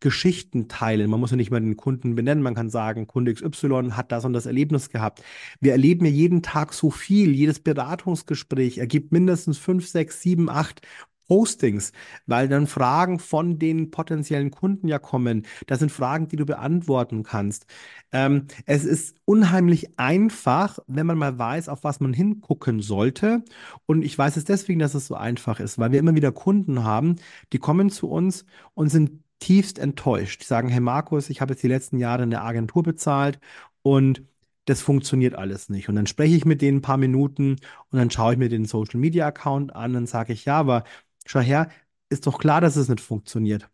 Kundengeschichten 0.00 0.68
teilen. 0.68 1.10
Man 1.10 1.20
muss 1.20 1.30
ja 1.30 1.36
nicht 1.36 1.50
mal 1.50 1.60
den 1.60 1.76
Kunden 1.76 2.14
benennen, 2.14 2.42
man 2.42 2.54
kann 2.54 2.70
sagen, 2.70 3.06
Kunde 3.06 3.34
XY 3.34 3.90
hat 3.92 4.12
das 4.12 4.24
und 4.24 4.32
das 4.32 4.46
Erlebnis 4.46 4.90
gehabt. 4.90 5.22
Wir 5.60 5.72
erleben 5.72 6.04
ja 6.04 6.12
jeden 6.12 6.42
Tag 6.42 6.72
so 6.72 6.90
viel, 6.90 7.34
jedes 7.34 7.60
Beratungsgespräch 7.60 8.78
ergibt 8.78 9.12
mindestens 9.12 9.58
fünf, 9.58 9.88
sechs, 9.88 10.20
sieben, 10.20 10.48
acht 10.48 10.82
Postings, 11.28 11.90
weil 12.26 12.46
dann 12.46 12.68
Fragen 12.68 13.18
von 13.18 13.58
den 13.58 13.90
potenziellen 13.90 14.52
Kunden 14.52 14.86
ja 14.86 15.00
kommen. 15.00 15.44
Das 15.66 15.80
sind 15.80 15.90
Fragen, 15.90 16.28
die 16.28 16.36
du 16.36 16.46
beantworten 16.46 17.24
kannst. 17.24 17.66
Ähm, 18.12 18.46
es 18.64 18.84
ist 18.84 19.16
unheimlich 19.24 19.98
einfach, 19.98 20.78
wenn 20.86 21.06
man 21.06 21.18
mal 21.18 21.36
weiß, 21.36 21.68
auf 21.68 21.82
was 21.82 21.98
man 21.98 22.12
hingucken 22.12 22.80
sollte. 22.80 23.42
Und 23.86 24.02
ich 24.02 24.16
weiß 24.16 24.36
es 24.36 24.44
deswegen, 24.44 24.78
dass 24.78 24.94
es 24.94 25.08
so 25.08 25.16
einfach 25.16 25.58
ist, 25.58 25.78
weil 25.78 25.90
wir 25.90 25.98
immer 25.98 26.14
wieder 26.14 26.30
Kunden 26.30 26.84
haben, 26.84 27.16
die 27.52 27.58
kommen 27.58 27.90
zu 27.90 28.08
uns 28.08 28.44
und 28.74 28.90
sind 28.90 29.25
tiefst 29.38 29.78
enttäuscht. 29.78 30.42
Die 30.42 30.46
sagen, 30.46 30.68
hey 30.68 30.80
Markus, 30.80 31.30
ich 31.30 31.40
habe 31.40 31.54
jetzt 31.54 31.62
die 31.62 31.68
letzten 31.68 31.98
Jahre 31.98 32.22
eine 32.22 32.42
Agentur 32.42 32.82
bezahlt 32.82 33.38
und 33.82 34.22
das 34.66 34.82
funktioniert 34.82 35.34
alles 35.34 35.68
nicht. 35.68 35.88
Und 35.88 35.96
dann 35.96 36.06
spreche 36.06 36.36
ich 36.36 36.44
mit 36.44 36.60
denen 36.60 36.78
ein 36.78 36.82
paar 36.82 36.96
Minuten 36.96 37.56
und 37.90 37.98
dann 37.98 38.10
schaue 38.10 38.32
ich 38.32 38.38
mir 38.38 38.48
den 38.48 38.64
Social 38.64 39.00
Media 39.00 39.26
Account 39.26 39.74
an 39.74 39.94
und 39.96 40.08
sage 40.08 40.32
ich, 40.32 40.44
ja, 40.44 40.58
aber 40.58 40.84
schau 41.24 41.40
her, 41.40 41.70
ist 42.08 42.26
doch 42.26 42.38
klar, 42.38 42.60
dass 42.60 42.76
es 42.76 42.88
nicht 42.88 43.00
funktioniert. 43.00 43.68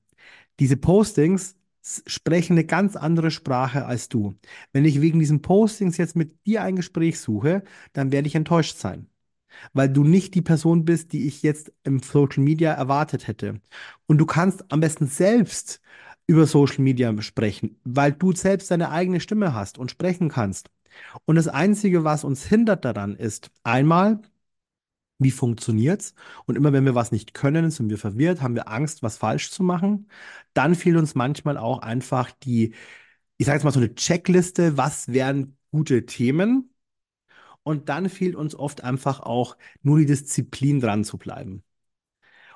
Diese 0.60 0.76
Postings 0.76 1.56
sprechen 2.06 2.54
eine 2.54 2.64
ganz 2.64 2.96
andere 2.96 3.30
Sprache 3.30 3.86
als 3.86 4.08
du. 4.08 4.34
Wenn 4.72 4.84
ich 4.84 5.00
wegen 5.00 5.18
diesen 5.18 5.42
Postings 5.42 5.96
jetzt 5.96 6.14
mit 6.16 6.46
dir 6.46 6.62
ein 6.62 6.76
Gespräch 6.76 7.18
suche, 7.18 7.64
dann 7.92 8.12
werde 8.12 8.28
ich 8.28 8.34
enttäuscht 8.34 8.78
sein, 8.78 9.08
weil 9.72 9.88
du 9.88 10.04
nicht 10.04 10.34
die 10.34 10.42
Person 10.42 10.84
bist, 10.84 11.12
die 11.12 11.26
ich 11.26 11.42
jetzt 11.42 11.72
im 11.84 12.00
Social 12.02 12.42
Media 12.42 12.72
erwartet 12.72 13.26
hätte. 13.28 13.60
Und 14.06 14.18
du 14.18 14.26
kannst 14.26 14.70
am 14.72 14.80
besten 14.80 15.06
selbst 15.06 15.80
über 16.26 16.46
Social 16.46 16.80
Media 16.82 17.20
sprechen, 17.22 17.78
weil 17.84 18.12
du 18.12 18.32
selbst 18.32 18.70
deine 18.70 18.90
eigene 18.90 19.20
Stimme 19.20 19.54
hast 19.54 19.78
und 19.78 19.90
sprechen 19.90 20.28
kannst. 20.28 20.70
Und 21.24 21.36
das 21.36 21.48
Einzige, 21.48 22.04
was 22.04 22.24
uns 22.24 22.44
hindert 22.46 22.84
daran, 22.84 23.16
ist 23.16 23.50
einmal, 23.64 24.20
wie 25.18 25.30
funktioniert's? 25.30 26.14
Und 26.46 26.56
immer 26.56 26.72
wenn 26.72 26.84
wir 26.84 26.94
was 26.94 27.12
nicht 27.12 27.34
können, 27.34 27.70
sind 27.70 27.90
wir 27.90 27.98
verwirrt, 27.98 28.42
haben 28.42 28.54
wir 28.54 28.68
Angst, 28.68 29.02
was 29.02 29.16
falsch 29.18 29.50
zu 29.50 29.62
machen. 29.62 30.08
Dann 30.54 30.74
fehlt 30.74 30.96
uns 30.96 31.14
manchmal 31.14 31.56
auch 31.58 31.78
einfach 31.80 32.30
die, 32.42 32.74
ich 33.38 33.46
sage 33.46 33.58
jetzt 33.58 33.64
mal 33.64 33.72
so 33.72 33.80
eine 33.80 33.94
Checkliste, 33.94 34.76
was 34.78 35.08
wären 35.08 35.58
gute 35.72 36.06
Themen? 36.06 36.71
Und 37.64 37.88
dann 37.88 38.08
fehlt 38.08 38.34
uns 38.36 38.54
oft 38.54 38.84
einfach 38.84 39.20
auch 39.20 39.56
nur 39.82 39.98
die 39.98 40.06
Disziplin 40.06 40.80
dran 40.80 41.04
zu 41.04 41.18
bleiben. 41.18 41.62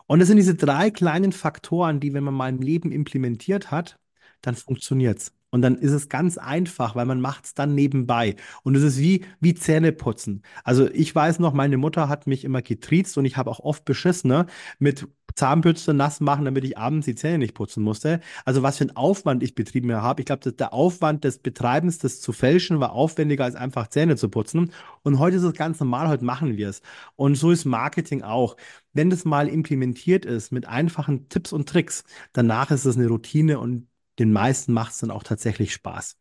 Und 0.07 0.21
das 0.21 0.29
sind 0.29 0.37
diese 0.37 0.55
drei 0.55 0.91
kleinen 0.91 1.33
Faktoren, 1.33 2.01
die, 2.01 2.15
wenn 2.15 2.25
man 2.25 2.35
mal 2.35 2.49
im 2.49 2.61
Leben 2.61 2.93
implementiert 2.93 3.71
hat, 3.71 3.99
dann 4.41 4.55
funktioniert's. 4.55 5.33
Und 5.51 5.63
dann 5.63 5.77
ist 5.77 5.93
es 5.93 6.09
ganz 6.09 6.39
einfach, 6.39 6.97
weil 6.97 7.07
man 7.07 7.21
macht 7.21 7.47
es 7.47 7.55
dann 7.55 7.75
nebenbei. 7.75 8.37
Und 8.63 8.75
es 8.77 8.83
ist 8.83 8.99
wie, 8.99 9.25
wie 9.41 9.55
Zähneputzen. 9.55 10.43
Also 10.65 10.91
ich 10.91 11.15
weiß 11.15 11.39
noch, 11.39 11.53
meine 11.55 11.77
Mutter 11.77 12.09
hat 12.09 12.27
mich 12.27 12.45
immer 12.45 12.63
getriezt 12.63 13.17
und 13.17 13.25
ich 13.25 13.37
habe 13.37 13.51
auch 13.51 13.61
oft 13.61 13.85
beschissen, 13.85 14.29
ne? 14.29 14.47
Mit 14.79 15.09
Zahnbürste 15.37 15.95
nass 15.95 16.21
machen, 16.21 16.45
damit 16.45 16.64
ich 16.64 16.78
abends 16.78 17.07
die 17.07 17.14
Zähne 17.14 17.38
nicht 17.38 17.55
putzen 17.55 17.83
musste. 17.83 18.21
Also 18.45 18.62
was 18.62 18.78
für 18.78 18.85
ein 18.85 18.97
Aufwand 18.97 19.43
ich 19.43 19.55
betrieben 19.55 19.93
habe. 19.95 20.23
Ich 20.23 20.26
glaube, 20.26 20.52
der 20.52 20.73
Aufwand 20.73 21.25
des 21.25 21.38
Betreibens, 21.38 21.99
des 21.99 22.21
zu 22.21 22.33
fälschen, 22.33 22.81
war 22.81 22.93
aufwendiger 22.93 23.45
als 23.45 23.55
einfach 23.55 23.88
Zähne 23.88 24.16
zu 24.16 24.28
putzen. 24.28 24.73
Und 25.02 25.19
heute 25.19 25.37
ist 25.37 25.43
es 25.43 25.55
ganz 25.55 25.78
normal, 25.81 26.09
heute 26.09 26.25
machen 26.25 26.57
wir 26.57 26.69
es. 26.69 26.83
Und 27.16 27.37
so 27.37 27.50
ist 27.50 27.64
Marketing 27.64 28.23
auch. 28.23 28.57
Wenn 28.93 29.11
das 29.11 29.25
mal 29.25 29.49
implementiert 29.49 30.25
ist 30.25 30.52
mit 30.52 30.66
einfachen 30.66 31.28
Tipps 31.28 31.52
und 31.52 31.69
Tricks, 31.69 32.05
danach 32.33 32.71
ist 32.71 32.85
es 32.87 32.97
eine 32.97 33.09
Routine 33.09 33.59
und 33.61 33.88
den 34.19 34.33
meisten 34.33 34.73
macht 34.73 34.93
es 34.93 34.99
dann 34.99 35.11
auch 35.11 35.23
tatsächlich 35.23 35.73
Spaß. 35.73 36.16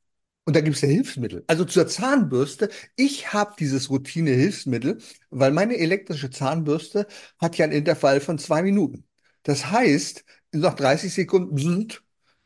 Und 0.46 0.56
da 0.56 0.62
gibt 0.62 0.75
es 0.75 0.82
ja 0.82 0.88
Hilfsmittel. 0.88 1.44
Also 1.48 1.66
zur 1.66 1.88
Zahnbürste, 1.88 2.70
ich 2.96 3.34
habe 3.34 3.56
dieses 3.60 3.90
Routine-Hilfsmittel, 3.90 5.00
weil 5.32 5.52
meine 5.52 5.78
elektrische 5.78 6.30
Zahnbürste 6.30 7.08
hat 7.40 7.58
ja 7.58 7.66
einen 7.66 7.74
Intervall 7.74 8.22
von 8.22 8.38
zwei 8.38 8.62
Minuten. 8.62 9.06
Das 9.44 9.72
heißt, 9.72 10.24
nach 10.52 10.75
30 10.75 11.14
Sekunden 11.14 11.56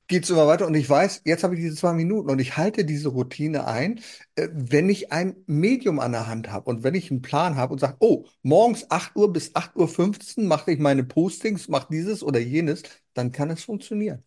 geht 0.08 0.24
es 0.24 0.30
immer 0.30 0.48
weiter 0.48 0.66
und 0.66 0.74
ich 0.76 0.90
weiß, 0.90 1.22
jetzt 1.26 1.44
habe 1.44 1.56
ich 1.56 1.62
diese 1.62 1.76
zwei 1.76 1.94
Minuten 1.94 2.30
und 2.30 2.40
ich 2.40 2.58
halte 2.58 2.84
diese 2.84 3.10
Routine 3.10 3.68
ein, 3.68 4.00
äh, 4.36 4.48
wenn 4.52 4.90
ich 4.90 5.12
ein 5.12 5.36
Medium 5.46 6.00
an 6.00 6.14
der 6.14 6.28
Hand 6.28 6.52
habe 6.52 6.70
und 6.70 6.84
wenn 6.84 6.96
ich 6.96 7.12
einen 7.12 7.22
Plan 7.22 7.56
habe 7.58 7.74
und 7.74 7.80
sage, 7.80 7.98
oh, 8.00 8.26
morgens 8.42 8.90
8 8.90 9.16
Uhr 9.16 9.32
bis 9.32 9.56
8.15 9.56 10.40
Uhr 10.40 10.44
mache 10.46 10.72
ich 10.72 10.80
meine 10.80 11.04
Postings, 11.04 11.68
mache 11.68 11.88
dieses 11.92 12.24
oder 12.24 12.40
jenes, 12.40 12.82
dann 13.14 13.32
kann 13.32 13.52
es 13.52 13.64
funktionieren. 13.64 14.24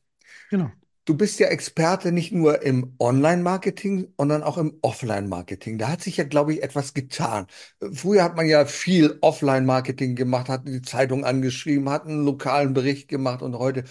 Genau. 0.50 0.70
Du 1.04 1.16
bist 1.16 1.40
ja 1.40 1.48
Experte 1.48 2.12
nicht 2.12 2.30
nur 2.30 2.62
im 2.62 2.94
Online-Marketing, 3.00 4.12
sondern 4.16 4.44
auch 4.44 4.56
im 4.56 4.78
Offline-Marketing. 4.82 5.76
Da 5.78 5.88
hat 5.88 6.00
sich 6.00 6.16
ja, 6.18 6.24
glaube 6.24 6.54
ich, 6.54 6.62
etwas 6.62 6.94
getan. 6.94 7.46
Früher 7.92 8.22
hat 8.22 8.36
man 8.36 8.46
ja 8.46 8.66
viel 8.66 9.18
Offline-Marketing 9.20 10.14
gemacht, 10.14 10.48
hat 10.48 10.68
die 10.68 10.80
Zeitung 10.82 11.24
angeschrieben, 11.24 11.88
hat 11.90 12.06
einen 12.06 12.24
lokalen 12.24 12.72
Bericht 12.72 13.08
gemacht 13.08 13.42
und 13.42 13.56
heute 13.58 13.82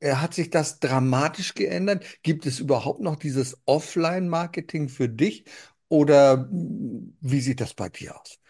äh, 0.00 0.14
hat 0.14 0.34
sich 0.34 0.50
das 0.50 0.80
dramatisch 0.80 1.54
geändert. 1.54 2.04
Gibt 2.24 2.46
es 2.46 2.58
überhaupt 2.58 3.00
noch 3.00 3.14
dieses 3.16 3.56
Offline-Marketing 3.66 4.88
für 4.88 5.08
dich 5.08 5.44
oder 5.88 6.48
hm, 6.50 7.16
wie 7.20 7.40
sieht 7.40 7.60
das 7.60 7.74
bei 7.74 7.88
dir 7.88 8.20
aus? 8.20 8.40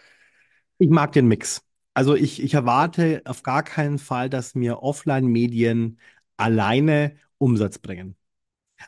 Ich 0.79 0.89
mag 0.91 1.13
den 1.13 1.27
Mix. 1.29 1.63
Also 1.95 2.15
ich, 2.15 2.43
ich 2.43 2.55
erwarte 2.55 3.23
auf 3.25 3.43
gar 3.43 3.63
keinen 3.63 3.99
Fall, 3.99 4.29
dass 4.29 4.55
mir 4.55 4.83
Offline-Medien 4.83 5.99
alleine 6.37 7.17
Umsatz 7.39 7.79
bringen. 7.79 8.17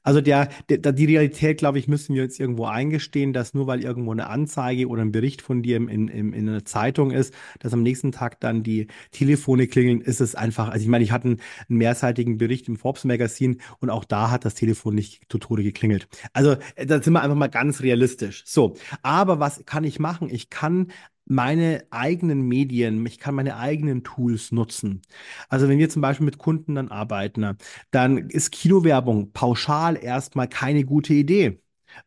Also 0.02 0.21
der, 0.21 0.49
der, 0.69 0.93
die 0.93 1.05
Realität, 1.07 1.59
glaube 1.59 1.78
ich, 1.78 1.88
müssen 1.88 2.14
wir 2.14 2.23
jetzt 2.23 2.38
irgendwo 2.38 2.67
eingestehen, 2.67 3.33
dass 3.33 3.55
nur 3.55 3.67
weil 3.67 3.83
irgendwo 3.83 4.12
eine 4.12 4.28
Anzeige 4.28 4.87
oder 4.88 5.02
ein 5.02 5.12
Bericht 5.12 5.43
von 5.43 5.62
dir 5.62 5.76
in, 5.76 5.88
in, 5.88 6.33
in 6.33 6.49
einer 6.49 6.64
Zeitung 6.64 7.11
ist, 7.11 7.35
dass 7.61 7.73
am 7.73 7.83
nächsten 7.83 8.12
Tag 8.12 8.40
dann 8.40 8.62
die 8.62 8.88
Telefone 9.12 9.67
klingeln, 9.67 10.00
ist 10.00 10.21
es 10.21 10.35
einfach, 10.35 10.69
also 10.69 10.83
ich 10.83 10.88
meine, 10.88 11.05
ich 11.05 11.12
hatte 11.12 11.28
einen, 11.28 11.40
einen 11.69 11.78
mehrseitigen 11.78 12.38
Bericht 12.38 12.69
im 12.69 12.76
Forbes 12.76 13.04
Magazin 13.04 13.61
und 13.80 13.91
auch 13.91 14.04
da 14.04 14.30
hat 14.30 14.45
das 14.45 14.54
Telefon 14.54 14.95
nicht 14.95 15.23
zu 15.30 15.39
Tode 15.39 15.63
geklingelt. 15.63 16.08
Also 16.32 16.56
äh, 16.76 16.87
da 16.87 17.02
sind 17.02 17.13
wir 17.15 17.23
einfach 17.23 17.37
mal 17.37 17.49
ganz 17.49 17.80
realistisch. 17.80 18.45
So, 18.47 18.76
aber 19.02 19.41
was 19.41 19.65
kann 19.65 19.84
ich 19.84 19.99
machen? 19.99 20.28
Ich 20.30 20.50
kann 20.50 20.89
meine 21.28 21.84
eigenen 21.91 22.43
Medien, 22.43 23.04
ich 23.06 23.19
kann 23.19 23.34
meine 23.34 23.56
eigenen 23.56 24.02
Tools 24.04 24.52
nutzen. 24.52 25.02
Also 25.49 25.69
wenn 25.69 25.78
wir 25.78 25.88
zum 25.91 26.02
Beispiel 26.02 26.25
mit 26.25 26.38
Kunden 26.38 26.75
dann 26.75 26.88
arbeiten, 26.88 27.56
dann 27.91 28.19
ist 28.30 28.50
Kinowerbung 28.52 29.32
pauschal 29.32 30.02
erstmal 30.02 30.49
keine 30.49 30.84
gute 30.84 31.14
Idee, 31.14 31.60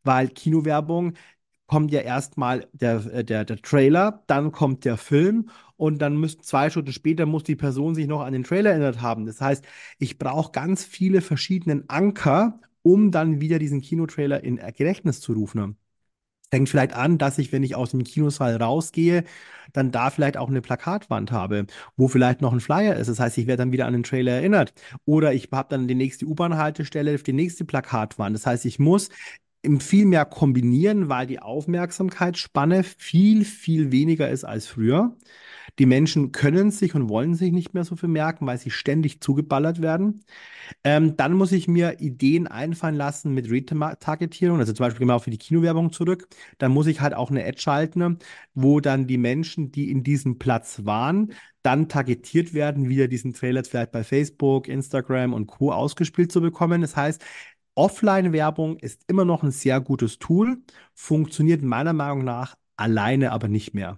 weil 0.04 0.30
Kinowerbung 0.30 1.14
kommt 1.68 1.92
ja 1.92 2.02
erstmal 2.02 2.68
der, 2.74 3.24
der, 3.24 3.46
der 3.46 3.62
Trailer, 3.62 4.24
dann 4.28 4.52
kommt 4.52 4.84
der 4.86 4.98
Film 4.98 5.50
und 5.78 6.00
dann 6.00 6.18
müssen 6.18 6.42
zwei 6.44 6.70
Stunden 6.70 6.92
später 6.92 7.26
muss 7.26 7.44
die 7.44 7.56
Person 7.56 7.96
sich 7.96 8.08
noch 8.08 8.22
an 8.22 8.34
den 8.34 8.44
Trailer 8.44 8.72
erinnert 8.72 9.02
haben. 9.02 9.26
Das 9.26 9.40
heißt, 9.40 9.66
ich 9.98 10.18
brauche 10.18 10.52
ganz 10.52 10.84
viele 10.84 11.22
verschiedene 11.22 11.84
Anker, 11.88 12.60
um 12.82 13.12
dann 13.12 13.40
wieder 13.42 13.58
diesen 13.60 13.82
Kinotrailer 13.82 14.44
in 14.44 14.58
Gedächtnis 14.58 15.22
zu 15.22 15.34
rufen 15.34 15.78
fängt 16.52 16.70
vielleicht 16.70 16.94
an, 16.94 17.18
dass 17.18 17.38
ich, 17.38 17.52
wenn 17.52 17.64
ich 17.64 17.76
aus 17.76 17.92
dem 17.92 18.04
Kinosaal 18.04 18.58
rausgehe, 18.58 19.24
dann 19.74 19.92
da 19.92 20.10
vielleicht 20.10 20.38
auch 20.38 20.50
eine 20.50 20.62
Plakatwand 20.62 21.32
habe, 21.32 21.66
wo 21.96 22.08
vielleicht 22.08 22.42
noch 22.42 22.54
ein 22.54 22.60
Flyer 22.60 22.96
ist. 22.98 23.08
Das 23.08 23.20
heißt, 23.20 23.38
ich 23.38 23.48
werde 23.48 23.64
dann 23.64 23.72
wieder 23.72 23.86
an 23.88 23.94
den 23.94 24.04
Trailer 24.04 24.34
erinnert. 24.34 24.74
Oder 25.06 25.34
ich 25.34 25.50
habe 25.52 25.70
dann 25.70 25.88
die 25.88 25.96
nächste 25.96 26.26
U-Bahn-Haltestelle, 26.26 27.18
die 27.18 27.34
nächste 27.34 27.66
Plakatwand. 27.66 28.36
Das 28.36 28.46
heißt, 28.46 28.66
ich 28.66 28.80
muss 28.80 29.10
viel 29.80 30.06
mehr 30.06 30.26
kombinieren, 30.26 31.08
weil 31.10 31.28
die 31.28 31.40
Aufmerksamkeitsspanne 31.40 32.84
viel, 32.84 33.46
viel 33.46 33.92
weniger 33.92 34.30
ist 34.30 34.44
als 34.44 34.68
früher. 34.68 35.16
Die 35.80 35.86
Menschen 35.86 36.32
können 36.32 36.72
sich 36.72 36.96
und 36.96 37.10
wollen 37.10 37.36
sich 37.36 37.52
nicht 37.52 37.74
mehr 37.74 37.84
so 37.84 37.96
viel 37.96 38.10
merken, 38.10 38.46
weil 38.48 38.58
sie 38.58 38.72
ständig 38.72 39.22
zugeballert 39.22 39.82
werden. 39.82 40.24
Ähm, 40.84 41.16
dann 41.18 41.34
muss 41.34 41.52
ich 41.52 41.68
mir 41.68 42.00
Ideen 42.00 42.48
einfallen 42.48 42.96
lassen 42.96 43.34
mit 43.34 43.50
Retargetierung, 43.50 44.60
also 44.60 44.74
zum 44.74 44.86
Beispiel 44.86 45.06
genau 45.06 45.20
für 45.20 45.30
die 45.32 45.38
Kinowerbung 45.38 45.92
zurück. 45.92 46.28
Dann 46.58 46.72
muss 46.72 46.88
ich 46.88 47.02
halt 47.02 47.14
auch 47.14 47.32
eine 47.32 47.46
Ad 47.46 47.60
schalten, 47.60 48.20
wo 48.54 48.80
dann 48.80 49.08
die 49.08 49.18
Menschen, 49.18 49.72
die 49.72 49.92
in 49.92 50.04
diesem 50.04 50.40
Platz 50.40 50.82
waren, 50.86 51.34
dann 51.64 51.90
targetiert 51.90 52.54
werden, 52.54 52.90
wieder 52.90 53.08
diesen 53.08 53.34
Trailer 53.34 53.64
vielleicht 53.64 53.92
bei 53.92 54.04
Facebook, 54.04 54.68
Instagram 54.68 55.34
und 55.34 55.48
Co. 55.48 55.72
ausgespielt 55.72 56.32
zu 56.32 56.42
bekommen. 56.42 56.82
Das 56.82 56.96
heißt, 56.96 57.24
Offline-Werbung 57.76 58.78
ist 58.80 59.04
immer 59.08 59.26
noch 59.26 59.44
ein 59.44 59.52
sehr 59.52 59.80
gutes 59.82 60.20
Tool, 60.20 60.58
funktioniert 60.94 61.62
meiner 61.62 61.94
Meinung 61.94 62.24
nach 62.24 62.56
alleine 62.78 63.32
aber 63.32 63.48
nicht 63.48 63.74
mehr. 63.74 63.98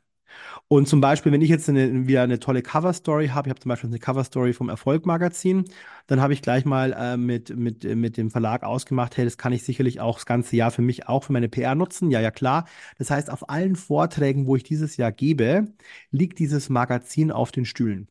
Und 0.67 0.87
zum 0.87 1.01
Beispiel, 1.01 1.31
wenn 1.31 1.41
ich 1.41 1.49
jetzt 1.49 1.69
eine, 1.69 2.07
wieder 2.07 2.23
eine 2.23 2.39
tolle 2.39 2.61
Cover-Story 2.61 3.27
habe, 3.29 3.47
ich 3.47 3.49
habe 3.51 3.59
zum 3.59 3.69
Beispiel 3.69 3.89
eine 3.89 3.99
Cover-Story 3.99 4.53
vom 4.53 4.69
Erfolg-Magazin, 4.69 5.65
dann 6.07 6.21
habe 6.21 6.33
ich 6.33 6.41
gleich 6.41 6.65
mal 6.65 6.93
äh, 6.93 7.17
mit, 7.17 7.55
mit, 7.55 7.83
mit 7.83 8.17
dem 8.17 8.31
Verlag 8.31 8.63
ausgemacht, 8.63 9.17
hey, 9.17 9.25
das 9.25 9.37
kann 9.37 9.53
ich 9.53 9.63
sicherlich 9.63 9.99
auch 10.01 10.15
das 10.17 10.25
ganze 10.25 10.55
Jahr 10.55 10.71
für 10.71 10.81
mich, 10.81 11.07
auch 11.07 11.23
für 11.25 11.33
meine 11.33 11.49
PR 11.49 11.75
nutzen. 11.75 12.11
Ja, 12.11 12.21
ja, 12.21 12.31
klar. 12.31 12.65
Das 12.97 13.09
heißt, 13.11 13.29
auf 13.29 13.49
allen 13.49 13.75
Vorträgen, 13.75 14.47
wo 14.47 14.55
ich 14.55 14.63
dieses 14.63 14.97
Jahr 14.97 15.11
gebe, 15.11 15.65
liegt 16.11 16.39
dieses 16.39 16.69
Magazin 16.69 17.31
auf 17.31 17.51
den 17.51 17.65
Stühlen. 17.65 18.07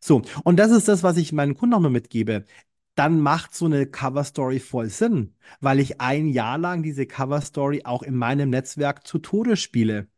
So, 0.00 0.22
und 0.44 0.56
das 0.58 0.70
ist 0.70 0.88
das, 0.88 1.02
was 1.02 1.16
ich 1.16 1.32
meinen 1.32 1.54
Kunden 1.56 1.74
auch 1.74 1.80
mal 1.80 1.90
mitgebe 1.90 2.44
dann 2.94 3.20
macht 3.20 3.54
so 3.54 3.66
eine 3.66 3.86
Cover 3.86 4.24
Story 4.24 4.58
voll 4.60 4.88
Sinn, 4.90 5.34
weil 5.60 5.78
ich 5.80 6.00
ein 6.00 6.28
Jahr 6.28 6.58
lang 6.58 6.82
diese 6.82 7.06
Cover 7.06 7.40
Story 7.40 7.82
auch 7.84 8.02
in 8.02 8.16
meinem 8.16 8.50
Netzwerk 8.50 9.06
zu 9.06 9.18
Tode 9.20 9.56
spiele. 9.56 10.08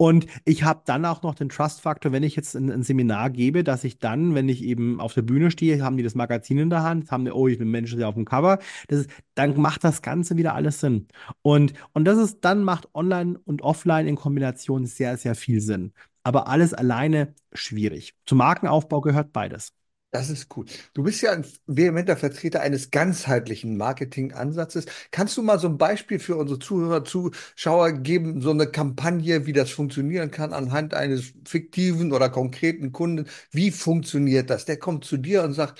Und 0.00 0.26
ich 0.44 0.62
habe 0.62 0.82
dann 0.86 1.04
auch 1.04 1.22
noch 1.22 1.34
den 1.34 1.48
Trust-Faktor, 1.48 2.12
wenn 2.12 2.22
ich 2.22 2.36
jetzt 2.36 2.54
ein, 2.54 2.70
ein, 2.70 2.84
Seminar 2.84 3.30
gebe, 3.30 3.64
dass 3.64 3.82
ich 3.82 3.98
dann, 3.98 4.32
wenn 4.36 4.48
ich 4.48 4.62
eben 4.62 5.00
auf 5.00 5.12
der 5.12 5.22
Bühne 5.22 5.50
stehe, 5.50 5.82
haben 5.82 5.96
die 5.96 6.04
das 6.04 6.14
Magazin 6.14 6.58
in 6.58 6.70
der 6.70 6.84
Hand, 6.84 7.10
haben 7.10 7.24
die, 7.24 7.32
oh, 7.32 7.48
ich 7.48 7.58
bin 7.58 7.68
Menschen 7.68 8.02
auf 8.04 8.14
dem 8.14 8.24
Cover, 8.24 8.60
das 8.86 9.00
ist, 9.00 9.10
dann 9.34 9.60
macht 9.60 9.82
das 9.82 10.00
Ganze 10.00 10.36
wieder 10.36 10.54
alles 10.54 10.78
Sinn. 10.78 11.08
Und, 11.42 11.72
und 11.94 12.04
das 12.04 12.16
ist, 12.16 12.38
dann 12.42 12.62
macht 12.62 12.88
Online 12.94 13.40
und 13.44 13.62
Offline 13.62 14.06
in 14.06 14.14
Kombination 14.14 14.86
sehr, 14.86 15.16
sehr 15.16 15.34
viel 15.34 15.60
Sinn. 15.60 15.92
Aber 16.22 16.46
alles 16.46 16.74
alleine 16.74 17.34
schwierig. 17.52 18.14
Zum 18.24 18.38
Markenaufbau 18.38 19.00
gehört 19.00 19.32
beides. 19.32 19.72
Das 20.10 20.30
ist 20.30 20.56
cool. 20.56 20.64
Du 20.94 21.02
bist 21.02 21.20
ja 21.20 21.32
ein 21.32 21.44
vehementer 21.66 22.16
Vertreter 22.16 22.62
eines 22.62 22.90
ganzheitlichen 22.90 23.76
Marketingansatzes. 23.76 24.86
Kannst 25.10 25.36
du 25.36 25.42
mal 25.42 25.58
so 25.58 25.68
ein 25.68 25.76
Beispiel 25.76 26.18
für 26.18 26.36
unsere 26.36 26.58
Zuhörer, 26.58 27.04
Zuschauer 27.04 27.92
geben, 27.92 28.40
so 28.40 28.50
eine 28.50 28.68
Kampagne, 28.68 29.44
wie 29.44 29.52
das 29.52 29.70
funktionieren 29.70 30.30
kann 30.30 30.54
anhand 30.54 30.94
eines 30.94 31.34
fiktiven 31.46 32.12
oder 32.14 32.30
konkreten 32.30 32.90
Kunden? 32.92 33.28
Wie 33.50 33.70
funktioniert 33.70 34.48
das? 34.48 34.64
Der 34.64 34.78
kommt 34.78 35.04
zu 35.04 35.18
dir 35.18 35.42
und 35.42 35.52
sagt, 35.52 35.78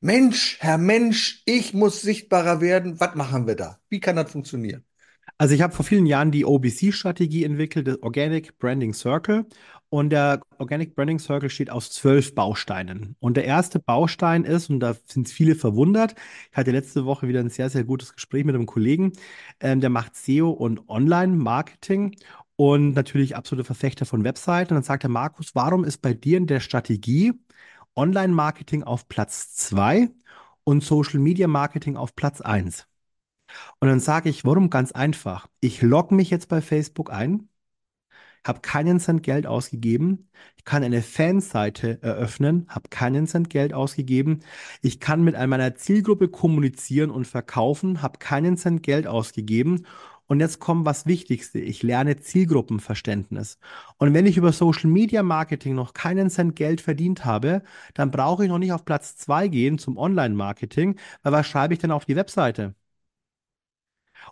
Mensch, 0.00 0.58
Herr 0.60 0.76
Mensch, 0.76 1.42
ich 1.46 1.72
muss 1.72 2.02
sichtbarer 2.02 2.60
werden. 2.60 3.00
Was 3.00 3.14
machen 3.14 3.46
wir 3.46 3.56
da? 3.56 3.80
Wie 3.88 4.00
kann 4.00 4.16
das 4.16 4.30
funktionieren? 4.30 4.84
Also 5.38 5.54
ich 5.54 5.62
habe 5.62 5.74
vor 5.74 5.84
vielen 5.84 6.06
Jahren 6.06 6.30
die 6.30 6.44
OBC-Strategie 6.44 7.44
entwickelt, 7.44 7.88
das 7.88 8.02
Organic 8.02 8.56
Branding 8.58 8.94
Circle. 8.94 9.46
Und 9.94 10.10
der 10.10 10.40
Organic 10.58 10.96
Branding 10.96 11.20
Circle 11.20 11.48
steht 11.50 11.70
aus 11.70 11.92
zwölf 11.92 12.34
Bausteinen. 12.34 13.14
Und 13.20 13.36
der 13.36 13.44
erste 13.44 13.78
Baustein 13.78 14.42
ist, 14.42 14.68
und 14.68 14.80
da 14.80 14.96
sind 15.06 15.28
viele 15.28 15.54
verwundert, 15.54 16.16
ich 16.50 16.56
hatte 16.56 16.72
letzte 16.72 17.04
Woche 17.04 17.28
wieder 17.28 17.38
ein 17.38 17.48
sehr, 17.48 17.70
sehr 17.70 17.84
gutes 17.84 18.12
Gespräch 18.12 18.44
mit 18.44 18.56
einem 18.56 18.66
Kollegen, 18.66 19.12
ähm, 19.60 19.80
der 19.80 19.90
macht 19.90 20.16
SEO 20.16 20.50
und 20.50 20.88
Online-Marketing 20.88 22.16
und 22.56 22.94
natürlich 22.94 23.36
absolute 23.36 23.64
Verfechter 23.64 24.04
von 24.04 24.24
Webseiten. 24.24 24.72
Und 24.72 24.78
dann 24.78 24.82
sagt 24.82 25.04
der 25.04 25.10
Markus, 25.10 25.54
warum 25.54 25.84
ist 25.84 26.02
bei 26.02 26.12
dir 26.12 26.38
in 26.38 26.48
der 26.48 26.58
Strategie 26.58 27.32
Online-Marketing 27.94 28.82
auf 28.82 29.06
Platz 29.06 29.54
zwei 29.54 30.10
und 30.64 30.82
Social 30.82 31.20
Media 31.20 31.46
Marketing 31.46 31.96
auf 31.96 32.16
Platz 32.16 32.40
eins? 32.40 32.88
Und 33.78 33.88
dann 33.88 34.00
sage 34.00 34.28
ich, 34.28 34.44
warum? 34.44 34.70
Ganz 34.70 34.90
einfach. 34.90 35.46
Ich 35.60 35.82
logge 35.82 36.16
mich 36.16 36.30
jetzt 36.30 36.48
bei 36.48 36.60
Facebook 36.60 37.12
ein, 37.12 37.48
habe 38.44 38.60
keinen 38.60 39.00
Cent 39.00 39.22
Geld 39.22 39.46
ausgegeben. 39.46 40.28
Ich 40.56 40.64
kann 40.64 40.84
eine 40.84 41.02
Fanseite 41.02 42.02
eröffnen, 42.02 42.66
habe 42.68 42.88
keinen 42.90 43.26
Cent 43.26 43.50
Geld 43.50 43.72
ausgegeben. 43.72 44.40
Ich 44.82 45.00
kann 45.00 45.24
mit 45.24 45.34
meiner 45.34 45.74
Zielgruppe 45.74 46.28
kommunizieren 46.28 47.10
und 47.10 47.26
verkaufen, 47.26 48.02
habe 48.02 48.18
keinen 48.18 48.56
Cent 48.56 48.82
Geld 48.82 49.06
ausgegeben. 49.06 49.86
Und 50.26 50.40
jetzt 50.40 50.58
kommt 50.58 50.86
was 50.86 51.04
Wichtigste. 51.06 51.58
Ich 51.58 51.82
lerne 51.82 52.16
Zielgruppenverständnis. 52.18 53.58
Und 53.98 54.14
wenn 54.14 54.26
ich 54.26 54.38
über 54.38 54.52
Social 54.52 54.88
Media 54.90 55.22
Marketing 55.22 55.74
noch 55.74 55.92
keinen 55.92 56.30
Cent 56.30 56.56
Geld 56.56 56.80
verdient 56.80 57.24
habe, 57.24 57.62
dann 57.92 58.10
brauche 58.10 58.44
ich 58.44 58.48
noch 58.48 58.58
nicht 58.58 58.72
auf 58.72 58.84
Platz 58.86 59.16
zwei 59.16 59.48
gehen 59.48 59.78
zum 59.78 59.98
Online 59.98 60.34
Marketing, 60.34 60.98
weil 61.22 61.32
was 61.32 61.46
schreibe 61.46 61.74
ich 61.74 61.80
denn 61.80 61.90
auf 61.90 62.06
die 62.06 62.16
Webseite? 62.16 62.74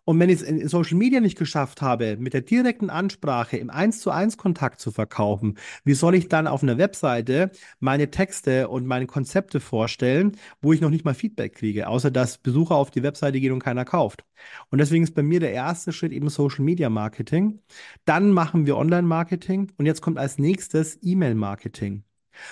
Und 0.05 0.19
wenn 0.21 0.31
ich 0.31 0.37
es 0.37 0.43
in 0.43 0.67
Social 0.69 0.97
Media 0.97 1.21
nicht 1.21 1.39
geschafft 1.39 1.83
habe, 1.83 2.17
mit 2.19 2.35
der 2.35 2.43
direkten 2.43 2.91
Ansprache 2.91 3.57
im 3.57 3.71
1 3.71 4.01
zu 4.01 4.11
1 4.11 4.37
Kontakt 4.37 4.81
zu 4.81 4.91
verkaufen, 4.91 5.59
wie 5.85 5.95
soll 5.95 6.15
ich 6.15 6.29
dann 6.29 6.47
auf 6.47 6.63
einer 6.63 6.79
Webseite 6.79 7.51
meine 7.81 8.11
Texte 8.11 8.69
und 8.69 8.87
meine 8.87 9.07
Konzepte 9.07 9.61
vorstellen, 9.61 10.37
wo 10.61 10.73
ich 10.73 10.81
noch 10.81 10.91
nicht 10.91 11.05
mal 11.05 11.15
Feedback 11.15 11.55
kriege, 11.55 11.89
außer 11.89 12.11
dass 12.11 12.39
Besucher 12.39 12.75
auf 12.75 12.91
die 12.91 13.03
Webseite 13.03 13.41
gehen 13.41 13.53
und 13.53 13.63
keiner 13.63 13.85
kauft. 13.85 14.25
Und 14.71 14.79
deswegen 14.79 15.05
ist 15.05 15.15
bei 15.15 15.23
mir 15.23 15.41
der 15.41 15.53
erste 15.53 15.93
Schritt 15.93 16.13
eben 16.13 16.29
Social 16.29 16.65
Media 16.65 16.91
Marketing. 16.91 17.61
Dann 18.05 18.31
machen 18.31 18.67
wir 18.67 18.77
Online 18.77 19.07
Marketing 19.07 19.73
und 19.79 19.87
jetzt 19.87 20.03
kommt 20.03 20.19
als 20.19 20.39
nächstes 20.39 20.99
E-Mail 21.03 21.35
Marketing. 21.35 22.05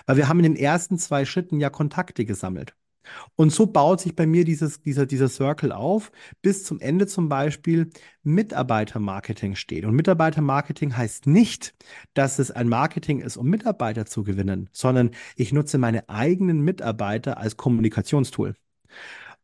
Weil 0.07 0.16
wir 0.16 0.29
haben 0.29 0.40
in 0.40 0.55
den 0.55 0.57
ersten 0.57 0.98
zwei 0.98 1.24
Schritten 1.24 1.61
ja 1.61 1.70
Kontakte 1.70 2.24
gesammelt. 2.24 2.74
Und 3.37 3.53
so 3.53 3.66
baut 3.66 4.01
sich 4.01 4.14
bei 4.14 4.27
mir 4.27 4.44
dieses, 4.44 4.83
dieser, 4.83 5.07
dieser 5.07 5.29
Circle 5.29 5.73
auf, 5.73 6.12
bis 6.42 6.64
zum 6.64 6.81
Ende 6.81 7.07
zum 7.07 7.29
Beispiel 7.29 7.90
Mitarbeitermarketing 8.23 9.57
steht. 9.57 9.85
Und 9.85 9.94
Mitarbeitermarketing 9.94 10.96
heißt 10.96 11.27
nicht, 11.27 11.75
dass 12.14 12.38
es 12.38 12.51
ein 12.51 12.68
Marketing 12.68 13.20
ist, 13.20 13.37
um 13.37 13.46
Mitarbeiter 13.49 14.07
zu 14.07 14.25
gewinnen, 14.25 14.68
sondern 14.73 15.11
ich 15.37 15.53
nutze 15.53 15.79
meine 15.79 16.09
eigenen 16.09 16.61
Mitarbeiter 16.61 17.38
als 17.38 17.57
Kommunikationstool. 17.57 18.55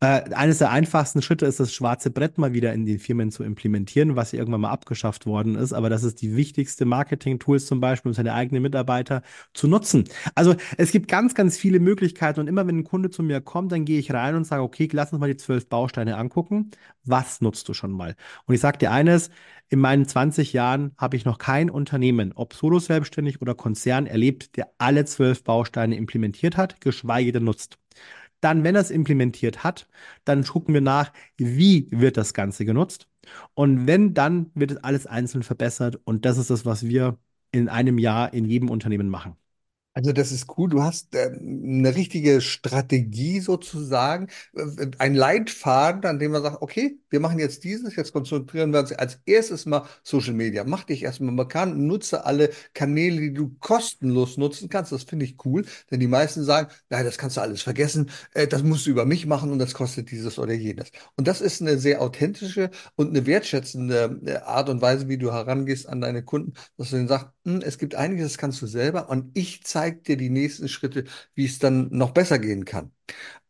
Äh, 0.00 0.34
eines 0.34 0.58
der 0.58 0.70
einfachsten 0.70 1.22
Schritte 1.22 1.46
ist, 1.46 1.58
das 1.58 1.72
schwarze 1.72 2.10
Brett 2.10 2.36
mal 2.36 2.52
wieder 2.52 2.74
in 2.74 2.84
den 2.84 2.98
Firmen 2.98 3.30
zu 3.30 3.42
implementieren, 3.42 4.14
was 4.14 4.34
irgendwann 4.34 4.60
mal 4.60 4.70
abgeschafft 4.70 5.24
worden 5.24 5.54
ist. 5.54 5.72
Aber 5.72 5.88
das 5.88 6.04
ist 6.04 6.20
die 6.20 6.36
wichtigste 6.36 6.84
Marketing-Tools 6.84 7.64
zum 7.64 7.80
Beispiel, 7.80 8.10
um 8.10 8.14
seine 8.14 8.34
eigenen 8.34 8.62
Mitarbeiter 8.62 9.22
zu 9.54 9.68
nutzen. 9.68 10.04
Also 10.34 10.54
es 10.76 10.90
gibt 10.92 11.08
ganz, 11.08 11.34
ganz 11.34 11.56
viele 11.56 11.80
Möglichkeiten. 11.80 12.40
Und 12.40 12.46
immer 12.46 12.66
wenn 12.66 12.78
ein 12.78 12.84
Kunde 12.84 13.08
zu 13.08 13.22
mir 13.22 13.40
kommt, 13.40 13.72
dann 13.72 13.86
gehe 13.86 13.98
ich 13.98 14.12
rein 14.12 14.34
und 14.34 14.44
sage, 14.44 14.62
okay, 14.62 14.86
lass 14.92 15.12
uns 15.12 15.20
mal 15.20 15.30
die 15.30 15.38
zwölf 15.38 15.66
Bausteine 15.68 16.18
angucken. 16.18 16.70
Was 17.04 17.40
nutzt 17.40 17.66
du 17.68 17.72
schon 17.74 17.92
mal? 17.92 18.16
Und 18.44 18.54
ich 18.54 18.60
sage 18.60 18.78
dir 18.78 18.90
eines, 18.92 19.30
in 19.68 19.80
meinen 19.80 20.06
20 20.06 20.52
Jahren 20.52 20.92
habe 20.98 21.16
ich 21.16 21.24
noch 21.24 21.38
kein 21.38 21.70
Unternehmen, 21.70 22.32
ob 22.34 22.52
solo 22.54 22.78
selbstständig 22.78 23.40
oder 23.40 23.54
Konzern, 23.54 24.06
erlebt, 24.06 24.56
der 24.56 24.70
alle 24.78 25.06
zwölf 25.06 25.42
Bausteine 25.42 25.96
implementiert 25.96 26.56
hat, 26.56 26.80
geschweige 26.80 27.32
denn 27.32 27.44
nutzt. 27.44 27.78
Dann, 28.40 28.64
wenn 28.64 28.74
er 28.74 28.82
es 28.82 28.90
implementiert 28.90 29.64
hat, 29.64 29.88
dann 30.24 30.44
gucken 30.44 30.74
wir 30.74 30.80
nach, 30.80 31.12
wie 31.36 31.88
wird 31.90 32.16
das 32.16 32.34
Ganze 32.34 32.64
genutzt. 32.64 33.08
Und 33.54 33.86
wenn, 33.86 34.14
dann 34.14 34.50
wird 34.54 34.72
es 34.72 34.76
alles 34.78 35.06
einzeln 35.06 35.42
verbessert. 35.42 36.00
Und 36.04 36.24
das 36.24 36.38
ist 36.38 36.50
das, 36.50 36.64
was 36.64 36.86
wir 36.86 37.18
in 37.52 37.68
einem 37.68 37.98
Jahr 37.98 38.32
in 38.34 38.44
jedem 38.44 38.70
Unternehmen 38.70 39.08
machen. 39.08 39.36
Also 39.96 40.12
das 40.12 40.30
ist 40.30 40.46
cool. 40.58 40.68
Du 40.68 40.82
hast 40.82 41.14
äh, 41.14 41.30
eine 41.40 41.94
richtige 41.94 42.42
Strategie 42.42 43.40
sozusagen, 43.40 44.28
äh, 44.54 44.90
ein 44.98 45.14
Leitfaden, 45.14 46.04
an 46.04 46.18
dem 46.18 46.32
man 46.32 46.42
sagt, 46.42 46.60
okay, 46.60 46.98
wir 47.08 47.18
machen 47.18 47.38
jetzt 47.38 47.64
dieses, 47.64 47.96
jetzt 47.96 48.12
konzentrieren 48.12 48.74
wir 48.74 48.80
uns 48.80 48.92
als 48.92 49.20
erstes 49.24 49.64
mal 49.64 49.86
Social 50.02 50.34
Media. 50.34 50.64
Mach 50.64 50.84
dich 50.84 51.02
erstmal 51.02 51.34
bekannt, 51.34 51.78
nutze 51.78 52.26
alle 52.26 52.50
Kanäle, 52.74 53.20
die 53.22 53.32
du 53.32 53.56
kostenlos 53.60 54.36
nutzen 54.36 54.68
kannst. 54.68 54.92
Das 54.92 55.04
finde 55.04 55.24
ich 55.24 55.36
cool, 55.46 55.64
denn 55.90 55.98
die 56.00 56.08
meisten 56.08 56.44
sagen, 56.44 56.68
nein, 56.90 57.06
das 57.06 57.16
kannst 57.16 57.38
du 57.38 57.40
alles 57.40 57.62
vergessen, 57.62 58.10
äh, 58.34 58.46
das 58.46 58.62
musst 58.62 58.84
du 58.86 58.90
über 58.90 59.06
mich 59.06 59.24
machen 59.24 59.50
und 59.50 59.58
das 59.58 59.72
kostet 59.72 60.10
dieses 60.10 60.38
oder 60.38 60.52
jenes. 60.52 60.90
Und 61.16 61.26
das 61.26 61.40
ist 61.40 61.62
eine 61.62 61.78
sehr 61.78 62.02
authentische 62.02 62.70
und 62.96 63.08
eine 63.10 63.24
wertschätzende 63.24 64.20
äh, 64.26 64.36
Art 64.44 64.68
und 64.68 64.82
Weise, 64.82 65.08
wie 65.08 65.16
du 65.16 65.32
herangehst 65.32 65.88
an 65.88 66.02
deine 66.02 66.22
Kunden, 66.22 66.52
dass 66.76 66.90
du 66.90 66.96
denen 66.96 67.08
sagst, 67.08 67.28
es 67.62 67.78
gibt 67.78 67.94
einiges, 67.94 68.32
das 68.32 68.38
kannst 68.38 68.60
du 68.62 68.66
selber 68.66 69.08
und 69.10 69.30
ich 69.36 69.62
zeige 69.64 70.00
dir 70.02 70.16
die 70.16 70.30
nächsten 70.30 70.68
Schritte, 70.68 71.04
wie 71.34 71.44
es 71.46 71.58
dann 71.58 71.88
noch 71.90 72.10
besser 72.12 72.38
gehen 72.38 72.64
kann. 72.64 72.92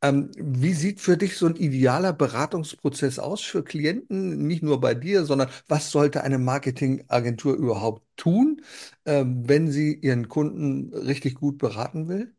Ähm, 0.03 0.31
wie 0.37 0.75
sieht 0.75 1.01
für 1.01 1.17
dich 1.17 1.37
so 1.37 1.47
ein 1.47 1.57
idealer 1.57 2.13
Beratungsprozess 2.13 3.19
aus 3.19 3.43
für 3.43 3.65
Klienten? 3.65 4.47
Nicht 4.47 4.63
nur 4.63 4.81
bei 4.81 4.95
dir, 4.95 5.25
sondern 5.25 5.51
was 5.69 5.91
sollte 5.91 6.23
eine 6.25 6.39
Marketingagentur 6.39 7.55
überhaupt 7.57 8.03
tun, 8.17 8.63
äh, 9.05 9.25
wenn 9.27 9.71
sie 9.71 9.95
ihren 9.95 10.29
Kunden 10.29 10.95
richtig 10.95 11.37
gut 11.37 11.59
beraten 11.59 12.09
will? 12.09 12.35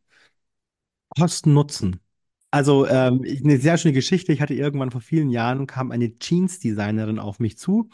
Kosten 1.17 1.54
Nutzen. 1.54 2.00
Also 2.52 2.88
ähm, 2.88 3.24
eine 3.43 3.58
sehr 3.60 3.78
schöne 3.78 3.93
Geschichte. 3.93 4.32
Ich 4.32 4.41
hatte 4.41 4.54
irgendwann 4.54 4.91
vor 4.91 5.02
vielen 5.02 5.30
Jahren 5.30 5.67
kam 5.67 5.91
eine 5.91 6.17
Jeans-Designerin 6.17 7.20
auf 7.20 7.39
mich 7.39 7.58
zu 7.58 7.89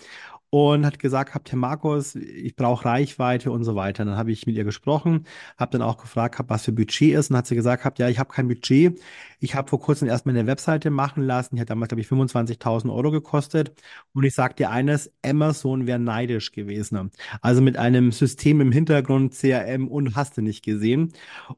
und 0.54 0.86
hat 0.86 1.00
gesagt, 1.00 1.34
habt 1.34 1.52
Herr 1.52 1.58
Markus, 1.58 2.13
ich 2.13 2.56
brauche 2.56 2.86
Reichweite 2.86 3.50
und 3.50 3.63
so 3.63 3.76
weiter. 3.76 4.06
Dann 4.06 4.18
habe 4.18 4.32
ich 4.32 4.46
mit 4.46 4.56
ihr 4.56 4.63
gesprochen, 4.63 5.26
habe 5.58 5.72
dann 5.72 5.82
auch 5.82 5.98
gefragt, 5.98 6.38
hab, 6.38 6.52
was 6.52 6.66
für 6.66 6.72
Budget 6.72 7.16
ist 7.16 7.32
und 7.32 7.38
hat 7.38 7.48
sie 7.48 7.56
gesagt, 7.56 7.84
habt 7.86 7.98
ja, 7.98 8.08
ich 8.08 8.20
habe 8.20 8.32
kein 8.32 8.48
Budget. 8.48 9.02
Ich 9.43 9.56
habe 9.56 9.69
vor 9.69 9.82
kurzem 9.82 10.08
erstmal 10.08 10.38
eine 10.38 10.47
Webseite 10.47 10.89
machen 10.89 11.21
lassen, 11.21 11.56
die 11.56 11.62
hat 11.62 11.69
damals, 11.69 11.89
glaube 11.89 11.99
ich, 11.99 12.08
25.000 12.08 12.89
Euro 12.93 13.12
gekostet. 13.12 13.73
Und 14.13 14.23
ich 14.23 14.34
sage 14.34 14.56
dir 14.56 14.71
eines, 14.71 15.12
Amazon 15.21 15.86
wäre 15.86 15.99
neidisch 15.99 16.53
gewesen. 16.53 17.12
Also 17.41 17.62
mit 17.62 17.75
einem 17.75 18.13
System 18.13 18.62
im 18.62 18.71
Hintergrund, 18.71 19.34
CRM 19.34 19.89
und 19.89 20.15
hast 20.15 20.38
du 20.38 20.41
nicht 20.41 20.63
gesehen. 20.63 21.12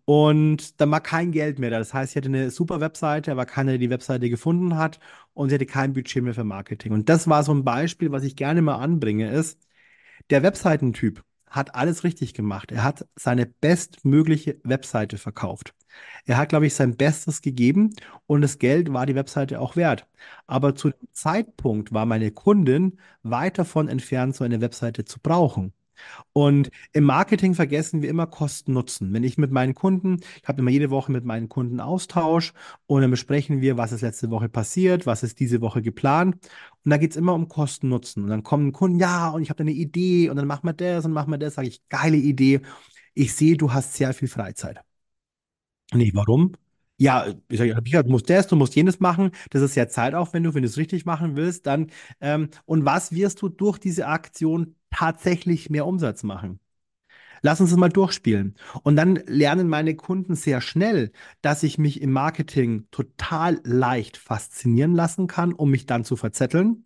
Und 0.04 0.82
da 0.82 0.90
war 0.90 1.00
kein 1.00 1.32
Geld 1.32 1.60
mehr 1.60 1.70
da. 1.70 1.78
Das 1.78 1.94
heißt, 1.94 2.14
ich 2.14 2.18
hatte 2.18 2.30
eine 2.30 2.50
super 2.50 2.82
Webseite, 2.82 3.32
aber 3.32 3.46
keiner, 3.46 3.74
der 3.74 3.78
die 3.80 3.92
Webseite 3.92 4.32
gefunden 4.32 4.78
hat 4.78 5.00
und 5.36 5.50
sie 5.50 5.56
hatte 5.56 5.68
kein 5.68 5.94
Budget 5.94 6.24
mehr 6.24 6.34
für 6.34 6.44
Marketing. 6.44 6.92
Und 6.92 7.08
das 7.08 7.28
war 7.30 7.44
so 7.44 7.54
ein 7.54 7.64
Beispiel, 7.64 8.12
was 8.12 8.24
ich 8.24 8.36
gerne 8.36 8.64
mal 8.64 8.78
anbringe, 8.78 9.30
ist, 9.30 9.60
der 10.32 10.44
Webseitentyp 10.44 11.24
hat 11.48 11.76
alles 11.76 12.04
richtig 12.04 12.34
gemacht. 12.34 12.72
Er 12.72 12.84
hat 12.84 13.08
seine 13.16 13.46
bestmögliche 13.46 14.60
Webseite 14.64 15.18
verkauft. 15.20 15.76
Er 16.26 16.38
hat, 16.38 16.50
glaube 16.50 16.66
ich, 16.68 16.74
sein 16.74 16.98
Bestes 16.98 17.42
gegeben 17.42 17.94
und 18.28 18.42
das 18.42 18.60
Geld 18.60 18.92
war 18.94 19.06
die 19.06 19.16
Webseite 19.16 19.60
auch 19.62 19.76
wert. 19.76 20.08
Aber 20.48 20.76
zu 20.76 20.90
dem 20.90 21.08
Zeitpunkt 21.14 21.94
war 21.94 22.06
meine 22.06 22.32
Kundin 22.32 23.00
weit 23.24 23.58
davon 23.58 23.88
entfernt, 23.88 24.36
so 24.36 24.44
eine 24.44 24.62
Webseite 24.62 25.06
zu 25.06 25.20
brauchen. 25.20 25.74
Und 26.34 26.70
im 26.94 27.04
Marketing 27.06 27.54
vergessen 27.56 28.02
wir 28.02 28.10
immer 28.10 28.28
Kosten 28.28 28.74
Nutzen. 28.74 29.14
Wenn 29.14 29.24
ich 29.24 29.38
mit 29.38 29.52
meinen 29.52 29.74
Kunden, 29.76 30.20
ich 30.42 30.48
habe 30.48 30.62
immer 30.62 30.72
jede 30.72 30.90
Woche 30.90 31.12
mit 31.12 31.26
meinen 31.26 31.50
Kunden 31.50 31.80
Austausch 31.80 32.54
und 32.88 33.02
dann 33.02 33.12
besprechen 33.12 33.62
wir, 33.62 33.78
was 33.78 33.92
ist 33.92 34.02
letzte 34.02 34.30
Woche 34.30 34.50
passiert, 34.50 35.06
was 35.06 35.24
ist 35.24 35.40
diese 35.40 35.62
Woche 35.62 35.82
geplant. 35.82 36.36
Und 36.84 36.92
da 36.92 36.98
geht 36.98 37.12
es 37.12 37.18
immer 37.18 37.34
um 37.34 37.48
Kosten 37.48 37.90
Nutzen. 37.90 38.24
Und 38.24 38.30
dann 38.30 38.44
kommen 38.44 38.72
Kunden, 38.74 39.00
ja, 39.00 39.30
und 39.30 39.42
ich 39.42 39.50
habe 39.50 39.62
eine 39.64 39.72
Idee 39.72 40.30
und 40.30 40.36
dann 40.38 40.48
machen 40.48 40.68
wir 40.68 40.74
das 40.74 41.06
und 41.06 41.14
machen 41.14 41.32
wir 41.32 41.38
das, 41.38 41.56
sage 41.56 41.68
ich, 41.68 41.88
geile 41.90 42.18
Idee. 42.18 42.62
Ich 43.14 43.34
sehe, 43.36 43.58
du 43.58 43.74
hast 43.74 43.94
sehr 43.96 44.14
viel 44.14 44.28
Freizeit. 44.28 44.82
Nee, 45.94 46.12
warum? 46.14 46.54
Ja, 46.98 47.28
ich 47.50 47.58
sage, 47.58 47.76
ja, 47.86 48.04
du 48.04 48.10
musst 48.10 48.30
das, 48.30 48.48
du 48.48 48.56
musst 48.56 48.76
jenes 48.76 49.00
machen. 49.00 49.32
Das 49.50 49.62
ist 49.62 49.76
ja 49.76 49.88
Zeitaufwendung, 49.88 50.54
wenn 50.54 50.64
du 50.64 50.68
es 50.70 50.78
richtig 50.78 51.06
machen 51.06 51.36
willst, 51.36 51.66
dann. 51.68 51.88
Ähm, 52.22 52.50
und 52.66 52.86
was 52.86 53.12
wirst 53.12 53.42
du 53.42 53.50
durch 53.50 53.78
diese 53.78 54.08
Aktion 54.08 54.76
tatsächlich 54.92 55.70
mehr 55.70 55.86
Umsatz 55.86 56.24
machen? 56.24 56.60
Lass 57.44 57.62
uns 57.62 57.72
das 57.72 57.80
mal 57.80 57.90
durchspielen. 57.90 58.56
Und 58.84 58.96
dann 58.98 59.18
lernen 59.28 59.70
meine 59.70 59.96
Kunden 59.96 60.36
sehr 60.36 60.62
schnell, 60.62 61.12
dass 61.42 61.64
ich 61.64 61.78
mich 61.78 62.02
im 62.02 62.12
Marketing 62.12 62.88
total 62.92 63.62
leicht 63.64 64.18
faszinieren 64.18 64.96
lassen 64.96 65.28
kann, 65.28 65.54
um 65.54 65.72
mich 65.72 65.86
dann 65.86 66.06
zu 66.06 66.16
verzetteln, 66.18 66.86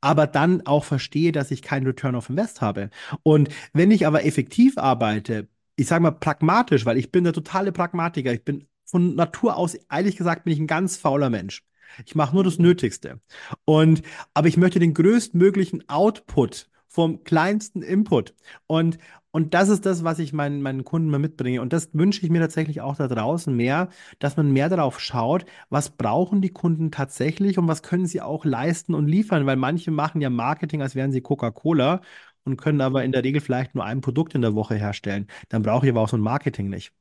aber 0.00 0.26
dann 0.26 0.66
auch 0.66 0.84
verstehe, 0.84 1.32
dass 1.32 1.50
ich 1.50 1.62
keinen 1.62 1.86
Return 1.86 2.14
of 2.14 2.30
Invest 2.30 2.60
habe. 2.60 2.90
Und 3.22 3.48
wenn 3.72 3.90
ich 3.90 4.06
aber 4.06 4.24
effektiv 4.24 4.78
arbeite, 4.78 5.48
ich 5.78 5.86
sage 5.86 6.02
mal 6.02 6.10
pragmatisch, 6.10 6.84
weil 6.86 6.98
ich 6.98 7.12
bin 7.12 7.22
der 7.24 7.32
totale 7.32 7.70
Pragmatiker, 7.70 8.32
ich 8.32 8.44
bin 8.44 8.66
von 8.84 9.14
Natur 9.14 9.56
aus, 9.56 9.74
ehrlich 9.90 10.16
gesagt, 10.16 10.44
bin 10.44 10.52
ich 10.52 10.58
ein 10.58 10.66
ganz 10.66 10.96
fauler 10.96 11.30
Mensch. 11.30 11.62
Ich 12.04 12.16
mache 12.16 12.34
nur 12.34 12.42
das 12.42 12.58
Nötigste. 12.58 13.20
Und, 13.64 14.02
aber 14.34 14.48
ich 14.48 14.56
möchte 14.56 14.80
den 14.80 14.92
größtmöglichen 14.92 15.88
Output 15.88 16.68
vom 16.88 17.22
kleinsten 17.22 17.82
Input. 17.82 18.34
Und, 18.66 18.98
und 19.30 19.54
das 19.54 19.68
ist 19.68 19.86
das, 19.86 20.02
was 20.02 20.18
ich 20.18 20.32
meinen, 20.32 20.62
meinen 20.62 20.84
Kunden 20.84 21.10
mal 21.10 21.18
mitbringe. 21.20 21.62
Und 21.62 21.72
das 21.72 21.90
wünsche 21.92 22.24
ich 22.24 22.30
mir 22.30 22.40
tatsächlich 22.40 22.80
auch 22.80 22.96
da 22.96 23.06
draußen 23.06 23.54
mehr, 23.54 23.88
dass 24.18 24.36
man 24.36 24.50
mehr 24.50 24.68
darauf 24.68 24.98
schaut, 24.98 25.44
was 25.70 25.90
brauchen 25.90 26.42
die 26.42 26.48
Kunden 26.50 26.90
tatsächlich 26.90 27.56
und 27.56 27.68
was 27.68 27.82
können 27.82 28.06
sie 28.06 28.20
auch 28.20 28.44
leisten 28.44 28.94
und 28.94 29.06
liefern, 29.06 29.46
weil 29.46 29.56
manche 29.56 29.92
machen 29.92 30.20
ja 30.20 30.30
Marketing, 30.30 30.82
als 30.82 30.96
wären 30.96 31.12
sie 31.12 31.20
Coca-Cola 31.20 32.00
und 32.48 32.56
können 32.58 32.80
aber 32.80 33.04
in 33.04 33.12
der 33.12 33.24
Regel 33.24 33.40
vielleicht 33.40 33.74
nur 33.74 33.84
ein 33.84 34.00
Produkt 34.00 34.34
in 34.34 34.42
der 34.42 34.54
Woche 34.54 34.74
herstellen. 34.76 35.26
Dann 35.48 35.62
brauche 35.62 35.86
ich 35.86 35.92
aber 35.92 36.00
auch 36.02 36.08
so 36.08 36.16
ein 36.16 36.20
Marketing 36.22 36.68
nicht. 36.68 36.92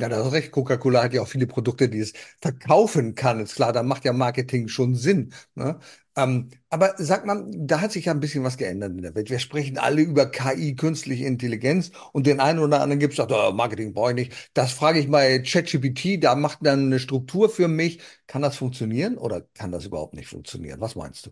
Ja, 0.00 0.08
da 0.08 0.24
hast 0.24 0.32
recht. 0.32 0.50
Coca-Cola 0.50 1.02
hat 1.04 1.12
ja 1.14 1.22
auch 1.22 1.28
viele 1.28 1.46
Produkte, 1.46 1.88
die 1.88 2.00
es 2.00 2.12
verkaufen 2.40 3.14
kann. 3.14 3.38
Ist 3.40 3.54
klar, 3.54 3.72
da 3.72 3.82
macht 3.82 4.04
ja 4.04 4.12
Marketing 4.12 4.66
schon 4.68 4.94
Sinn. 4.96 5.32
Ne? 5.54 5.78
Ähm, 6.16 6.48
aber 6.70 6.94
sag 6.98 7.24
mal, 7.24 7.46
da 7.54 7.80
hat 7.80 7.92
sich 7.92 8.06
ja 8.06 8.12
ein 8.12 8.18
bisschen 8.20 8.42
was 8.42 8.56
geändert 8.56 8.90
in 8.92 9.02
der 9.02 9.14
Welt. 9.14 9.30
Wir 9.30 9.38
sprechen 9.38 9.78
alle 9.78 10.02
über 10.02 10.26
KI, 10.26 10.74
künstliche 10.74 11.24
Intelligenz, 11.26 11.92
und 12.12 12.26
den 12.26 12.40
einen 12.40 12.58
oder 12.58 12.80
anderen 12.80 12.98
gibt 13.00 13.14
es, 13.18 13.20
oh, 13.20 13.52
Marketing 13.52 13.92
brauche 13.94 14.10
ich 14.10 14.16
nicht. 14.16 14.50
Das 14.54 14.72
frage 14.72 14.98
ich 14.98 15.08
bei 15.10 15.38
ChatGPT, 15.38 16.22
da 16.22 16.34
macht 16.34 16.58
dann 16.66 16.86
eine 16.86 16.98
Struktur 16.98 17.48
für 17.48 17.68
mich. 17.68 18.00
Kann 18.26 18.42
das 18.42 18.56
funktionieren 18.56 19.16
oder 19.18 19.42
kann 19.54 19.70
das 19.72 19.84
überhaupt 19.86 20.14
nicht 20.14 20.28
funktionieren? 20.28 20.80
Was 20.80 20.96
meinst 20.96 21.26
du? 21.26 21.30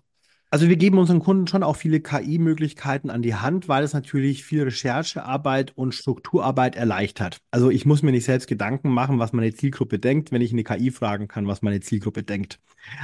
Also 0.52 0.68
wir 0.68 0.76
geben 0.76 0.98
unseren 0.98 1.20
Kunden 1.20 1.46
schon 1.46 1.62
auch 1.62 1.76
viele 1.76 2.00
KI-Möglichkeiten 2.00 3.08
an 3.08 3.22
die 3.22 3.36
Hand, 3.36 3.68
weil 3.68 3.84
es 3.84 3.92
natürlich 3.92 4.42
viel 4.42 4.64
Recherchearbeit 4.64 5.76
und 5.76 5.94
Strukturarbeit 5.94 6.74
erleichtert. 6.74 7.40
Also 7.52 7.70
ich 7.70 7.86
muss 7.86 8.02
mir 8.02 8.10
nicht 8.10 8.24
selbst 8.24 8.48
Gedanken 8.48 8.90
machen, 8.90 9.20
was 9.20 9.32
meine 9.32 9.54
Zielgruppe 9.54 10.00
denkt, 10.00 10.32
wenn 10.32 10.42
ich 10.42 10.52
eine 10.52 10.64
KI 10.64 10.90
fragen 10.90 11.28
kann, 11.28 11.46
was 11.46 11.62
meine 11.62 11.78
Zielgruppe 11.78 12.24
denkt. 12.24 12.58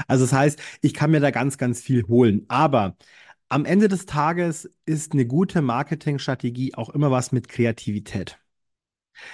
Also 0.08 0.24
das 0.24 0.32
heißt, 0.32 0.60
ich 0.80 0.92
kann 0.92 1.12
mir 1.12 1.20
da 1.20 1.30
ganz, 1.30 1.56
ganz 1.56 1.80
viel 1.80 2.08
holen. 2.08 2.44
Aber 2.48 2.96
am 3.48 3.64
Ende 3.64 3.86
des 3.86 4.06
Tages 4.06 4.68
ist 4.84 5.12
eine 5.12 5.24
gute 5.24 5.62
Marketingstrategie 5.62 6.74
auch 6.74 6.90
immer 6.90 7.12
was 7.12 7.30
mit 7.30 7.46
Kreativität. 7.48 8.40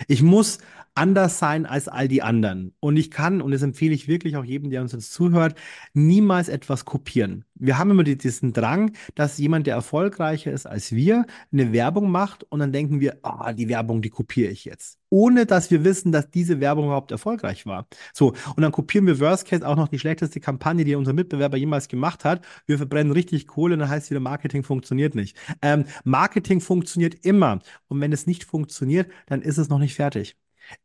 Ich 0.06 0.22
muss 0.22 0.58
anders 0.94 1.38
sein 1.38 1.66
als 1.66 1.88
all 1.88 2.08
die 2.08 2.22
anderen. 2.22 2.74
Und 2.80 2.96
ich 2.96 3.10
kann, 3.10 3.40
und 3.40 3.52
das 3.52 3.62
empfehle 3.62 3.94
ich 3.94 4.08
wirklich 4.08 4.36
auch 4.36 4.44
jedem, 4.44 4.70
der 4.70 4.82
uns 4.82 4.92
jetzt 4.92 5.12
zuhört, 5.12 5.54
niemals 5.94 6.48
etwas 6.48 6.84
kopieren. 6.84 7.44
Wir 7.54 7.78
haben 7.78 7.90
immer 7.90 8.02
diesen 8.02 8.52
Drang, 8.52 8.92
dass 9.14 9.38
jemand, 9.38 9.66
der 9.66 9.74
erfolgreicher 9.74 10.52
ist 10.52 10.66
als 10.66 10.92
wir, 10.92 11.26
eine 11.52 11.72
Werbung 11.72 12.10
macht 12.10 12.44
und 12.44 12.60
dann 12.60 12.72
denken 12.72 13.00
wir, 13.00 13.18
ah, 13.22 13.52
die 13.52 13.68
Werbung, 13.68 14.02
die 14.02 14.10
kopiere 14.10 14.50
ich 14.50 14.64
jetzt. 14.64 14.98
Ohne 15.10 15.46
dass 15.46 15.70
wir 15.70 15.84
wissen, 15.84 16.10
dass 16.10 16.30
diese 16.30 16.60
Werbung 16.60 16.86
überhaupt 16.86 17.12
erfolgreich 17.12 17.66
war. 17.66 17.86
So, 18.12 18.34
und 18.56 18.62
dann 18.62 18.72
kopieren 18.72 19.06
wir 19.06 19.20
Worst 19.20 19.46
Case 19.46 19.66
auch 19.66 19.76
noch 19.76 19.88
die 19.88 19.98
schlechteste 19.98 20.40
Kampagne, 20.40 20.84
die 20.84 20.94
unser 20.94 21.12
Mitbewerber 21.12 21.56
jemals 21.56 21.88
gemacht 21.88 22.24
hat. 22.24 22.44
Wir 22.66 22.78
verbrennen 22.78 23.12
richtig 23.12 23.46
Kohle, 23.46 23.76
dann 23.76 23.88
heißt 23.88 24.10
wieder, 24.10 24.20
Marketing 24.20 24.62
funktioniert 24.62 25.14
nicht. 25.14 25.36
Ähm, 25.60 25.84
Marketing 26.04 26.60
funktioniert 26.60 27.24
immer. 27.24 27.60
Und 27.88 28.00
wenn 28.00 28.12
es 28.12 28.26
nicht 28.26 28.44
funktioniert, 28.44 29.10
dann 29.26 29.42
ist 29.42 29.58
es 29.58 29.68
noch 29.68 29.78
nicht 29.78 29.94
fertig. 29.94 30.36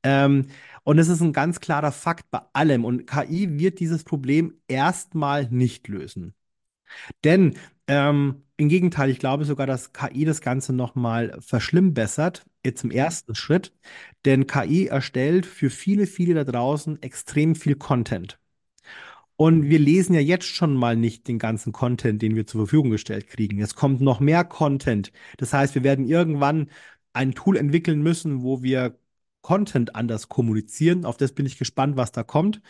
Ähm, 0.04 0.48
und 0.84 1.00
es 1.00 1.10
ist 1.10 1.22
ein 1.22 1.34
ganz 1.34 1.60
klarer 1.60 1.92
Fakt 1.92 2.30
bei 2.32 2.42
allem. 2.54 2.86
Und 2.86 3.08
KI 3.08 3.60
wird 3.60 3.80
dieses 3.80 4.04
Problem 4.04 4.54
erstmal 4.68 5.48
nicht 5.50 5.88
lösen. 5.88 6.34
Denn 7.24 7.56
ähm, 7.88 8.44
im 8.58 8.70
Gegenteil, 8.70 9.10
ich 9.10 9.20
glaube 9.20 9.46
sogar, 9.46 9.68
dass 9.68 9.94
KI 9.94 10.26
das 10.26 10.42
Ganze 10.42 10.74
nochmal 10.74 11.38
verschlimmbessert, 11.42 12.46
jetzt 12.66 12.84
im 12.84 12.92
ersten 12.92 13.36
Schritt. 13.36 13.74
Denn 14.26 14.48
KI 14.48 14.88
erstellt 14.88 15.46
für 15.46 15.70
viele, 15.70 16.08
viele 16.08 16.34
da 16.34 16.44
draußen 16.44 17.02
extrem 17.02 17.56
viel 17.56 17.76
Content. 17.76 18.40
Und 19.36 19.70
wir 19.70 19.80
lesen 19.80 20.14
ja 20.16 20.20
jetzt 20.22 20.46
schon 20.48 20.76
mal 20.76 20.96
nicht 20.96 21.28
den 21.28 21.38
ganzen 21.40 21.72
Content, 21.72 22.22
den 22.22 22.36
wir 22.36 22.48
zur 22.48 22.62
Verfügung 22.62 22.90
gestellt 22.90 23.28
kriegen. 23.28 23.62
Es 23.62 23.76
kommt 23.76 24.02
noch 24.02 24.20
mehr 24.20 24.44
Content. 24.44 25.12
Das 25.38 25.54
heißt, 25.54 25.76
wir 25.76 25.84
werden 25.84 26.08
irgendwann 26.08 26.72
ein 27.14 27.34
Tool 27.34 27.58
entwickeln 27.58 28.02
müssen, 28.02 28.42
wo 28.42 28.64
wir 28.64 28.98
Content 29.48 29.96
anders 29.96 30.28
kommunizieren. 30.28 31.06
Auf 31.06 31.16
das 31.16 31.32
bin 31.32 31.46
ich 31.46 31.58
gespannt, 31.58 31.96
was 31.96 32.12
da 32.12 32.24
kommt. 32.24 32.62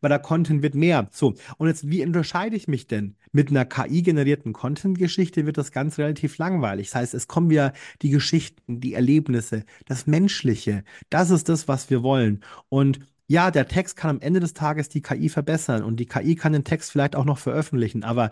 Weil 0.00 0.08
der 0.08 0.18
Content 0.18 0.60
wird 0.60 0.74
mehr. 0.74 1.08
So, 1.12 1.34
und 1.56 1.68
jetzt, 1.68 1.88
wie 1.88 2.04
unterscheide 2.04 2.56
ich 2.56 2.66
mich 2.66 2.88
denn? 2.88 3.14
Mit 3.30 3.50
einer 3.50 3.64
KI-generierten 3.64 4.52
Content-Geschichte 4.52 5.46
wird 5.46 5.56
das 5.56 5.70
ganz 5.70 5.98
relativ 5.98 6.36
langweilig. 6.38 6.88
Das 6.88 6.96
heißt, 6.96 7.14
es 7.14 7.28
kommen 7.28 7.48
wieder 7.48 7.72
die 8.02 8.10
Geschichten, 8.10 8.80
die 8.80 8.94
Erlebnisse, 8.94 9.62
das 9.86 10.08
Menschliche. 10.08 10.82
Das 11.10 11.30
ist 11.30 11.48
das, 11.48 11.68
was 11.68 11.90
wir 11.90 12.02
wollen. 12.02 12.42
Und 12.68 12.98
ja, 13.28 13.52
der 13.52 13.68
Text 13.68 13.94
kann 13.94 14.10
am 14.10 14.20
Ende 14.20 14.40
des 14.40 14.52
Tages 14.52 14.88
die 14.88 15.02
KI 15.02 15.28
verbessern 15.28 15.84
und 15.84 16.00
die 16.00 16.06
KI 16.06 16.34
kann 16.34 16.52
den 16.54 16.64
Text 16.64 16.90
vielleicht 16.90 17.14
auch 17.14 17.24
noch 17.24 17.38
veröffentlichen, 17.38 18.02
aber 18.02 18.30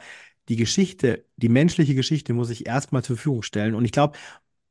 die 0.48 0.56
Geschichte, 0.56 1.24
die 1.36 1.48
menschliche 1.48 1.94
Geschichte 1.94 2.34
muss 2.34 2.50
ich 2.50 2.66
erstmal 2.66 3.04
zur 3.04 3.16
Verfügung 3.16 3.42
stellen. 3.42 3.74
Und 3.76 3.84
ich 3.84 3.92
glaube, 3.92 4.18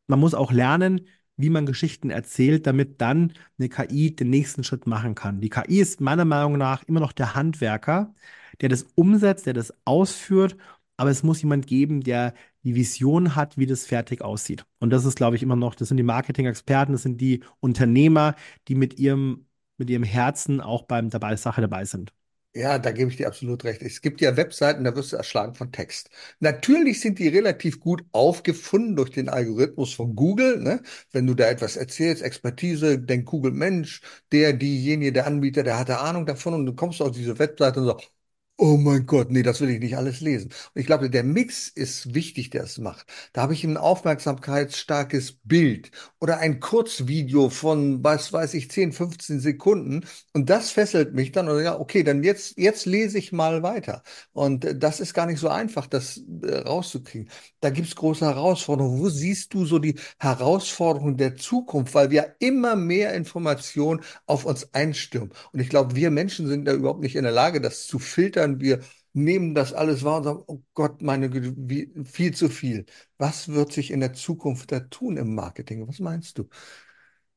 man 0.07 0.19
muss 0.19 0.33
auch 0.33 0.51
lernen, 0.51 1.07
wie 1.37 1.49
man 1.49 1.65
Geschichten 1.65 2.09
erzählt, 2.09 2.67
damit 2.67 3.01
dann 3.01 3.33
eine 3.57 3.69
KI 3.69 4.15
den 4.15 4.29
nächsten 4.29 4.63
Schritt 4.63 4.87
machen 4.87 5.15
kann. 5.15 5.41
Die 5.41 5.49
KI 5.49 5.79
ist 5.79 6.01
meiner 6.01 6.25
Meinung 6.25 6.57
nach 6.57 6.83
immer 6.83 6.99
noch 6.99 7.11
der 7.11 7.35
Handwerker, 7.35 8.13
der 8.61 8.69
das 8.69 8.83
umsetzt, 8.95 9.45
der 9.45 9.53
das 9.53 9.73
ausführt, 9.85 10.57
aber 10.97 11.09
es 11.09 11.23
muss 11.23 11.41
jemand 11.41 11.67
geben, 11.67 12.01
der 12.01 12.33
die 12.63 12.75
Vision 12.75 13.35
hat, 13.35 13.57
wie 13.57 13.65
das 13.65 13.85
fertig 13.85 14.21
aussieht. 14.21 14.65
Und 14.79 14.91
das 14.91 15.05
ist, 15.05 15.15
glaube 15.15 15.35
ich, 15.35 15.43
immer 15.43 15.55
noch, 15.55 15.75
das 15.75 15.87
sind 15.89 15.97
die 15.97 16.03
Marketing-Experten, 16.03 16.93
das 16.93 17.03
sind 17.03 17.19
die 17.19 17.43
Unternehmer, 17.59 18.35
die 18.67 18.75
mit 18.75 18.99
ihrem, 18.99 19.47
mit 19.77 19.89
ihrem 19.89 20.03
Herzen 20.03 20.61
auch 20.61 20.83
beim 20.83 21.09
dabei 21.09 21.35
Sache 21.35 21.61
dabei 21.61 21.85
sind. 21.85 22.13
Ja, 22.55 22.77
da 22.77 22.91
gebe 22.91 23.09
ich 23.09 23.17
dir 23.17 23.27
absolut 23.27 23.63
recht. 23.63 23.81
Es 23.81 24.01
gibt 24.01 24.21
ja 24.21 24.37
Webseiten, 24.37 24.83
da 24.83 24.95
wirst 24.95 25.11
du 25.11 25.15
erschlagen 25.17 25.55
von 25.55 25.71
Text. 25.71 26.09
Natürlich 26.39 27.01
sind 27.01 27.17
die 27.17 27.27
relativ 27.27 27.79
gut 27.79 28.03
aufgefunden 28.11 28.95
durch 28.95 29.09
den 29.09 29.27
Algorithmus 29.27 29.93
von 29.95 30.15
Google. 30.15 30.59
Ne? 30.61 30.83
Wenn 31.11 31.25
du 31.25 31.33
da 31.33 31.45
etwas 31.49 31.77
erzählst, 31.77 32.21
Expertise, 32.21 32.99
denkt 32.99 33.25
Google, 33.25 33.51
Mensch, 33.53 34.01
der, 34.31 34.53
diejenige, 34.53 35.11
der 35.13 35.25
Anbieter, 35.25 35.63
der 35.63 35.79
hatte 35.79 35.97
Ahnung 35.99 36.27
davon 36.27 36.53
und 36.53 36.65
du 36.67 36.75
kommst 36.75 37.01
auf 37.01 37.11
diese 37.11 37.39
Webseite 37.39 37.79
und 37.79 37.87
sagst, 37.87 38.11
Oh 38.55 38.77
mein 38.77 39.07
Gott, 39.07 39.31
nee, 39.31 39.41
das 39.41 39.59
will 39.61 39.69
ich 39.71 39.79
nicht 39.79 39.97
alles 39.97 40.21
lesen. 40.21 40.49
Und 40.73 40.79
ich 40.79 40.85
glaube, 40.85 41.09
der 41.09 41.23
Mix 41.23 41.67
ist 41.67 42.13
wichtig, 42.13 42.51
der 42.51 42.63
es 42.63 42.77
macht. 42.77 43.07
Da 43.33 43.41
habe 43.41 43.53
ich 43.53 43.63
ein 43.63 43.77
aufmerksamkeitsstarkes 43.77 45.39
Bild 45.43 45.89
oder 46.19 46.37
ein 46.37 46.59
Kurzvideo 46.59 47.49
von, 47.49 48.03
was 48.03 48.31
weiß 48.31 48.53
ich, 48.53 48.69
10, 48.69 48.93
15 48.93 49.39
Sekunden. 49.39 50.05
Und 50.33 50.49
das 50.51 50.69
fesselt 50.69 51.13
mich 51.13 51.31
dann. 51.31 51.49
Und 51.49 51.63
ja, 51.63 51.77
okay, 51.79 52.03
dann 52.03 52.23
jetzt, 52.23 52.57
jetzt 52.57 52.85
lese 52.85 53.17
ich 53.17 53.31
mal 53.33 53.63
weiter. 53.63 54.03
Und 54.33 54.67
das 54.81 54.99
ist 54.99 55.13
gar 55.15 55.25
nicht 55.25 55.39
so 55.39 55.49
einfach, 55.49 55.87
das 55.87 56.21
äh, 56.43 56.57
rauszukriegen. 56.57 57.29
Da 57.59 57.69
gibt 57.71 57.87
es 57.87 57.95
große 57.95 58.25
Herausforderungen. 58.25 58.99
Wo 58.99 59.09
siehst 59.09 59.53
du 59.53 59.65
so 59.65 59.79
die 59.79 59.95
Herausforderungen 60.19 61.17
der 61.17 61.35
Zukunft? 61.35 61.95
Weil 61.95 62.11
wir 62.11 62.35
immer 62.39 62.75
mehr 62.75 63.13
Informationen 63.15 64.01
auf 64.27 64.45
uns 64.45 64.73
einstürmen. 64.73 65.31
Und 65.51 65.59
ich 65.59 65.69
glaube, 65.69 65.95
wir 65.95 66.11
Menschen 66.11 66.47
sind 66.47 66.65
da 66.65 66.73
überhaupt 66.73 67.01
nicht 67.01 67.15
in 67.15 67.23
der 67.23 67.31
Lage, 67.33 67.59
das 67.59 67.87
zu 67.87 67.99
filtern 67.99 68.42
filtern, 68.43 68.59
wir 68.59 68.79
nehmen 69.13 69.55
das 69.55 69.73
alles 69.73 70.03
wahr 70.03 70.17
und 70.17 70.23
sagen, 70.23 70.43
oh 70.47 70.63
Gott, 70.73 71.01
meine 71.01 71.29
Güte, 71.29 71.53
wie, 71.57 71.93
viel 72.05 72.33
zu 72.33 72.49
viel. 72.49 72.85
Was 73.17 73.49
wird 73.49 73.71
sich 73.71 73.91
in 73.91 73.99
der 73.99 74.13
Zukunft 74.13 74.71
da 74.71 74.79
tun 74.81 75.17
im 75.17 75.35
Marketing? 75.35 75.87
Was 75.87 75.99
meinst 75.99 76.37
du? 76.37 76.49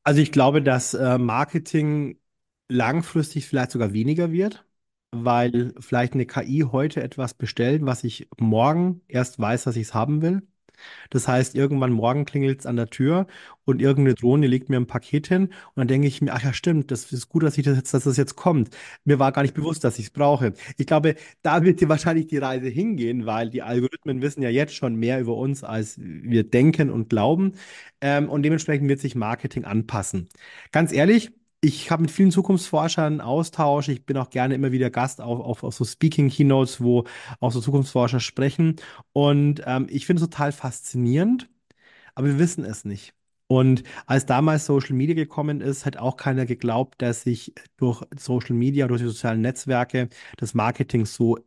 Also 0.03 0.21
ich 0.21 0.31
glaube, 0.31 0.61
dass 0.61 0.93
äh, 0.93 1.17
Marketing 1.17 2.19
langfristig 2.69 3.47
vielleicht 3.47 3.71
sogar 3.71 3.93
weniger 3.93 4.31
wird, 4.31 4.65
weil 5.11 5.73
vielleicht 5.79 6.13
eine 6.13 6.25
KI 6.25 6.65
heute 6.71 7.03
etwas 7.03 7.33
bestellt, 7.33 7.85
was 7.85 8.03
ich 8.03 8.27
morgen 8.39 9.01
erst 9.07 9.39
weiß, 9.39 9.65
dass 9.65 9.75
ich 9.75 9.83
es 9.83 9.93
haben 9.93 10.21
will. 10.21 10.47
Das 11.09 11.27
heißt, 11.27 11.55
irgendwann 11.55 11.91
morgen 11.91 12.25
klingelt 12.25 12.59
es 12.61 12.65
an 12.65 12.75
der 12.75 12.89
Tür 12.89 13.27
und 13.65 13.81
irgendeine 13.81 14.15
Drohne 14.15 14.47
legt 14.47 14.69
mir 14.69 14.77
ein 14.77 14.87
Paket 14.87 15.27
hin 15.27 15.45
und 15.45 15.53
dann 15.75 15.87
denke 15.87 16.07
ich 16.07 16.21
mir, 16.21 16.33
ach 16.33 16.43
ja, 16.43 16.53
stimmt, 16.53 16.91
das 16.91 17.11
ist 17.11 17.29
gut, 17.29 17.43
dass 17.43 17.57
ich 17.57 17.65
das 17.65 17.77
jetzt, 17.77 17.93
dass 17.93 18.03
das 18.05 18.17
jetzt 18.17 18.35
kommt. 18.35 18.69
Mir 19.03 19.19
war 19.19 19.31
gar 19.31 19.41
nicht 19.41 19.53
bewusst, 19.53 19.83
dass 19.83 19.99
ich 19.99 20.05
es 20.05 20.11
brauche. 20.11 20.53
Ich 20.77 20.87
glaube, 20.87 21.15
da 21.41 21.63
wird 21.63 21.81
dir 21.81 21.89
wahrscheinlich 21.89 22.27
die 22.27 22.37
Reise 22.37 22.67
hingehen, 22.67 23.25
weil 23.25 23.49
die 23.49 23.61
Algorithmen 23.61 24.21
wissen 24.21 24.41
ja 24.41 24.49
jetzt 24.49 24.73
schon 24.75 24.95
mehr 24.95 25.19
über 25.19 25.35
uns, 25.35 25.63
als 25.63 25.97
wir 25.99 26.43
denken 26.43 26.89
und 26.89 27.09
glauben. 27.09 27.53
Ähm, 28.01 28.29
und 28.29 28.43
dementsprechend 28.43 28.89
wird 28.89 28.99
sich 28.99 29.15
Marketing 29.15 29.65
anpassen. 29.65 30.29
Ganz 30.71 30.91
ehrlich, 30.93 31.31
ich 31.61 31.89
habe 31.91 32.03
mit 32.03 32.11
vielen 32.11 32.31
Zukunftsforschern 32.31 33.19
Austausch. 33.21 33.89
Ich 33.89 34.05
bin 34.05 34.17
auch 34.17 34.29
gerne 34.29 34.55
immer 34.55 34.71
wieder 34.71 34.89
Gast 34.89 35.21
auf, 35.21 35.39
auf, 35.39 35.63
auf 35.63 35.73
so 35.73 35.85
Speaking-Keynotes, 35.85 36.81
wo 36.81 37.05
auch 37.39 37.51
so 37.51 37.61
Zukunftsforscher 37.61 38.19
sprechen. 38.19 38.75
Und 39.13 39.61
ähm, 39.65 39.87
ich 39.89 40.05
finde 40.05 40.23
es 40.23 40.29
total 40.29 40.51
faszinierend, 40.51 41.49
aber 42.15 42.27
wir 42.27 42.39
wissen 42.39 42.63
es 42.65 42.85
nicht. 42.85 43.13
Und 43.47 43.83
als 44.05 44.25
damals 44.25 44.65
Social 44.65 44.95
Media 44.95 45.15
gekommen 45.15 45.61
ist, 45.61 45.85
hat 45.85 45.97
auch 45.97 46.17
keiner 46.17 46.45
geglaubt, 46.45 47.01
dass 47.01 47.23
sich 47.23 47.53
durch 47.77 48.03
Social 48.17 48.55
Media, 48.55 48.87
durch 48.87 49.01
die 49.01 49.07
sozialen 49.07 49.41
Netzwerke 49.41 50.09
das 50.37 50.53
Marketing 50.53 51.05
so 51.05 51.37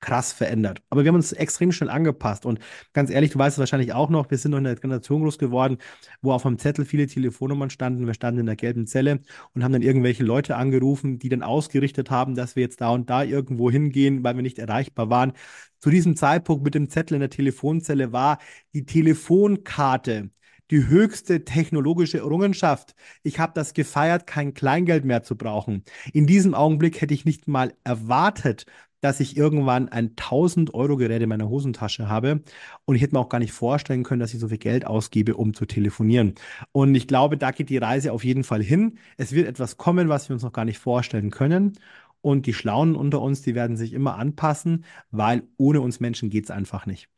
krass 0.00 0.32
verändert. 0.32 0.82
Aber 0.90 1.04
wir 1.04 1.08
haben 1.08 1.16
uns 1.16 1.32
extrem 1.32 1.72
schnell 1.72 1.90
angepasst. 1.90 2.46
Und 2.46 2.58
ganz 2.92 3.10
ehrlich, 3.10 3.30
du 3.30 3.38
weißt 3.38 3.56
es 3.56 3.58
wahrscheinlich 3.58 3.92
auch 3.92 4.10
noch, 4.10 4.30
wir 4.30 4.38
sind 4.38 4.52
noch 4.52 4.58
in 4.58 4.66
einer 4.66 4.76
Generation 4.76 5.22
groß 5.22 5.38
geworden, 5.38 5.78
wo 6.22 6.32
auf 6.32 6.42
dem 6.42 6.58
Zettel 6.58 6.84
viele 6.84 7.06
Telefonnummern 7.06 7.70
standen. 7.70 8.06
Wir 8.06 8.14
standen 8.14 8.40
in 8.40 8.46
der 8.46 8.56
gelben 8.56 8.86
Zelle 8.86 9.20
und 9.54 9.64
haben 9.64 9.72
dann 9.72 9.82
irgendwelche 9.82 10.24
Leute 10.24 10.56
angerufen, 10.56 11.18
die 11.18 11.28
dann 11.28 11.42
ausgerichtet 11.42 12.10
haben, 12.10 12.34
dass 12.34 12.56
wir 12.56 12.62
jetzt 12.62 12.80
da 12.80 12.90
und 12.90 13.10
da 13.10 13.22
irgendwo 13.22 13.70
hingehen, 13.70 14.24
weil 14.24 14.36
wir 14.36 14.42
nicht 14.42 14.58
erreichbar 14.58 15.10
waren. 15.10 15.32
Zu 15.78 15.90
diesem 15.90 16.16
Zeitpunkt 16.16 16.64
mit 16.64 16.74
dem 16.74 16.90
Zettel 16.90 17.14
in 17.14 17.20
der 17.20 17.30
Telefonzelle 17.30 18.12
war 18.12 18.38
die 18.74 18.84
Telefonkarte 18.84 20.30
die 20.70 20.86
höchste 20.86 21.44
technologische 21.44 22.18
Errungenschaft. 22.18 22.94
Ich 23.22 23.38
habe 23.38 23.52
das 23.54 23.74
gefeiert, 23.74 24.26
kein 24.26 24.54
Kleingeld 24.54 25.04
mehr 25.04 25.22
zu 25.22 25.36
brauchen. 25.36 25.84
In 26.12 26.26
diesem 26.26 26.54
Augenblick 26.54 27.00
hätte 27.00 27.14
ich 27.14 27.24
nicht 27.24 27.48
mal 27.48 27.74
erwartet, 27.84 28.66
dass 29.00 29.20
ich 29.20 29.36
irgendwann 29.36 29.88
ein 29.88 30.14
1000-Euro-Gerät 30.16 31.22
in 31.22 31.28
meiner 31.28 31.48
Hosentasche 31.48 32.08
habe. 32.08 32.42
Und 32.84 32.96
ich 32.96 33.02
hätte 33.02 33.14
mir 33.14 33.20
auch 33.20 33.28
gar 33.28 33.38
nicht 33.38 33.52
vorstellen 33.52 34.02
können, 34.02 34.20
dass 34.20 34.34
ich 34.34 34.40
so 34.40 34.48
viel 34.48 34.58
Geld 34.58 34.86
ausgebe, 34.86 35.36
um 35.36 35.54
zu 35.54 35.66
telefonieren. 35.66 36.34
Und 36.72 36.94
ich 36.94 37.06
glaube, 37.08 37.36
da 37.36 37.50
geht 37.50 37.70
die 37.70 37.78
Reise 37.78 38.12
auf 38.12 38.24
jeden 38.24 38.44
Fall 38.44 38.62
hin. 38.62 38.98
Es 39.16 39.32
wird 39.32 39.48
etwas 39.48 39.76
kommen, 39.76 40.08
was 40.08 40.28
wir 40.28 40.34
uns 40.34 40.42
noch 40.42 40.52
gar 40.52 40.64
nicht 40.64 40.78
vorstellen 40.78 41.30
können. 41.30 41.78
Und 42.20 42.46
die 42.46 42.54
Schlauen 42.54 42.96
unter 42.96 43.22
uns, 43.22 43.42
die 43.42 43.54
werden 43.54 43.76
sich 43.76 43.92
immer 43.94 44.16
anpassen, 44.16 44.84
weil 45.10 45.42
ohne 45.56 45.80
uns 45.80 46.00
Menschen 46.00 46.28
geht 46.28 46.44
es 46.44 46.50
einfach 46.50 46.84
nicht. 46.86 47.08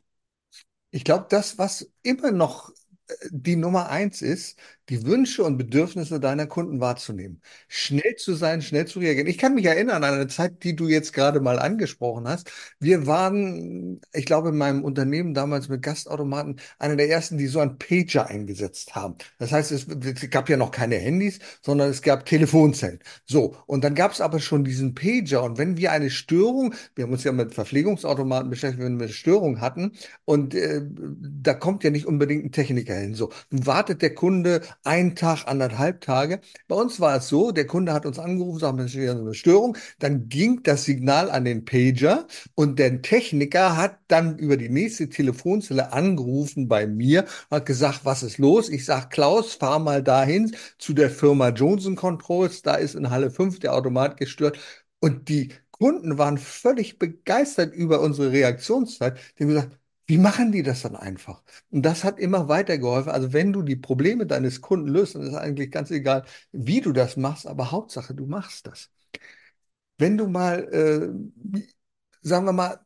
Ich 0.91 1.05
glaube, 1.05 1.27
das, 1.29 1.59
was 1.59 1.91
immer 2.03 2.31
noch 2.31 2.71
die 3.31 3.57
Nummer 3.57 3.89
eins 3.89 4.23
ist, 4.23 4.59
die 4.89 5.07
Wünsche 5.07 5.45
und 5.45 5.57
Bedürfnisse 5.59 6.21
deiner 6.21 6.47
Kunden 6.47 6.81
wahrzunehmen. 6.81 7.41
Schnell 7.69 8.17
zu 8.17 8.35
sein, 8.35 8.63
schnell 8.63 8.87
zu 8.87 8.99
reagieren. 8.99 9.29
Ich 9.29 9.39
kann 9.39 9.55
mich 9.55 9.65
erinnern 9.65 10.03
an 10.05 10.15
eine 10.15 10.27
Zeit, 10.27 10.65
die 10.65 10.75
du 10.75 10.89
jetzt 10.89 11.13
gerade 11.13 11.41
mal 11.41 11.59
angesprochen 11.59 12.27
hast. 12.29 12.51
Wir 12.81 13.07
waren, 13.07 14.01
ich 14.13 14.27
glaube, 14.27 14.51
in 14.51 14.57
meinem 14.57 14.85
Unternehmen 14.85 15.35
damals 15.35 15.69
mit 15.69 15.83
Gastautomaten 15.83 16.61
einer 16.79 16.97
der 16.97 17.09
ersten, 17.09 17.39
die 17.39 17.47
so 17.47 17.61
ein 17.61 17.79
Pager 17.79 18.27
eingesetzt 18.27 18.95
haben. 18.95 19.17
Das 19.39 19.53
heißt, 19.53 19.73
es, 19.73 19.87
es 19.87 20.31
gab 20.31 20.49
ja 20.49 20.57
noch 20.57 20.71
keine 20.71 20.97
Handys, 20.97 21.39
sondern 21.63 21.91
es 21.91 22.03
gab 22.03 22.27
Telefonzellen. 22.27 23.01
So, 23.25 23.57
und 23.67 23.85
dann 23.85 23.95
gab 23.95 24.13
es 24.13 24.21
aber 24.21 24.41
schon 24.41 24.65
diesen 24.65 24.95
Pager. 24.95 25.45
Und 25.45 25.59
wenn 25.59 25.77
wir 25.77 25.93
eine 25.93 26.11
Störung, 26.11 26.75
wir 26.95 27.05
haben 27.05 27.13
uns 27.13 27.25
ja 27.25 27.33
mit 27.33 27.55
Verpflegungsautomaten 27.55 28.51
beschäftigt, 28.51 28.85
wenn 28.85 28.99
wir 28.99 29.05
eine 29.05 29.13
Störung 29.13 29.61
hatten, 29.61 29.93
und 30.25 30.55
äh, 30.55 30.83
da 30.85 31.55
kommt 31.55 31.85
ja 31.85 31.91
nicht 31.91 32.07
unbedingt 32.07 32.45
ein 32.45 32.53
Techniker 32.53 32.95
hin. 32.95 33.15
So, 33.15 33.31
nun 33.51 33.67
wartet 33.67 34.03
der 34.03 34.15
Kunde 34.15 34.61
einen 34.85 35.15
Tag, 35.17 35.47
anderthalb 35.47 36.01
Tage. 36.01 36.41
Bei 36.69 36.77
uns 36.77 37.01
war 37.01 37.17
es 37.17 37.29
so, 37.29 37.51
der 37.53 37.67
Kunde 37.67 37.93
hat 37.93 38.07
uns 38.07 38.19
angerufen, 38.19 38.59
sagt, 38.61 38.81
es 38.81 38.95
ist 38.95 39.09
eine 39.11 39.35
Störung. 39.35 39.77
Dann 39.99 40.29
ging 40.29 40.63
das 40.63 40.85
Signal 40.85 41.31
an 41.31 41.45
den 41.45 41.65
Pager 41.65 42.27
und 42.55 42.79
der 42.79 43.03
Techniker 43.03 43.77
hat 43.77 43.99
dann 44.09 44.39
über 44.39 44.57
die 44.57 44.69
nächste 44.69 45.09
Telefonzelle 45.09 45.93
angerufen 45.93 46.69
bei 46.69 46.87
mir, 46.87 47.27
hat 47.51 47.67
gesagt, 47.67 48.01
was 48.05 48.23
ist 48.23 48.39
los? 48.39 48.69
Ich 48.69 48.85
sage, 48.85 49.09
Klaus, 49.11 49.55
fahr 49.55 49.79
mal 49.79 50.03
dahin 50.03 50.55
zu 50.79 50.93
der 50.93 51.11
Firma 51.11 51.49
Johnson 51.51 51.97
Controls. 51.97 52.63
Da 52.63 52.75
ist 52.75 52.95
in 52.95 53.11
Halle 53.11 53.31
5 53.31 53.59
der 53.61 53.75
Automat 53.75 54.17
gestört. 54.17 54.59
Und 55.01 55.29
die 55.29 55.53
Kunden 55.71 56.19
waren 56.19 56.39
völlig 56.39 56.99
begeistert 56.99 57.75
über 57.75 58.01
unsere 58.01 58.31
Reaktionszeit. 58.33 59.19
Die 59.39 59.45
haben 59.45 59.49
gesagt, 59.51 59.79
wie 60.07 60.19
machen 60.19 60.53
die 60.53 60.63
das 60.63 60.83
dann 60.83 60.97
einfach? 60.97 61.43
Und 61.71 61.83
das 61.83 62.05
hat 62.05 62.19
immer 62.19 62.49
weitergeholfen. 62.49 63.11
Also 63.13 63.33
wenn 63.33 63.53
du 63.53 63.63
die 63.63 63.77
Probleme 63.77 64.27
deines 64.27 64.61
Kunden 64.61 64.89
löst, 64.89 65.15
dann 65.15 65.23
ist 65.23 65.35
eigentlich 65.35 65.71
ganz 65.71 65.91
egal, 65.91 66.25
wie 66.53 66.81
du 66.81 66.93
das 66.93 67.17
machst, 67.17 67.47
aber 67.47 67.71
Hauptsache, 67.71 68.15
du 68.15 68.27
machst 68.27 68.67
das. 68.67 68.91
Wenn 69.99 70.17
du 70.19 70.27
mal, 70.29 70.65
äh, 70.73 71.63
sagen 72.23 72.47
wir 72.47 72.53
mal, 72.53 72.81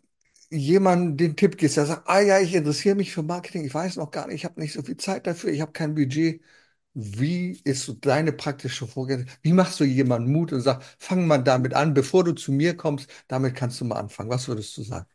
jemanden 0.51 1.17
den 1.17 1.37
Tipp 1.37 1.57
gibst, 1.59 1.77
der 1.77 1.87
sagt, 1.87 2.09
ah 2.09 2.21
ja, 2.21 2.39
ich 2.41 2.55
interessiere 2.55 2.95
mich 2.97 3.13
für 3.13 3.23
Marketing, 3.23 3.65
ich 3.65 3.75
weiß 3.75 3.97
noch 3.97 4.11
gar 4.11 4.27
nicht, 4.29 4.37
ich 4.37 4.45
habe 4.45 4.61
nicht 4.61 4.73
so 4.73 4.83
viel 4.83 4.97
Zeit 4.97 5.27
dafür, 5.27 5.51
ich 5.51 5.61
habe 5.61 5.73
kein 5.73 5.95
Budget. 5.95 6.43
Wie 6.95 7.61
ist 7.65 7.85
so 7.85 7.93
deine 7.95 8.33
praktische 8.33 8.87
Vorgehensweise? 8.87 9.37
Wie 9.43 9.53
machst 9.53 9.79
du 9.81 9.85
jemanden 9.85 10.33
Mut 10.33 10.53
und 10.53 10.63
sagst, 10.63 10.97
fang 10.99 11.27
mal 11.27 11.39
damit 11.39 11.75
an, 11.75 11.93
bevor 11.95 12.25
du 12.25 12.33
zu 12.35 12.53
mir 12.53 12.77
kommst, 12.77 13.11
damit 13.29 13.55
kannst 13.55 13.81
du 13.81 13.85
mal 13.85 13.97
anfangen. 13.99 14.31
Was 14.31 14.49
würdest 14.49 14.77
du 14.79 14.83
sagen? 14.83 15.07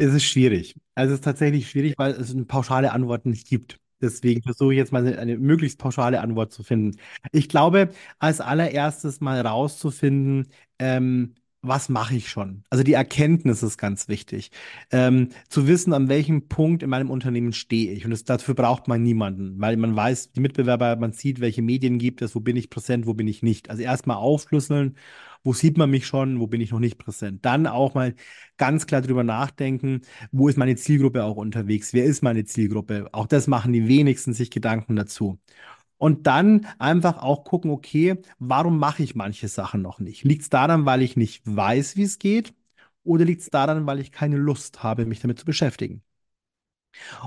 Es 0.00 0.14
ist 0.14 0.24
schwierig. 0.24 0.74
Also 0.94 1.12
es 1.12 1.18
ist 1.20 1.24
tatsächlich 1.24 1.68
schwierig, 1.68 1.94
weil 1.98 2.12
es 2.12 2.30
eine 2.32 2.44
pauschale 2.46 2.92
Antwort 2.92 3.26
nicht 3.26 3.46
gibt. 3.48 3.78
Deswegen 4.00 4.42
versuche 4.42 4.72
ich 4.72 4.78
jetzt 4.78 4.92
mal 4.92 5.06
eine, 5.18 5.36
möglichst 5.36 5.78
pauschale 5.78 6.20
Antwort 6.22 6.52
zu 6.52 6.62
finden. 6.62 6.98
Ich 7.32 7.50
glaube, 7.50 7.90
als 8.18 8.40
allererstes 8.40 9.20
mal 9.20 9.46
rauszufinden, 9.46 10.48
ähm, 10.78 11.34
was 11.62 11.88
mache 11.88 12.16
ich 12.16 12.30
schon? 12.30 12.64
Also 12.70 12.84
die 12.84 12.94
Erkenntnis 12.94 13.62
ist 13.62 13.76
ganz 13.76 14.08
wichtig. 14.08 14.50
Ähm, 14.90 15.28
zu 15.48 15.66
wissen, 15.66 15.92
an 15.92 16.08
welchem 16.08 16.48
Punkt 16.48 16.82
in 16.82 16.90
meinem 16.90 17.10
Unternehmen 17.10 17.52
stehe 17.52 17.92
ich. 17.92 18.04
Und 18.04 18.12
das, 18.12 18.24
dafür 18.24 18.54
braucht 18.54 18.88
man 18.88 19.02
niemanden, 19.02 19.60
weil 19.60 19.76
man 19.76 19.94
weiß, 19.94 20.32
die 20.32 20.40
Mitbewerber, 20.40 20.96
man 20.96 21.12
sieht, 21.12 21.40
welche 21.40 21.62
Medien 21.62 21.98
gibt 21.98 22.22
es, 22.22 22.34
wo 22.34 22.40
bin 22.40 22.56
ich 22.56 22.70
präsent, 22.70 23.06
wo 23.06 23.14
bin 23.14 23.28
ich 23.28 23.42
nicht. 23.42 23.70
Also 23.70 23.82
erstmal 23.82 24.16
aufschlüsseln 24.16 24.96
wo 25.42 25.52
sieht 25.52 25.78
man 25.78 25.90
mich 25.90 26.06
schon, 26.06 26.40
wo 26.40 26.46
bin 26.46 26.60
ich 26.60 26.70
noch 26.70 26.80
nicht 26.80 26.98
präsent. 26.98 27.44
Dann 27.44 27.66
auch 27.66 27.94
mal 27.94 28.14
ganz 28.56 28.86
klar 28.86 29.00
drüber 29.00 29.24
nachdenken, 29.24 30.02
wo 30.32 30.48
ist 30.48 30.58
meine 30.58 30.76
Zielgruppe 30.76 31.24
auch 31.24 31.36
unterwegs, 31.36 31.92
wer 31.92 32.04
ist 32.04 32.22
meine 32.22 32.44
Zielgruppe. 32.44 33.08
Auch 33.12 33.26
das 33.26 33.46
machen 33.46 33.72
die 33.72 33.88
wenigsten 33.88 34.32
sich 34.34 34.50
Gedanken 34.50 34.96
dazu. 34.96 35.38
Und 36.00 36.26
dann 36.26 36.66
einfach 36.78 37.18
auch 37.22 37.44
gucken, 37.44 37.70
okay, 37.70 38.16
warum 38.38 38.78
mache 38.78 39.02
ich 39.02 39.14
manche 39.14 39.48
Sachen 39.48 39.82
noch 39.82 40.00
nicht? 40.00 40.24
Liegt 40.24 40.42
es 40.42 40.48
daran, 40.50 40.86
weil 40.86 41.02
ich 41.02 41.16
nicht 41.16 41.42
weiß, 41.44 41.96
wie 41.96 42.04
es 42.04 42.18
geht? 42.18 42.54
Oder 43.04 43.26
liegt 43.26 43.42
es 43.42 43.50
daran, 43.50 43.86
weil 43.86 44.00
ich 44.00 44.10
keine 44.12 44.36
Lust 44.38 44.82
habe, 44.82 45.06
mich 45.06 45.20
damit 45.20 45.38
zu 45.38 45.44
beschäftigen? 45.44 46.02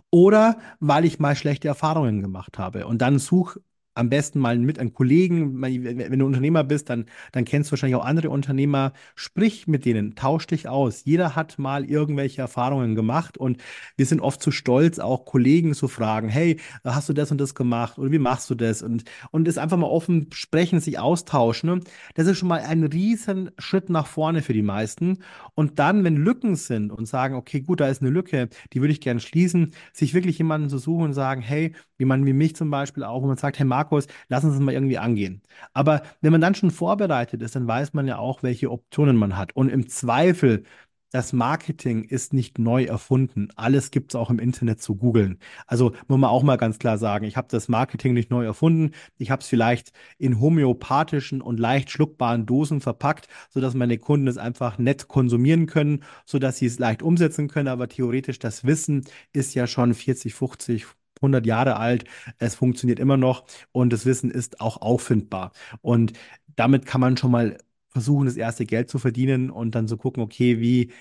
Oder 0.09 0.57
weil 0.79 1.05
ich 1.05 1.19
mal 1.19 1.36
schlechte 1.36 1.67
Erfahrungen 1.67 2.21
gemacht 2.21 2.57
habe. 2.57 2.88
Und 2.88 2.99
dann 3.01 3.19
such 3.19 3.57
am 3.95 4.10
besten 4.10 4.39
mal 4.39 4.58
mit 4.58 4.79
einem 4.79 4.93
Kollegen, 4.93 5.62
wenn 5.62 6.19
du 6.19 6.25
Unternehmer 6.25 6.63
bist, 6.63 6.89
dann, 6.89 7.06
dann 7.32 7.45
kennst 7.45 7.69
du 7.69 7.73
wahrscheinlich 7.73 7.95
auch 7.95 8.06
andere 8.06 8.29
Unternehmer. 8.29 8.93
Sprich 9.15 9.67
mit 9.67 9.86
denen, 9.86 10.15
tausch 10.15 10.47
dich 10.47 10.67
aus. 10.67 11.06
Jeder 11.06 11.36
hat 11.36 11.60
mal 11.60 11.86
irgendwelche 11.86 12.41
Erfahrungen 12.41 12.95
gemacht 12.95 13.38
und 13.38 13.62
wir 13.97 14.06
sind 14.06 14.21
oft 14.21 14.41
zu 14.41 14.51
stolz, 14.51 14.99
auch 14.99 15.25
Kollegen 15.25 15.73
zu 15.73 15.88
fragen, 15.88 16.29
hey, 16.29 16.60
hast 16.84 17.10
du 17.10 17.13
das 17.13 17.32
und 17.32 17.39
das 17.39 17.56
gemacht 17.56 17.97
oder 17.97 18.12
wie 18.12 18.19
machst 18.19 18.49
du 18.49 18.56
das? 18.56 18.82
Und, 18.82 19.03
und 19.32 19.47
es 19.47 19.58
einfach 19.58 19.77
mal 19.77 19.88
offen 19.88 20.27
sprechen, 20.34 20.79
sich 20.79 20.99
austauschen. 20.99 21.69
Ne? 21.69 21.79
Das 22.15 22.27
ist 22.27 22.38
schon 22.38 22.49
mal 22.49 22.62
ein 22.62 22.84
riesen 22.84 23.51
Schritt 23.58 23.89
nach 23.89 24.08
vorne 24.08 24.41
für 24.41 24.53
die 24.53 24.62
meisten. 24.62 25.19
Und 25.56 25.79
dann, 25.79 26.03
wenn 26.03 26.15
Lücken 26.15 26.56
sind 26.56 26.91
und 26.91 27.08
sagen, 27.08 27.36
okay, 27.36 27.62
gut, 27.62 27.79
da 27.79 27.88
ist 27.88 28.01
eine 28.01 28.12
Lücke, 28.12 28.49
die 28.73 28.82
würde 28.82 28.93
ich 28.93 29.01
gerne 29.01 29.19
schließen, 29.19 29.73
sich 29.93 30.13
wirklich 30.13 30.38
jemanden 30.38 30.69
zu 30.69 30.77
suchen 30.77 31.06
und 31.06 31.13
sagen, 31.13 31.41
hey, 31.41 31.73
man 32.06 32.25
wie 32.25 32.34
mich 32.34 32.56
zum 32.56 32.69
Beispiel 32.69 33.03
auch, 33.03 33.21
wo 33.21 33.27
man 33.27 33.38
sagt, 33.38 33.60
hey 33.60 33.65
Markus, 33.83 34.07
lass 34.29 34.43
uns 34.45 34.53
das 34.53 34.61
mal 34.63 34.73
irgendwie 34.73 34.97
angehen. 34.97 35.41
Aber 35.73 36.03
wenn 36.21 36.31
man 36.31 36.39
dann 36.41 36.55
schon 36.55 36.71
vorbereitet 36.71 37.41
ist, 37.41 37.55
dann 37.55 37.67
weiß 37.67 37.93
man 37.93 38.07
ja 38.07 38.17
auch, 38.17 38.41
welche 38.41 38.71
Optionen 38.71 39.17
man 39.17 39.37
hat. 39.37 39.55
Und 39.57 39.67
im 39.69 39.89
Zweifel, 39.89 40.63
das 41.11 41.33
Marketing 41.33 42.05
ist 42.05 42.33
nicht 42.33 42.57
neu 42.59 42.85
erfunden. 42.85 43.49
Alles 43.55 43.91
gibt 43.91 44.11
es 44.11 44.15
auch 44.15 44.29
im 44.29 44.39
Internet 44.39 44.81
zu 44.81 44.95
googeln. 44.95 45.37
Also 45.67 45.91
muss 46.07 46.17
man 46.17 46.29
auch 46.29 46.43
mal 46.43 46.55
ganz 46.55 46.79
klar 46.79 46.97
sagen, 46.97 47.25
ich 47.25 47.35
habe 47.35 47.49
das 47.51 47.67
Marketing 47.67 48.13
nicht 48.13 48.31
neu 48.31 48.45
erfunden. 48.45 48.91
Ich 49.17 49.29
habe 49.29 49.41
es 49.41 49.47
vielleicht 49.47 49.91
in 50.17 50.39
homöopathischen 50.39 51.41
und 51.41 51.59
leicht 51.59 51.91
schluckbaren 51.91 52.45
Dosen 52.45 52.79
verpackt, 52.81 53.27
sodass 53.49 53.73
meine 53.75 53.97
Kunden 53.97 54.27
es 54.27 54.37
einfach 54.37 54.77
nett 54.77 55.07
konsumieren 55.09 55.65
können, 55.67 56.03
sodass 56.25 56.57
sie 56.57 56.67
es 56.67 56.79
leicht 56.79 57.03
umsetzen 57.03 57.47
können. 57.49 57.67
Aber 57.67 57.89
theoretisch 57.89 58.39
das 58.39 58.63
Wissen 58.63 59.03
ist 59.33 59.53
ja 59.55 59.67
schon 59.67 59.93
40, 59.93 60.33
50, 60.33 60.85
100 61.23 61.47
Jahre 61.47 61.77
alt, 61.77 62.05
es 62.39 62.55
funktioniert 62.55 62.99
immer 62.99 63.17
noch 63.17 63.45
und 63.73 63.91
das 63.93 64.05
Wissen 64.05 64.31
ist 64.31 64.62
auch 64.62 64.81
auffindbar. 64.81 65.53
Und 65.81 66.13
damit 66.55 66.86
kann 66.86 67.01
man 67.01 67.17
schon 67.17 67.31
mal 67.31 67.57
versuchen, 67.89 68.27
das 68.27 68.38
erste 68.38 68.65
Geld 68.67 68.89
zu 68.91 68.99
verdienen 68.99 69.49
und 69.51 69.75
dann 69.75 69.88
so 69.89 69.97
gucken, 69.97 70.23
okay, 70.23 70.59
wie 70.62 70.91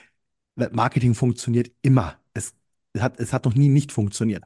Marketing 0.56 1.14
funktioniert 1.14 1.72
immer. 1.82 2.18
Es, 2.34 2.54
es 2.94 3.02
hat, 3.02 3.18
es 3.20 3.32
hat 3.32 3.44
noch 3.44 3.54
nie 3.54 3.68
nicht 3.68 3.92
funktioniert. 3.92 4.44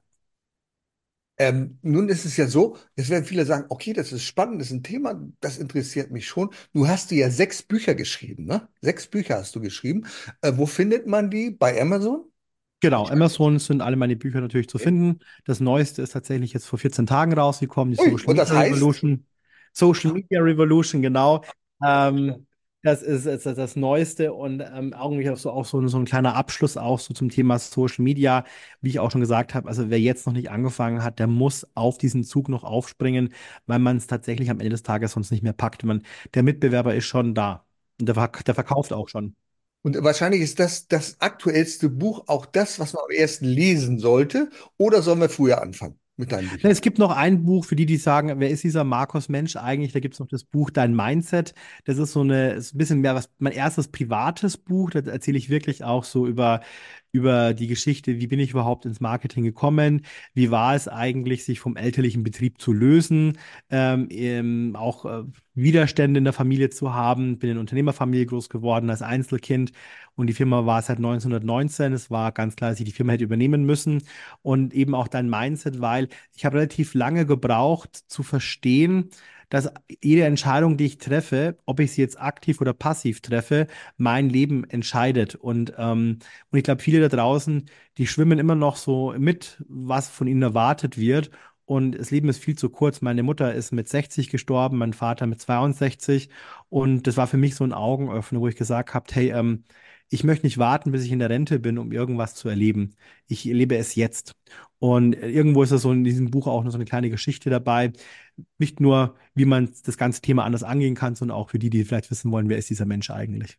Ähm, 1.38 1.78
nun 1.82 2.08
ist 2.08 2.24
es 2.24 2.36
ja 2.38 2.46
so, 2.46 2.78
jetzt 2.96 3.10
werden 3.10 3.24
viele 3.26 3.44
sagen, 3.44 3.66
okay, 3.68 3.92
das 3.92 4.10
ist 4.12 4.22
spannend, 4.24 4.58
das 4.60 4.68
ist 4.68 4.72
ein 4.74 4.82
Thema, 4.82 5.20
das 5.40 5.58
interessiert 5.58 6.10
mich 6.10 6.26
schon. 6.26 6.48
Du 6.72 6.88
hast 6.88 7.10
ja 7.10 7.28
sechs 7.30 7.62
Bücher 7.62 7.94
geschrieben, 7.94 8.46
ne? 8.46 8.68
Sechs 8.80 9.06
Bücher 9.06 9.36
hast 9.38 9.54
du 9.54 9.60
geschrieben. 9.60 10.06
Äh, 10.40 10.52
wo 10.56 10.64
findet 10.66 11.06
man 11.06 11.30
die? 11.30 11.50
Bei 11.50 11.78
Amazon? 11.80 12.24
Genau, 12.80 13.06
Amazon 13.06 13.58
sind 13.58 13.80
alle 13.80 13.96
meine 13.96 14.16
Bücher 14.16 14.40
natürlich 14.40 14.68
zu 14.68 14.78
finden. 14.78 15.20
Das 15.44 15.60
neueste 15.60 16.02
ist 16.02 16.10
tatsächlich 16.10 16.52
jetzt 16.52 16.66
vor 16.66 16.78
14 16.78 17.06
Tagen 17.06 17.32
rausgekommen, 17.32 17.94
die 17.94 18.00
Ui, 18.00 18.10
Social 18.10 18.34
Media 18.34 18.56
heißt? 18.56 18.74
Revolution. 18.74 19.26
Social 19.72 20.12
Media 20.12 20.40
Revolution, 20.40 21.02
genau. 21.02 21.42
Ähm, 21.84 22.46
das 22.82 23.02
ist, 23.02 23.26
ist 23.26 23.46
das 23.46 23.74
Neueste 23.74 24.32
und 24.32 24.60
ähm, 24.60 24.94
irgendwie 24.96 25.28
auch 25.28 25.36
so, 25.36 25.50
auch 25.50 25.64
so, 25.64 25.84
so 25.88 25.98
ein 25.98 26.04
kleiner 26.04 26.36
Abschluss 26.36 26.76
auch 26.76 27.00
so 27.00 27.14
zum 27.14 27.30
Thema 27.30 27.58
Social 27.58 28.04
Media. 28.04 28.44
Wie 28.80 28.90
ich 28.90 29.00
auch 29.00 29.10
schon 29.10 29.20
gesagt 29.20 29.54
habe, 29.54 29.68
also 29.68 29.90
wer 29.90 29.98
jetzt 29.98 30.26
noch 30.26 30.34
nicht 30.34 30.50
angefangen 30.50 31.02
hat, 31.02 31.18
der 31.18 31.26
muss 31.26 31.66
auf 31.74 31.98
diesen 31.98 32.22
Zug 32.22 32.48
noch 32.48 32.62
aufspringen, 32.62 33.34
weil 33.66 33.80
man 33.80 33.96
es 33.96 34.06
tatsächlich 34.06 34.50
am 34.50 34.60
Ende 34.60 34.70
des 34.70 34.84
Tages 34.84 35.12
sonst 35.12 35.32
nicht 35.32 35.42
mehr 35.42 35.52
packt. 35.52 35.82
Man, 35.82 36.02
der 36.34 36.42
Mitbewerber 36.44 36.94
ist 36.94 37.06
schon 37.06 37.34
da. 37.34 37.64
Und 37.98 38.08
der, 38.08 38.28
der 38.46 38.54
verkauft 38.54 38.92
auch 38.92 39.08
schon. 39.08 39.34
Und 39.86 40.02
wahrscheinlich 40.02 40.40
ist 40.40 40.58
das 40.58 40.88
das 40.88 41.20
aktuellste 41.20 41.88
Buch 41.88 42.24
auch 42.26 42.44
das, 42.44 42.80
was 42.80 42.92
man 42.92 43.04
am 43.04 43.10
ersten 43.16 43.44
lesen 43.44 44.00
sollte. 44.00 44.50
Oder 44.78 45.00
sollen 45.00 45.20
wir 45.20 45.28
früher 45.28 45.62
anfangen 45.62 45.94
mit 46.16 46.32
deinem 46.32 46.48
Buch? 46.48 46.58
Es 46.64 46.80
gibt 46.80 46.98
noch 46.98 47.12
ein 47.12 47.44
Buch 47.44 47.64
für 47.64 47.76
die, 47.76 47.86
die 47.86 47.96
sagen, 47.96 48.34
wer 48.40 48.50
ist 48.50 48.64
dieser 48.64 48.82
Markus 48.82 49.28
Mensch 49.28 49.54
eigentlich? 49.54 49.92
Da 49.92 50.00
gibt 50.00 50.14
es 50.14 50.18
noch 50.18 50.26
das 50.26 50.42
Buch 50.42 50.70
Dein 50.70 50.92
Mindset. 50.92 51.54
Das 51.84 51.98
ist 51.98 52.10
so 52.14 52.22
eine, 52.22 52.54
ist 52.54 52.74
ein 52.74 52.78
bisschen 52.78 53.00
mehr 53.00 53.14
was, 53.14 53.30
mein 53.38 53.52
erstes 53.52 53.86
privates 53.86 54.56
Buch. 54.56 54.90
Da 54.90 54.98
erzähle 55.08 55.38
ich 55.38 55.50
wirklich 55.50 55.84
auch 55.84 56.02
so 56.02 56.26
über 56.26 56.62
über 57.16 57.54
die 57.54 57.66
Geschichte, 57.66 58.18
wie 58.20 58.26
bin 58.26 58.38
ich 58.38 58.50
überhaupt 58.50 58.84
ins 58.84 59.00
Marketing 59.00 59.42
gekommen, 59.42 60.02
wie 60.34 60.50
war 60.50 60.74
es 60.74 60.86
eigentlich, 60.86 61.44
sich 61.44 61.60
vom 61.60 61.76
elterlichen 61.76 62.22
Betrieb 62.22 62.60
zu 62.60 62.72
lösen, 62.72 63.38
ähm, 63.70 64.76
auch 64.76 65.04
äh, 65.06 65.24
Widerstände 65.54 66.18
in 66.18 66.24
der 66.24 66.34
Familie 66.34 66.68
zu 66.70 66.92
haben. 66.92 67.38
Bin 67.38 67.50
in 67.50 67.58
Unternehmerfamilie 67.58 68.26
groß 68.26 68.50
geworden 68.50 68.90
als 68.90 69.00
Einzelkind 69.02 69.72
und 70.14 70.26
die 70.28 70.34
Firma 70.34 70.66
war 70.66 70.82
seit 70.82 70.98
1919. 70.98 71.92
Es 71.94 72.10
war 72.10 72.32
ganz 72.32 72.56
klar, 72.56 72.70
dass 72.70 72.80
ich 72.80 72.86
die 72.86 72.92
Firma 72.92 73.12
hätte 73.12 73.24
übernehmen 73.24 73.64
müssen 73.64 74.02
und 74.42 74.74
eben 74.74 74.94
auch 74.94 75.08
dein 75.08 75.30
Mindset, 75.30 75.80
weil 75.80 76.08
ich 76.34 76.44
habe 76.44 76.58
relativ 76.58 76.94
lange 76.94 77.24
gebraucht 77.26 77.96
zu 78.08 78.22
verstehen, 78.22 79.10
dass 79.48 79.70
jede 80.02 80.24
Entscheidung, 80.24 80.76
die 80.76 80.86
ich 80.86 80.98
treffe, 80.98 81.58
ob 81.66 81.80
ich 81.80 81.92
sie 81.92 82.02
jetzt 82.02 82.20
aktiv 82.20 82.60
oder 82.60 82.72
passiv 82.72 83.20
treffe, 83.20 83.66
mein 83.96 84.28
Leben 84.28 84.64
entscheidet. 84.64 85.34
Und, 85.34 85.72
ähm, 85.78 86.18
und 86.50 86.58
ich 86.58 86.64
glaube, 86.64 86.82
viele 86.82 87.00
da 87.08 87.16
draußen, 87.16 87.68
die 87.98 88.06
schwimmen 88.06 88.38
immer 88.38 88.54
noch 88.54 88.76
so 88.76 89.14
mit, 89.18 89.62
was 89.68 90.08
von 90.08 90.26
ihnen 90.26 90.42
erwartet 90.42 90.98
wird. 90.98 91.30
Und 91.64 91.92
das 91.98 92.10
Leben 92.12 92.28
ist 92.28 92.38
viel 92.42 92.56
zu 92.56 92.70
kurz. 92.70 93.00
Meine 93.00 93.22
Mutter 93.24 93.52
ist 93.54 93.72
mit 93.72 93.88
60 93.88 94.30
gestorben, 94.30 94.78
mein 94.78 94.92
Vater 94.92 95.26
mit 95.26 95.40
62. 95.40 96.28
Und 96.68 97.06
das 97.06 97.16
war 97.16 97.26
für 97.26 97.36
mich 97.36 97.56
so 97.56 97.64
ein 97.64 97.72
Augenöffner, 97.72 98.40
wo 98.40 98.48
ich 98.48 98.56
gesagt 98.56 98.94
habe, 98.94 99.06
hey, 99.12 99.30
ähm, 99.32 99.64
ich 100.08 100.24
möchte 100.24 100.46
nicht 100.46 100.58
warten, 100.58 100.92
bis 100.92 101.04
ich 101.04 101.12
in 101.12 101.18
der 101.18 101.30
Rente 101.30 101.58
bin, 101.58 101.78
um 101.78 101.92
irgendwas 101.92 102.34
zu 102.34 102.48
erleben. 102.48 102.94
Ich 103.26 103.46
erlebe 103.46 103.76
es 103.76 103.94
jetzt. 103.94 104.32
Und 104.78 105.14
irgendwo 105.14 105.62
ist 105.62 105.72
das 105.72 105.82
so 105.82 105.92
in 105.92 106.04
diesem 106.04 106.30
Buch 106.30 106.46
auch 106.46 106.62
noch 106.64 106.70
so 106.70 106.78
eine 106.78 106.84
kleine 106.84 107.10
Geschichte 107.10 107.50
dabei. 107.50 107.92
Nicht 108.58 108.80
nur, 108.80 109.16
wie 109.34 109.46
man 109.46 109.72
das 109.84 109.96
ganze 109.98 110.20
Thema 110.22 110.44
anders 110.44 110.62
angehen 110.62 110.94
kann, 110.94 111.14
sondern 111.16 111.36
auch 111.36 111.50
für 111.50 111.58
die, 111.58 111.70
die 111.70 111.84
vielleicht 111.84 112.10
wissen 112.10 112.30
wollen, 112.32 112.48
wer 112.48 112.58
ist 112.58 112.70
dieser 112.70 112.86
Mensch 112.86 113.10
eigentlich. 113.10 113.58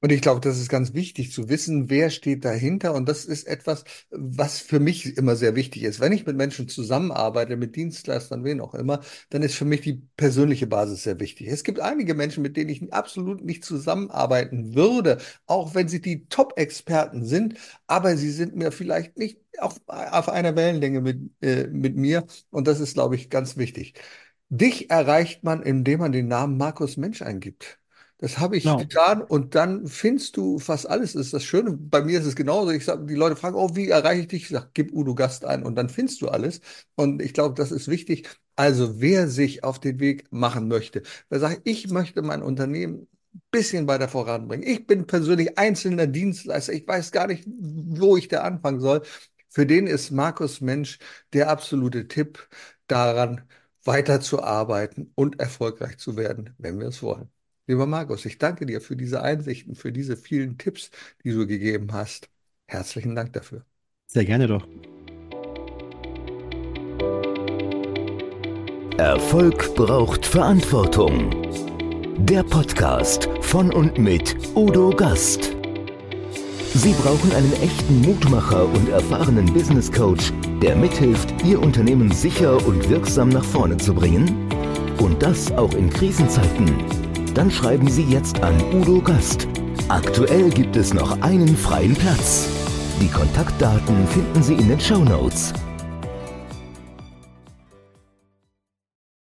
Und 0.00 0.12
ich 0.12 0.20
glaube, 0.20 0.40
das 0.42 0.58
ist 0.58 0.68
ganz 0.68 0.92
wichtig 0.92 1.32
zu 1.32 1.48
wissen, 1.48 1.88
wer 1.88 2.10
steht 2.10 2.44
dahinter. 2.44 2.92
Und 2.92 3.08
das 3.08 3.24
ist 3.24 3.46
etwas, 3.46 3.84
was 4.10 4.58
für 4.60 4.78
mich 4.78 5.16
immer 5.16 5.34
sehr 5.34 5.54
wichtig 5.56 5.82
ist. 5.82 5.98
Wenn 5.98 6.12
ich 6.12 6.26
mit 6.26 6.36
Menschen 6.36 6.68
zusammenarbeite, 6.68 7.56
mit 7.56 7.74
Dienstleistern, 7.74 8.44
wen 8.44 8.60
auch 8.60 8.74
immer, 8.74 9.00
dann 9.30 9.42
ist 9.42 9.54
für 9.54 9.64
mich 9.64 9.80
die 9.80 10.02
persönliche 10.18 10.66
Basis 10.66 11.04
sehr 11.04 11.18
wichtig. 11.20 11.46
Es 11.48 11.64
gibt 11.64 11.80
einige 11.80 12.12
Menschen, 12.14 12.42
mit 12.42 12.54
denen 12.58 12.68
ich 12.68 12.92
absolut 12.92 13.42
nicht 13.42 13.64
zusammenarbeiten 13.64 14.74
würde, 14.74 15.18
auch 15.46 15.74
wenn 15.74 15.88
sie 15.88 16.02
die 16.02 16.26
Top-Experten 16.28 17.24
sind, 17.24 17.54
aber 17.86 18.16
sie 18.18 18.30
sind 18.30 18.54
mir 18.56 18.72
vielleicht 18.72 19.16
nicht 19.16 19.38
auf, 19.58 19.80
auf 19.86 20.28
einer 20.28 20.54
Wellenlänge 20.54 21.00
mit, 21.00 21.30
äh, 21.42 21.66
mit 21.68 21.96
mir. 21.96 22.26
Und 22.50 22.66
das 22.68 22.78
ist, 22.80 22.92
glaube 22.94 23.14
ich, 23.14 23.30
ganz 23.30 23.56
wichtig. 23.56 23.94
Dich 24.50 24.90
erreicht 24.90 25.44
man, 25.44 25.62
indem 25.62 26.00
man 26.00 26.12
den 26.12 26.28
Namen 26.28 26.58
Markus 26.58 26.96
Mensch 26.98 27.22
eingibt. 27.22 27.78
Das 28.18 28.38
habe 28.38 28.56
ich 28.56 28.76
Genau. 28.76 28.76
getan 28.76 29.22
und 29.22 29.54
dann 29.54 29.86
findest 29.86 30.36
du 30.36 30.58
fast 30.58 30.88
alles. 30.88 31.12
Das 31.14 31.26
ist 31.26 31.34
das 31.34 31.44
Schöne. 31.44 31.72
Bei 31.72 32.02
mir 32.02 32.20
ist 32.20 32.26
es 32.26 32.36
genauso. 32.36 32.70
Ich 32.70 32.84
sag, 32.84 33.06
die 33.06 33.14
Leute 33.14 33.36
fragen, 33.36 33.56
oh, 33.56 33.74
wie 33.76 33.88
erreiche 33.88 34.22
ich 34.22 34.28
dich? 34.28 34.42
Ich 34.44 34.48
sage, 34.50 34.70
gib 34.72 34.92
Udo 34.94 35.14
Gast 35.14 35.44
ein 35.44 35.62
und 35.64 35.74
dann 35.76 35.88
findest 35.88 36.22
du 36.22 36.28
alles. 36.28 36.60
Und 36.94 37.20
ich 37.20 37.34
glaube, 37.34 37.54
das 37.54 37.72
ist 37.72 37.88
wichtig. 37.88 38.28
Also, 38.56 39.00
wer 39.00 39.28
sich 39.28 39.64
auf 39.64 39.80
den 39.80 39.98
Weg 40.00 40.26
machen 40.32 40.68
möchte, 40.68 41.02
wer 41.28 41.40
sagt, 41.40 41.62
ich 41.64 41.88
möchte 41.90 42.22
mein 42.22 42.42
Unternehmen 42.42 43.08
ein 43.34 43.42
bisschen 43.50 43.88
weiter 43.88 44.08
voranbringen. 44.08 44.66
Ich 44.66 44.86
bin 44.86 45.06
persönlich 45.06 45.58
einzelner 45.58 46.06
Dienstleister. 46.06 46.72
Ich 46.72 46.86
weiß 46.86 47.10
gar 47.12 47.26
nicht, 47.26 47.44
wo 47.48 48.16
ich 48.16 48.28
da 48.28 48.42
anfangen 48.42 48.80
soll. 48.80 49.02
Für 49.50 49.66
den 49.66 49.86
ist 49.86 50.10
Markus 50.10 50.60
Mensch 50.60 50.98
der 51.32 51.48
absolute 51.50 52.08
Tipp 52.08 52.48
daran, 52.86 53.42
weiterzuarbeiten 53.84 55.12
und 55.14 55.40
erfolgreich 55.40 55.98
zu 55.98 56.16
werden, 56.16 56.54
wenn 56.58 56.78
wir 56.80 56.88
es 56.88 57.02
wollen. 57.02 57.30
Lieber 57.66 57.86
Markus, 57.86 58.26
ich 58.26 58.36
danke 58.38 58.66
dir 58.66 58.80
für 58.80 58.94
diese 58.94 59.22
Einsichten, 59.22 59.74
für 59.74 59.90
diese 59.90 60.16
vielen 60.16 60.58
Tipps, 60.58 60.90
die 61.24 61.30
du 61.30 61.46
gegeben 61.46 61.92
hast. 61.92 62.28
Herzlichen 62.66 63.14
Dank 63.14 63.32
dafür. 63.32 63.64
Sehr 64.06 64.24
gerne 64.26 64.46
doch. 64.46 64.68
Erfolg 68.98 69.74
braucht 69.74 70.26
Verantwortung. 70.26 71.30
Der 72.18 72.42
Podcast 72.44 73.28
von 73.40 73.72
und 73.72 73.98
mit 73.98 74.36
Udo 74.54 74.90
Gast. 74.90 75.56
Sie 76.74 76.92
brauchen 76.92 77.32
einen 77.32 77.52
echten 77.54 78.02
Mutmacher 78.02 78.66
und 78.68 78.88
erfahrenen 78.90 79.52
Business 79.52 79.90
Coach, 79.90 80.32
der 80.62 80.76
mithilft, 80.76 81.42
Ihr 81.44 81.60
Unternehmen 81.60 82.12
sicher 82.12 82.64
und 82.66 82.88
wirksam 82.88 83.30
nach 83.30 83.44
vorne 83.44 83.76
zu 83.78 83.94
bringen? 83.94 84.48
Und 84.98 85.22
das 85.22 85.50
auch 85.52 85.74
in 85.74 85.90
Krisenzeiten. 85.90 87.03
Dann 87.34 87.50
schreiben 87.50 87.90
Sie 87.90 88.04
jetzt 88.04 88.42
an 88.42 88.54
Udo 88.72 89.00
Gast. 89.00 89.48
Aktuell 89.88 90.50
gibt 90.50 90.76
es 90.76 90.94
noch 90.94 91.20
einen 91.20 91.56
freien 91.56 91.94
Platz. 91.94 92.48
Die 93.00 93.08
Kontaktdaten 93.08 94.06
finden 94.06 94.42
Sie 94.42 94.54
in 94.54 94.68
den 94.68 94.78
Show 94.78 95.02
Notes. 95.04 95.52